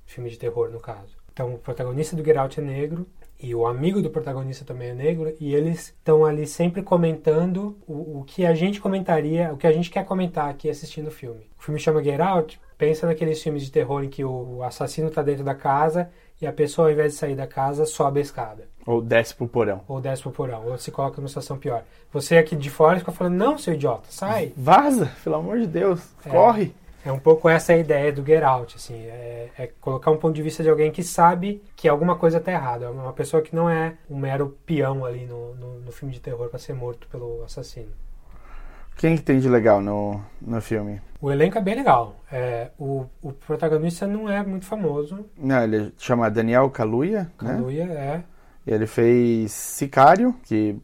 [0.05, 1.17] Filme de terror, no caso.
[1.33, 3.07] Então, o protagonista do Get Out é negro
[3.43, 8.21] e o amigo do protagonista também é negro e eles estão ali sempre comentando o,
[8.21, 11.49] o que a gente comentaria, o que a gente quer comentar aqui assistindo o filme.
[11.59, 15.23] O filme chama Get Out, pensa naqueles filmes de terror em que o, assassino está
[15.23, 16.11] dentro da casa
[16.41, 18.69] e a pessoa, ao invés de sair da casa, sobe a escada.
[18.87, 19.83] Ou desce pro porão.
[19.87, 21.85] Ou desce pro porão, ou se coloca numa situação pior.
[22.13, 24.53] Você aqui de fora fica falando, não, seu idiota, sai.
[24.57, 26.31] Vaza, pelo amor de Deus, É.
[26.31, 26.73] corre.
[27.05, 30.35] É um pouco essa a ideia do Get Out, assim, é, é colocar um ponto
[30.35, 33.57] de vista de alguém que sabe que alguma coisa está errada, é uma pessoa que
[33.57, 37.09] não é um mero peão ali no, no, no filme de terror para ser morto
[37.09, 37.91] pelo assassino.
[38.97, 41.01] Quem que tem de legal no, no filme?
[41.23, 42.17] O elenco é bem legal.
[42.31, 45.25] É, o, o protagonista não é muito famoso.
[45.39, 47.55] Não, ele chama Daniel Kaluuya, né?
[47.55, 48.23] Kaluuya é.
[48.67, 50.77] Ele fez Sicário, que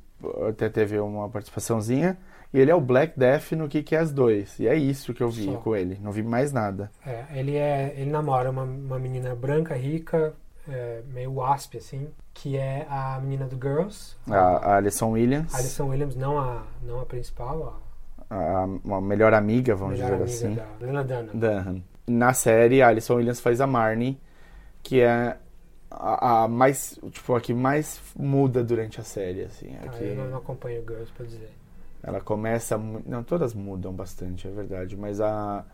[0.49, 2.17] até teve uma participaçãozinha.
[2.53, 4.59] E ele é o Black Death no que que é as dois.
[4.59, 5.57] E é isso que eu vi Só.
[5.59, 5.99] com ele.
[6.03, 6.91] Não vi mais nada.
[7.05, 10.33] É, ele é, ele namora uma, uma menina branca, rica,
[10.69, 14.17] é, meio wasp assim, que é a menina do Girls.
[14.31, 17.81] A, a Alison Williams, A Alison Williams, não a, não a principal,
[18.31, 20.77] a, uma melhor amiga, a vamos melhor dizer amiga assim.
[20.81, 21.31] da Lena Dunham.
[21.35, 21.83] Dunham.
[22.07, 24.21] Na série, a Alison Williams faz a Marnie,
[24.83, 25.37] que é
[25.91, 29.75] a, a mais, tipo, a que mais muda durante a série, assim.
[29.83, 31.51] A Ah, que eu não, não acompanho Girls pra dizer.
[32.03, 35.65] Ela começa, não, todas mudam bastante, é verdade, mas a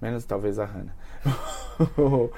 [0.00, 0.94] menos talvez a Hannah.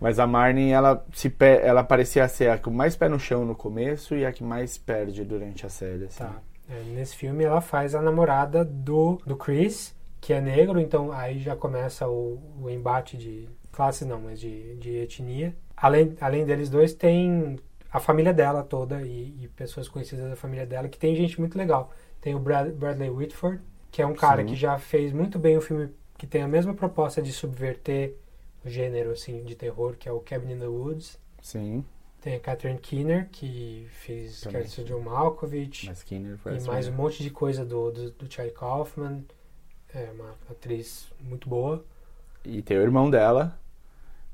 [0.00, 3.54] mas a Marnie, ela se ela parecia ser a com mais pé no chão no
[3.54, 6.24] começo e a que mais perde durante a série, assim.
[6.24, 6.40] Tá.
[6.68, 11.40] É, nesse filme ela faz a namorada do, do Chris, que é negro, então aí
[11.40, 15.54] já começa o, o embate de classe não, mas de, de etnia.
[15.76, 17.58] Além, além deles dois, tem
[17.90, 21.58] a família dela toda e, e pessoas conhecidas da família dela, que tem gente muito
[21.58, 21.90] legal.
[22.20, 23.60] Tem o Brad- Bradley Whitford,
[23.90, 24.48] que é um cara Sim.
[24.48, 28.14] que já fez muito bem um filme que tem a mesma proposta de subverter
[28.64, 31.18] o gênero assim, de terror, que é o Cabin in the Woods.
[31.40, 31.84] Sim.
[32.20, 34.42] Tem a Catherine Keener, que fez.
[34.44, 35.86] Castle John Malkovich.
[35.86, 39.24] Mas Keener E parece mais um monte de coisa do, do, do Charlie Kaufman.
[39.94, 41.82] É uma atriz muito boa.
[42.44, 43.58] E tem o irmão dela,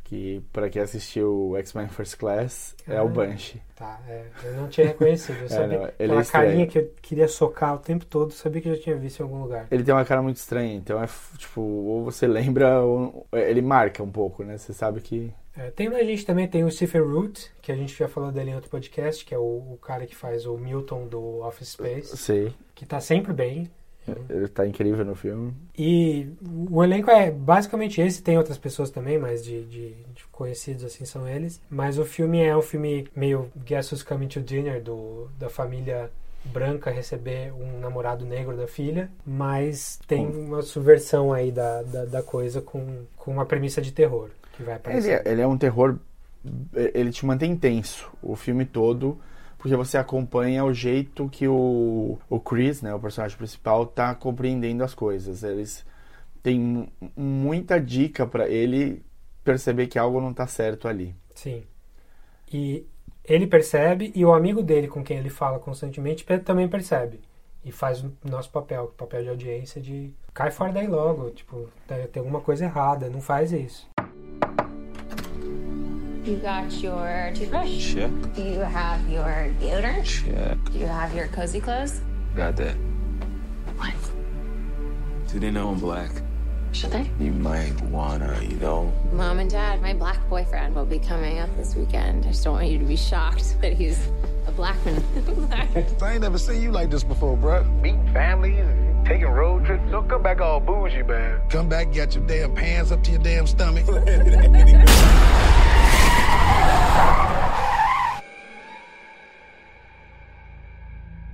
[0.08, 3.08] que pra quem assistiu X-Men First Class, é o Ah.
[3.08, 3.60] Banshee.
[3.74, 5.36] Tá, é, eu não tinha reconhecido.
[5.40, 8.32] Eu É, sabia não, ele aquela é carinha que eu queria socar o tempo todo,
[8.32, 9.66] sabia que eu já tinha visto em algum lugar.
[9.70, 11.06] Ele tem uma cara muito estranha, então é
[11.36, 14.56] tipo, ou você lembra, ou ele marca um pouco, né?
[14.56, 15.32] Você sabe que.
[15.56, 18.50] É, tem a gente também tem o Stephen Root, que a gente já falou dele
[18.50, 19.42] em outro podcast, que é o,
[19.72, 22.54] o cara que faz o Milton do Office Space, Sei.
[22.74, 23.70] que tá sempre bem.
[24.28, 25.52] Ele tá incrível no filme.
[25.78, 26.28] E
[26.70, 31.04] o elenco é basicamente esse, tem outras pessoas também, mas de, de- de conhecidos assim
[31.04, 31.60] são eles.
[31.70, 36.10] Mas o filme é um filme meio Guess Who's Coming to Dinner, do, da família
[36.44, 42.22] branca receber um namorado negro da filha, mas tem uma subversão aí da, da, da
[42.22, 45.22] coisa com, com uma premissa de terror que vai Ele aparecer.
[45.26, 45.96] é, ele é um terror.
[46.72, 49.18] Ele te mantém tenso o filme todo,
[49.58, 54.84] porque você acompanha o jeito que o, o Chris, né, o personagem principal, tá compreendendo
[54.84, 55.42] as coisas.
[55.42, 55.84] Eles
[56.42, 59.02] têm mu- muita dica pra ele
[59.42, 61.14] perceber que algo não tá certo ali.
[61.34, 61.62] Sim.
[62.52, 62.86] E
[63.24, 67.20] ele percebe e o amigo dele com quem ele fala constantemente também percebe.
[67.64, 71.68] E faz o nosso papel, o papel de audiência de cai fora daí logo, tipo,
[72.12, 73.88] tem alguma coisa errada, não faz isso.
[76.26, 77.94] You got your toothbrush?
[77.94, 78.10] Check.
[78.34, 80.04] Do you have your deodorant?
[80.04, 80.72] Check.
[80.72, 82.00] Do you have your cozy clothes?
[82.34, 82.74] Got that.
[83.76, 83.94] What?
[85.28, 86.10] Do they know I'm black?
[86.72, 87.08] Should they?
[87.20, 88.92] You might wanna, you know.
[89.12, 92.24] Mom and Dad, my black boyfriend will be coming up this weekend.
[92.24, 94.08] I just don't want you to be shocked that he's
[94.48, 95.04] a black man.
[96.02, 97.64] I ain't never seen you like this before, bruh.
[97.80, 98.66] Meeting families
[99.06, 99.88] taking road trips.
[99.92, 101.40] Don't come back all bougie, man.
[101.50, 103.86] Come back, got your damn pants up to your damn stomach.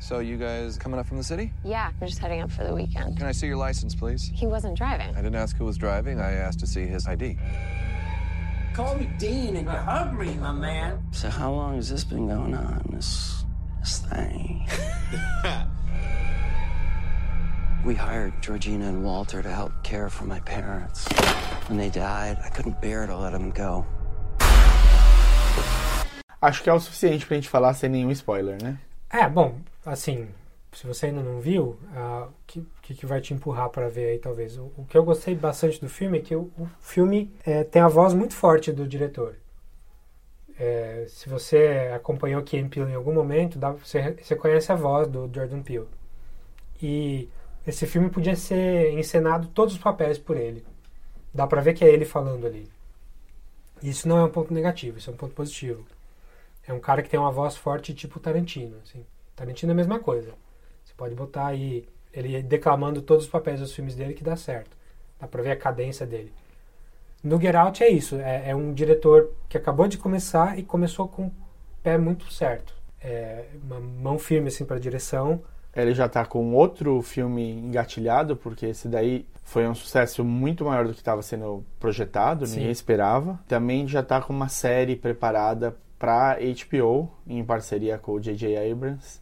[0.02, 1.52] So you guys coming up from the city?
[1.64, 3.16] yeah, we're just heading up for the weekend.
[3.16, 4.30] Can I see your license, please?
[4.34, 5.08] He wasn't driving.
[5.10, 6.20] I didn't ask who was driving.
[6.20, 7.38] I asked to see his ID.
[8.74, 11.02] Call me Dean and you're hungry, my man.
[11.12, 12.84] So how long has this been going on?
[12.92, 13.44] This
[13.80, 14.68] this thing.
[17.84, 21.06] we hired Georgina and Walter to help care for my parents.
[21.68, 23.86] When they died, I couldn't bear to let them go.
[26.40, 28.78] Acho que é o suficiente pra gente falar sem nenhum spoiler, né?
[29.08, 29.56] É, bom,
[29.86, 30.28] assim,
[30.72, 34.08] se você ainda não viu, ah, o que, que, que vai te empurrar para ver
[34.08, 34.56] aí, talvez?
[34.56, 37.80] O, o que eu gostei bastante do filme é que o, o filme é, tem
[37.82, 39.36] a voz muito forte do diretor.
[40.58, 45.08] É, se você acompanhou Key Peele em algum momento, dá, você, você conhece a voz
[45.08, 45.88] do Jordan Peele.
[46.82, 47.28] E
[47.66, 50.64] esse filme podia ser encenado todos os papéis por ele.
[51.32, 52.68] Dá pra ver que é ele falando ali.
[53.82, 55.84] Isso não é um ponto negativo, isso é um ponto positivo.
[56.66, 58.76] É um cara que tem uma voz forte tipo Tarantino.
[58.84, 59.04] Assim.
[59.34, 60.32] Tarantino é a mesma coisa.
[60.84, 64.76] Você pode botar aí ele declamando todos os papéis dos filmes dele que dá certo.
[65.18, 66.32] Dá pra ver a cadência dele.
[67.22, 68.16] No Get Out é isso.
[68.16, 71.34] É, é um diretor que acabou de começar e começou com o
[71.82, 72.74] pé muito certo.
[73.00, 75.42] É uma mão firme assim para direção.
[75.74, 80.86] Ele já tá com outro filme engatilhado, porque esse daí foi um sucesso muito maior
[80.86, 82.56] do que estava sendo projetado, Sim.
[82.56, 83.40] ninguém esperava.
[83.48, 88.70] Também já tá com uma série preparada para HBO, em parceria com o J.J.
[88.70, 89.20] Abrams,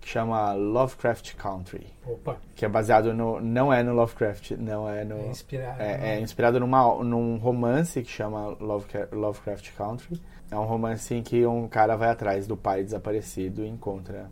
[0.00, 1.86] que chama Lovecraft Country.
[2.04, 2.36] Opa.
[2.56, 3.40] Que é baseado no.
[3.40, 5.16] Não é no Lovecraft, não é no.
[5.18, 5.80] É inspirado.
[5.80, 10.20] É, é inspirado numa, num romance que chama Lovecra- Lovecraft Country.
[10.50, 14.28] É um romance em que um cara vai atrás do pai desaparecido e encontra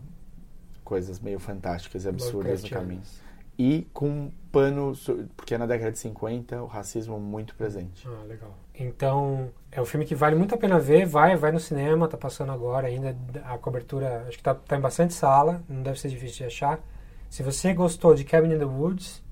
[0.90, 3.02] coisas meio fantásticas e absurdas no caminho.
[3.56, 4.92] E com um pano.
[5.36, 8.08] Porque na década de 50 o racismo muito presente.
[8.08, 8.58] Ah, legal.
[8.74, 11.06] Então, é um filme que vale muito a pena ver.
[11.06, 13.16] Vai, vai no cinema, tá passando agora ainda.
[13.44, 16.80] A cobertura, acho que tá, tá em bastante sala, não deve ser difícil de achar.
[17.28, 19.22] Se você gostou de Cabin in the Woods,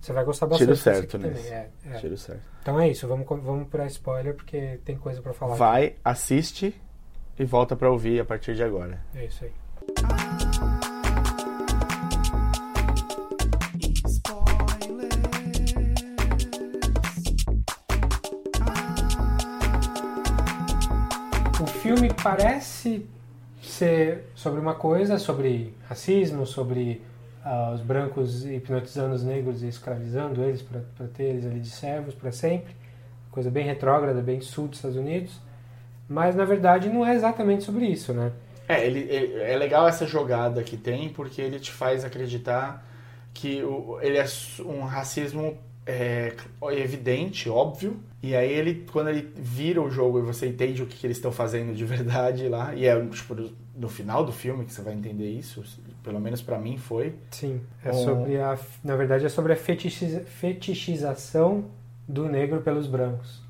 [0.00, 1.48] você vai gostar bastante Tiro aqui certo nesse.
[1.48, 1.98] É, é.
[1.98, 2.42] Tiro certo.
[2.60, 5.56] Então é isso, vamos, vamos pra spoiler, porque tem coisa pra falar.
[5.56, 6.80] Vai, assiste
[7.36, 9.00] e volta pra ouvir a partir de agora.
[9.16, 9.52] É isso aí.
[21.94, 23.06] Filme parece
[23.60, 27.02] ser sobre uma coisa, sobre racismo, sobre
[27.44, 32.14] ah, os brancos hipnotizando os negros e escravizando eles para ter eles ali de servos
[32.14, 32.74] para sempre.
[33.30, 35.38] Coisa bem retrógrada, bem sul dos Estados Unidos.
[36.08, 38.32] Mas na verdade não é exatamente sobre isso, né?
[38.68, 42.86] É, ele, ele- é legal essa jogada que tem, porque ele te faz acreditar
[43.34, 44.24] que o, ele é
[44.64, 45.56] um racismo
[45.86, 46.34] é,
[46.72, 50.96] evidente, óbvio, e aí ele, quando ele vira o jogo e você entende o que,
[50.96, 53.50] que eles estão fazendo de verdade lá, e é tipo, no-
[53.88, 55.62] final do filme que você vai entender isso,
[56.04, 57.14] pelo menos pra mim foi.
[57.30, 61.64] Sim, é Um- sobre a, na verdade é sobre a fetichiza- fetichização
[62.08, 63.40] do negro pelos brancos.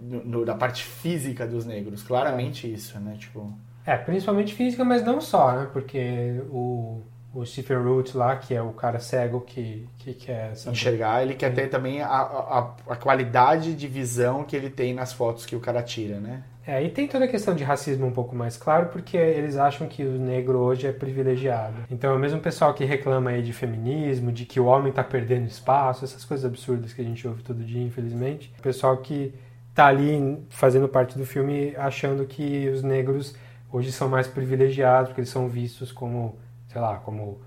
[0.00, 3.16] no- no- da parte física dos negros, claramente isso, né?
[3.18, 3.52] Tipo,
[3.84, 5.68] É, principalmente física, mas não só, né?
[5.72, 10.76] Porque o, o Stephen Root lá, que é o cara cego que, que quer saber-
[10.76, 15.12] enxergar, ele quer ter também a, a, a qualidade de visão que ele tem nas
[15.12, 16.42] fotos que o cara tira, né?
[16.66, 19.88] É, e tem toda a questão de racismo um pouco mais claro, porque eles acham
[19.88, 21.74] que o negro hoje é privilegiado.
[21.90, 25.02] Então é o mesmo pessoal que reclama aí de feminismo, de que o homem tá
[25.02, 28.52] perdendo espaço, essas coisas absurdas que a gente ouve todo dia, infelizmente.
[28.58, 29.32] O pessoal que
[29.74, 33.34] tá ali fazendo parte do filme achando que os negros
[33.72, 36.38] hoje são mais privilegiados, porque eles são vistos como,
[36.70, 37.40] sei lá, como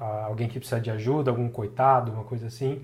[0.00, 2.82] ah, alguém que precisa de ajuda, algum coitado, uma coisa assim.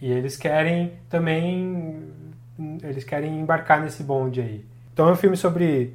[0.00, 2.12] E eles querem também
[2.82, 4.64] eles querem embarcar nesse bonde aí.
[4.92, 5.94] Então é um filme sobre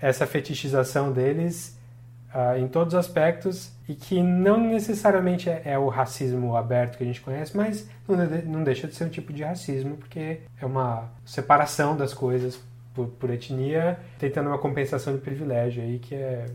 [0.00, 1.78] essa fetichização deles
[2.32, 7.04] ah, em todos os aspectos e que não necessariamente é, é o racismo aberto que
[7.04, 10.66] a gente conhece, mas não, não deixa de ser um tipo de racismo porque é
[10.66, 12.60] uma separação das coisas
[12.92, 16.46] por, por etnia, tentando uma compensação de privilégio aí que é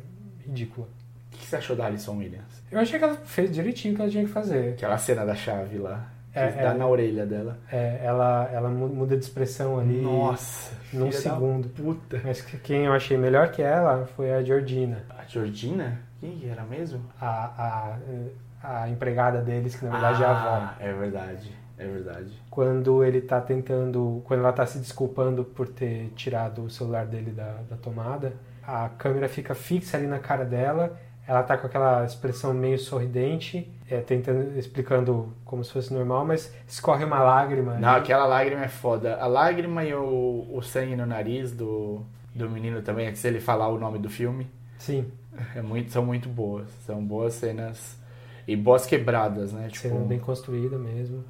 [0.46, 0.88] ridícula.
[1.34, 2.64] O que você achou da Alison Williams?
[2.72, 4.74] Eu achei que ela fez direitinho o que ela tinha que fazer.
[4.74, 6.74] Aquela cena da chave lá, que É, dá é.
[6.74, 7.58] na orelha dela.
[7.72, 11.70] É, ela, ela mu- muda de expressão ali Nossa, num segundo.
[11.70, 12.20] puta.
[12.24, 15.04] Mas que- quem eu achei melhor que ela foi a Georgina.
[15.10, 16.00] A Georgina?
[16.20, 17.02] Quem era mesmo?
[17.22, 17.98] A,
[18.64, 20.50] a, a empregada deles, que na verdade é a avó.
[20.50, 22.42] Ah, é verdade, é verdade.
[22.50, 24.22] Quando ele tá tentando.
[24.26, 28.34] Quando ela tá se desculpando por ter tirado o celular dele da, da tomada,
[28.68, 31.00] a câmera fica fixa ali na cara dela.
[31.30, 36.52] Ela tá com aquela expressão meio sorridente, é, tentando, explicando como se fosse normal, mas
[36.68, 37.76] escorre uma lágrima.
[37.76, 38.00] Não, ali.
[38.02, 39.16] aquela lágrima é foda.
[39.18, 42.02] A lágrima e o, o sangue no nariz do,
[42.34, 44.48] do menino também, antes dele falar o nome do filme.
[44.80, 45.06] Sim.
[45.56, 46.68] É muito, são muito boas.
[46.86, 47.96] São boas cenas
[48.48, 49.68] e boas quebradas, né?
[49.68, 51.24] Tipo, Cena bem construída mesmo.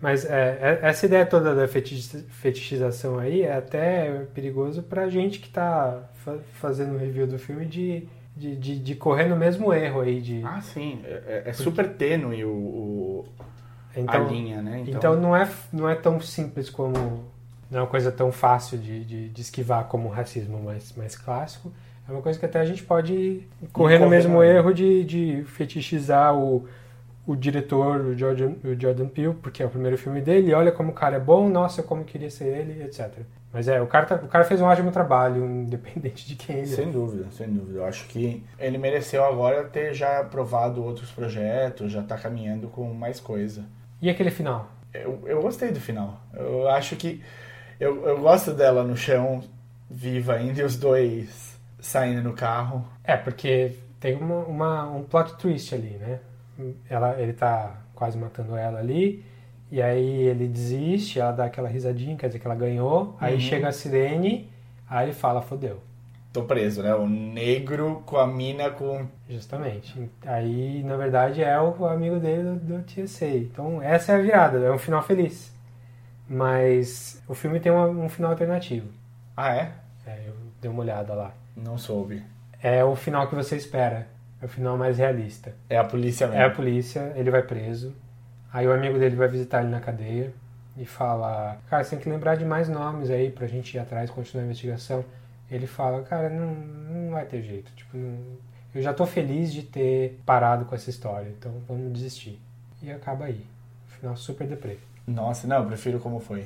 [0.00, 5.38] Mas é, é- essa ideia toda da fetichi- fetichização aí é até perigoso pra gente
[5.40, 8.08] que tá fa- fazendo review do filme de,
[8.38, 10.20] de, de, de correr no mesmo erro aí.
[10.20, 11.00] De, Ah, sim.
[11.04, 13.24] É, é super tênue o, o-
[13.96, 14.84] Então- a linha, né?
[14.86, 17.24] Então, não, é, não é tão simples como.
[17.70, 21.16] Não é uma coisa tão fácil de, de, de esquivar como o racismo mais, mais
[21.16, 21.70] clássico.
[22.08, 23.42] É uma coisa que até a gente pode
[23.72, 26.66] correr no mesmo erro de, de fetichizar o,
[27.26, 30.72] o diretor, o Jordan, o Jordan Peele, porque é o primeiro filme dele, e olha
[30.72, 33.10] como o cara é bom, nossa, como eu queria ser ele, etc.
[33.52, 36.66] Mas é, o cara, tá- o cara fez um ótimo trabalho, independente de quem ele
[36.66, 36.92] Sem é.
[36.92, 37.78] dúvida, sem dúvida.
[37.78, 42.92] Eu acho que ele mereceu agora ter já aprovado outros projetos, já tá caminhando com
[42.92, 43.64] mais coisa.
[44.02, 44.68] E aquele final?
[44.92, 46.20] Eu, eu gostei do final.
[46.34, 47.22] Eu acho que.
[47.80, 49.42] Eu, eu gosto dela no chão,
[49.90, 52.84] viva ainda, e os dois saindo no carro.
[53.04, 56.18] É, porque tem uma, uma- um plot twist ali, né?
[56.90, 59.24] Ela, ele tá quase matando ela ali,
[59.70, 63.40] e aí ele desiste, ela dá aquela risadinha, quer dizer que ela ganhou, aí Uhum.
[63.40, 64.50] chega a sirene,
[64.88, 65.80] aí ele fala, fodeu.
[66.32, 66.94] Tô preso, né?
[66.94, 69.06] O negro com a mina com.
[69.28, 70.10] Justamente.
[70.26, 73.26] Aí, na verdade, é o amigo dele do, do TSA.
[73.28, 75.50] Então, essa é a virada, é um final feliz.
[76.28, 78.88] Mas o filme tem uma- um final alternativo.
[79.36, 79.72] Ah, é?
[80.06, 81.32] É, eu dei uma olhada lá.
[81.56, 82.22] Não soube.
[82.62, 84.06] É o final que você espera.
[84.40, 85.54] É o final mais realista.
[85.68, 86.42] É a polícia mesmo.
[86.42, 87.94] É a polícia, ele vai preso.
[88.58, 90.32] Aí o amigo dele vai visitar ele na cadeia
[90.76, 94.10] e fala: Cara, você tem que lembrar de mais nomes aí pra gente ir atrás,
[94.10, 95.04] continuar a investigação.
[95.48, 97.70] Ele fala: Cara, não, não vai ter jeito.
[97.76, 98.18] Tipo, não-
[98.74, 102.40] eu já tô feliz de ter parado com essa história, então vamos desistir.
[102.82, 103.46] E acaba aí.
[103.86, 104.78] Final super deprê.
[105.06, 106.44] Nossa, não, eu prefiro como foi.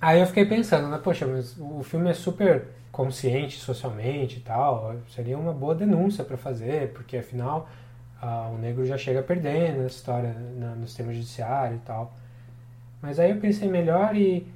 [0.00, 0.98] Aí eu fiquei pensando, né?
[1.02, 4.96] Poxa, mas o filme é super consciente socialmente e tal.
[5.14, 7.68] Seria uma boa denúncia pra fazer, porque afinal
[8.26, 12.12] ah, o negro já chega perdendo essa história na- no sistema judiciário e tal.
[13.02, 14.46] Mas aí eu pensei melhor e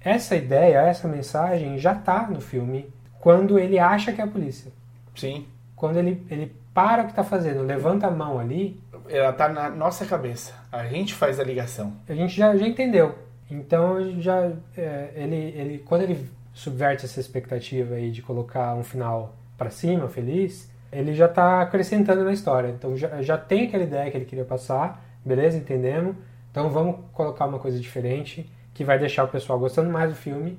[0.00, 2.88] essa ideia, essa mensagem já tá no filme
[3.20, 4.72] quando ele acha que é a polícia.
[5.14, 5.46] Sim.
[5.76, 9.68] Quando ele, ele para o que tá fazendo, levanta a mão ali, Ela tá na
[9.68, 10.54] nossa cabeça.
[10.70, 11.92] A gente faz a ligação.
[12.08, 13.18] a gente já, já entendeu.
[13.50, 19.34] Então já é, ele, ele quando ele subverte essa expectativa aí de colocar um final
[19.58, 22.68] pra cima, feliz, ele já tá acrescentando na história.
[22.68, 26.16] Então já, já tem aquela ideia que ele queria passar, beleza, entendemos.
[26.50, 30.58] Então vamos colocar uma coisa diferente que vai deixar o pessoal gostando mais do filme.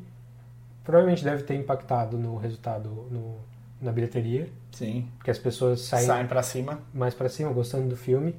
[0.83, 3.35] Provavelmente deve ter impactado no resultado no,
[3.81, 5.07] na bilheteria, Sim.
[5.17, 6.79] porque as pessoas saem Saem pra cima.
[6.93, 8.35] mais pra cima, gostando do filme.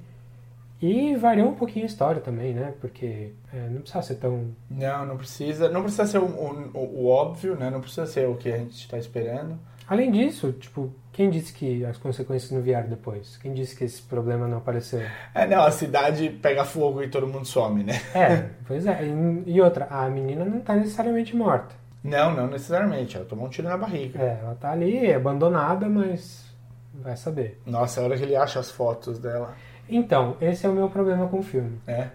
[0.80, 2.74] E variou um pouquinho a história também, né?
[2.80, 4.48] Porque é, não precisava ser tão.
[4.68, 5.68] Não, não precisa.
[5.68, 7.70] Não precisa ser o, o- o óbvio, né?
[7.70, 9.56] Não precisa ser o que a gente tá esperando.
[9.86, 13.36] Além disso, tipo, quem disse que as consequências não vieram depois?
[13.36, 15.02] Quem disse que esse problema não apareceu?
[15.34, 18.00] É, não, a cidade pega fogo e todo mundo some, né?
[18.14, 19.04] É, pois é.
[19.04, 21.74] E, e outra, a menina não tá necessariamente morta.
[22.02, 23.16] Não, não necessariamente.
[23.16, 24.18] Ela tomou um tiro na barriga.
[24.18, 26.46] É, ela tá ali abandonada, mas
[26.94, 27.60] vai saber.
[27.66, 29.54] Nossa, a hora que ele acha as fotos dela.
[29.88, 31.78] Então, esse é o meu problema com o filme.
[31.86, 32.08] É?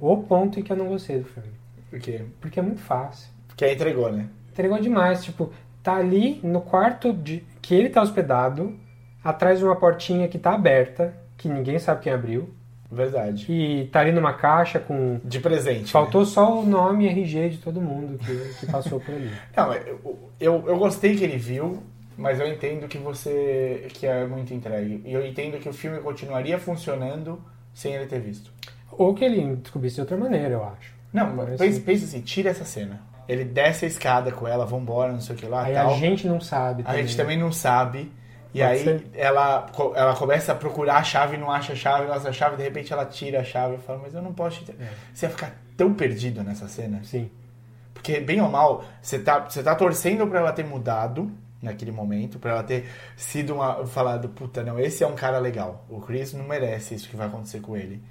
[0.00, 1.50] O ponto em que eu não gostei do filme.
[1.88, 2.24] Por quê?
[2.40, 3.30] Porque é muito fácil.
[3.46, 4.28] Porque aí entregou, né?
[4.50, 5.52] Entregou demais, tipo,
[5.82, 8.74] tá ali no quarto de que ele tá hospedado,
[9.22, 12.52] atrás de uma portinha que tá aberta, que ninguém sabe quem abriu.
[12.90, 13.46] Verdade.
[13.50, 15.18] E tá ali numa caixa com.
[15.24, 15.84] De presente.
[15.84, 15.88] né?
[15.88, 19.30] Faltou só o nome e RG de todo mundo que, que passou por ali.
[19.56, 21.82] Não, eu, eu, eu gostei que ele viu,
[22.18, 23.86] mas eu entendo que você.
[23.94, 25.02] que é muito entregue.
[25.06, 27.40] E eu entendo que o filme continuaria funcionando
[27.72, 28.52] sem ele ter visto.
[28.90, 30.92] Ou que ele descobrisse de outra maneira, eu acho.
[31.10, 33.00] Não, Mas, pensa, pensa assim, tira essa cena.
[33.28, 35.94] Ele desce a escada com ela, vambora, não sei o que lá Aí tal.
[35.94, 36.82] a gente não sabe.
[36.86, 38.12] A gente também não sabe.
[38.54, 39.10] E Pode aí ser.
[39.14, 42.56] ela, ela começa a procurar a chave, não acha a chave, não acha a chave,
[42.56, 44.74] de repente ela tira a chave e fala, mas eu não posso te...
[45.14, 46.98] Você ia ficar tão perdido nessa cena.
[46.98, 47.04] É.
[47.04, 47.30] Sim.
[47.94, 51.30] Porque, bem ou mal, você tá, você tá torcendo pra ela ter mudado
[51.62, 53.86] naquele momento, pra ela ter sido uma.
[53.86, 55.84] falado, puta, não, esse é um cara legal.
[55.88, 58.02] O Chris não merece isso que vai acontecer com ele.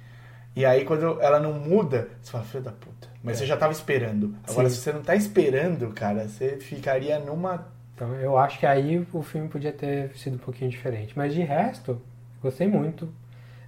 [0.56, 3.11] E aí, quando ela não muda, você fala, filho da puta.
[3.22, 4.34] Mas você já tava esperando.
[4.48, 4.74] Agora, Sim.
[4.74, 7.68] se você não tá esperando, cara, você ficaria numa.
[7.94, 11.12] Então eu acho que aí o filme podia ter sido um pouquinho diferente.
[11.16, 12.00] Mas de resto,
[12.40, 13.08] gostei muito.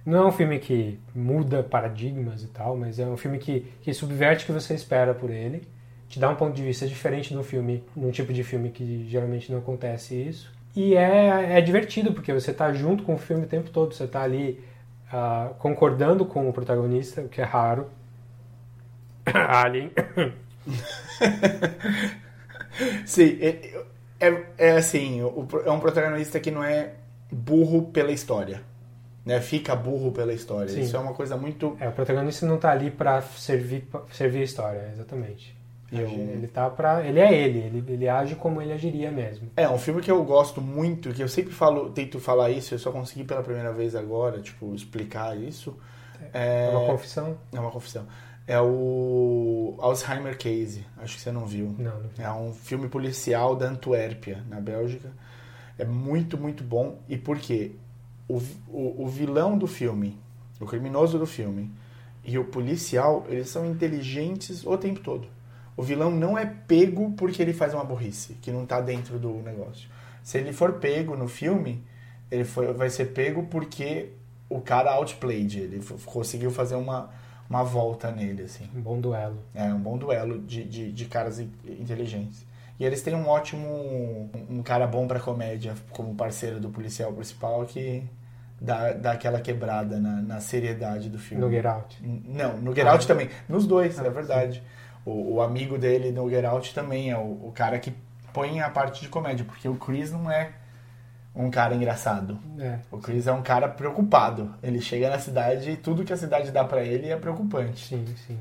[0.05, 3.93] Não é um filme que muda paradigmas e tal, mas é um filme que, que
[3.93, 5.63] subverte o que você espera por ele.
[6.07, 9.07] Te dá um ponto de vista diferente de um filme, num tipo de filme que
[9.09, 10.53] geralmente não acontece isso.
[10.75, 13.95] E é, é divertido, porque você tá junto com o filme o tempo todo.
[13.95, 14.63] Você tá ali
[15.11, 17.89] ah, concordando com o protagonista, o que é raro.
[19.33, 19.91] Alien.
[23.05, 23.83] Sim, é,
[24.19, 26.91] é, é assim, o- é um protagonista que não é
[27.31, 28.61] burro pela história.
[29.25, 29.41] Né?
[29.41, 30.69] Fica burro pela história.
[30.69, 30.81] Sim.
[30.81, 31.75] Isso é uma coisa muito.
[31.79, 35.55] É, o protagonista não tá ali pra servir, pra servir a história, exatamente.
[35.91, 37.03] Eu- Ele tá pra.
[37.05, 39.49] Ele é ele, ele, ele age como ele agiria mesmo.
[39.55, 42.79] É, um filme que eu gosto muito, que eu sempre falo, tento falar isso, eu
[42.79, 45.75] só consegui pela primeira vez agora, tipo, explicar isso.
[46.33, 47.37] É uma confissão?
[47.53, 48.05] É uma confissão.
[48.47, 51.75] É o Alzheimer Case, acho que você não viu.
[51.77, 52.21] Não, não vi.
[52.21, 55.11] É um filme policial da Antuérpia, na Bélgica.
[55.77, 56.99] É muito, muito bom.
[57.09, 57.71] E por quê?
[58.27, 60.17] O, o, o vilão do filme,
[60.59, 61.71] o criminoso do filme
[62.23, 65.27] e o policial, eles são inteligentes o tempo todo.
[65.77, 69.33] O vilão não é pego porque ele faz uma burrice, que não tá dentro do
[69.41, 69.89] negócio.
[70.23, 71.83] Se ele for pego no filme,
[72.31, 74.09] ele foi, vai ser pego porque
[74.49, 77.11] o cara outplayed ele, conseguiu fazer uma,
[77.49, 78.67] uma volta nele, assim.
[78.75, 79.37] Um bom duelo.
[79.53, 82.45] É, um bom duelo de, de, de caras in- inteligentes.
[82.79, 84.29] E eles têm um ótimo.
[84.49, 88.03] um cara bom pra comédia como parceiro do policial principal que
[88.59, 91.43] dá, dá aquela quebrada na, na seriedade do filme.
[91.43, 91.97] No Get Out.
[92.03, 93.07] Não, no Get Out Ah.
[93.07, 93.29] também.
[93.47, 94.61] Nos dois, Ah, é verdade.
[95.05, 97.93] O, o amigo dele no Get Out também é o, o cara que
[98.33, 100.51] põe a parte de comédia, porque o Chris não é
[101.35, 102.39] um cara engraçado.
[102.57, 102.79] É.
[102.89, 104.53] O Chris é um cara preocupado.
[104.63, 107.87] Ele chega na cidade e tudo que a cidade dá pra ele é preocupante.
[107.87, 108.39] Sim, sim.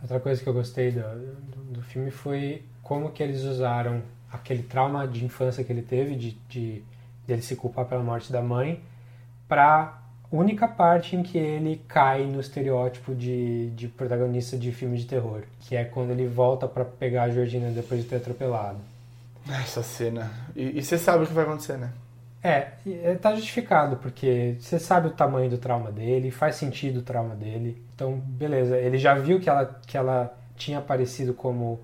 [0.00, 4.00] Outra coisa que eu gostei do, do, do filme foi como que eles usaram
[4.32, 6.84] aquele trauma de infância que ele teve, de, de,
[7.26, 8.80] de ele se culpar pela morte da mãe,
[9.48, 10.00] pra
[10.30, 15.42] única parte em que ele cai no estereótipo de, de protagonista de filme de terror,
[15.60, 18.78] que é quando ele volta pra pegar a Georgina depois de ter atropelado.
[19.48, 20.30] Essa cena.
[20.54, 21.90] E, e você sabe o que vai acontecer, né?
[22.46, 27.02] É, é, tá justificado, porque você sabe o tamanho do trauma dele, faz sentido o
[27.02, 27.82] trauma dele.
[27.94, 31.80] Então, beleza, ele já viu que ela, que ela tinha aparecido como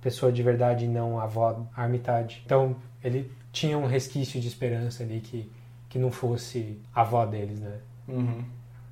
[0.00, 2.42] pessoa de verdade e não a avó Armitage.
[2.44, 5.50] Então, ele tinha um resquício de esperança ali que,
[5.88, 7.76] que não fosse a avó deles, né?
[8.08, 8.42] Uhum.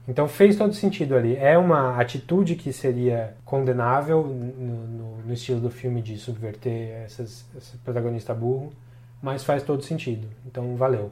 [0.07, 1.37] Então fez todo sentido ali.
[1.37, 7.45] É uma atitude que seria condenável no, no- no estilo do filme de subverter essas,
[7.57, 8.73] esse protagonista burro,
[9.23, 10.29] mas faz todo sentido.
[10.47, 11.11] Então valeu.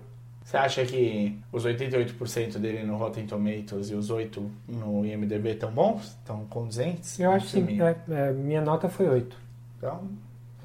[0.49, 5.71] Você acha que os 88% dele no Rotten Tomatoes e os 8 no IMDb estão
[5.71, 6.07] bons?
[6.07, 7.21] Estão condizentes?
[7.21, 7.83] Eu acho que sim.
[7.83, 9.37] É, é, minha nota foi 8.
[9.77, 10.09] Então,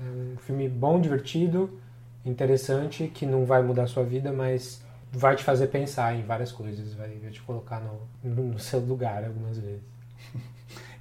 [0.01, 1.69] É um filme bom, divertido,
[2.25, 6.51] interessante, que não vai mudar a sua vida, mas vai te fazer pensar em várias
[6.51, 9.81] coisas, vai te colocar no, no seu lugar algumas vezes.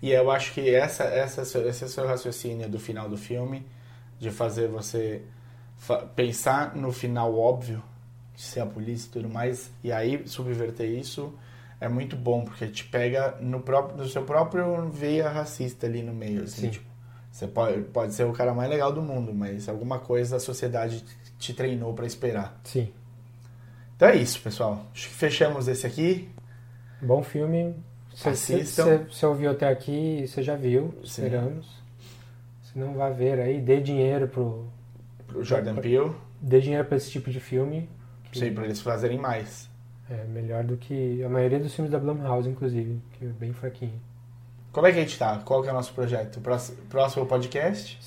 [0.02, 3.64] E eu acho que essa, essa, esse é o seu raciocínio do final do filme,
[4.18, 5.22] de fazer você
[6.14, 7.82] pensar no final óbvio,
[8.34, 11.32] de ser a polícia e tudo mais, e aí subverter isso
[11.80, 16.14] é muito bom, porque te pega no, próprio, no seu próprio veia racista ali no
[16.14, 16.44] meio.
[16.44, 16.70] Assim, Sim.
[16.70, 16.86] tipo,
[17.30, 21.04] você pode, pode ser o cara mais legal do mundo, mas alguma coisa a sociedade
[21.38, 22.60] te treinou para esperar.
[22.62, 22.92] Sim.
[23.96, 24.86] Então é isso, pessoal.
[24.94, 26.30] Acho que fechamos esse aqui.
[27.00, 27.74] Bom filme.
[28.14, 28.84] Se Assistam.
[28.84, 31.22] você você ouviu até aqui, você já viu, Sim.
[31.22, 31.66] esperamos.
[32.62, 34.68] Se não, vá ver aí, dê dinheiro pro,
[35.32, 36.12] Pro Jordan Peele.
[36.40, 37.88] Dê dinheiro pra esse tipo de filme.
[38.24, 39.70] que Sim, pra eles fazerem mais.
[40.10, 44.00] É melhor do que a maioria dos filmes da Blumhouse, inclusive, que é bem fraquinho.
[44.72, 45.38] Como é que a gente tá?
[45.44, 46.40] Qual que é o nosso projeto?
[46.40, 47.98] Próximo, próximo podcast?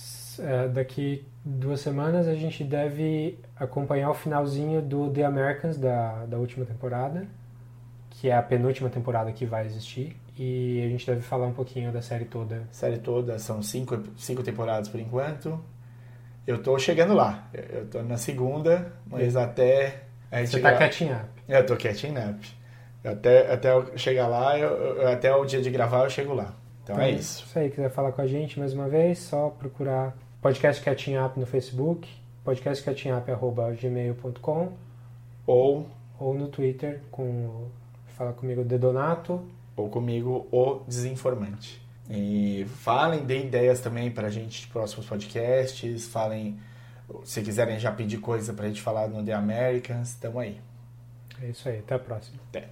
[0.41, 6.37] É, daqui duas semanas a gente deve acompanhar o finalzinho do The Americans da, da
[6.37, 7.27] última temporada,
[8.09, 10.17] que é a penúltima temporada que vai existir.
[10.37, 12.63] E a gente deve falar um pouquinho da série toda.
[12.71, 15.57] Série toda, são cinco, cinco temporadas por enquanto.
[16.47, 17.47] Eu tô chegando lá.
[17.53, 20.03] Eu tô na segunda, mas até.
[20.31, 21.25] a gente Você tá catching up.
[21.47, 22.55] É, Eu tô catching up.
[23.03, 26.53] Até, até eu chegar lá, eu, eu- até o dia de gravar eu chego lá.
[26.83, 27.43] Então é isso.
[27.45, 31.39] Isso aí, quiser falar com a gente mais uma vez, só procurar podcast Catching Up
[31.39, 32.07] no Facebook,
[32.43, 34.71] podcastcatchingup.gmail.com
[35.47, 35.87] ou
[36.19, 37.67] ou no Twitter com
[38.17, 39.41] fala comigo Dedonato
[39.75, 41.84] ou comigo o desinformante.
[42.09, 46.07] E falem, deem ideias também pra gente de próximos podcasts.
[46.07, 46.59] Falem,
[47.23, 50.59] se quiserem já pedir coisa pra gente falar no The Americans, tamo aí.
[51.41, 52.37] É isso aí, até a próxima.
[52.49, 52.69] Até.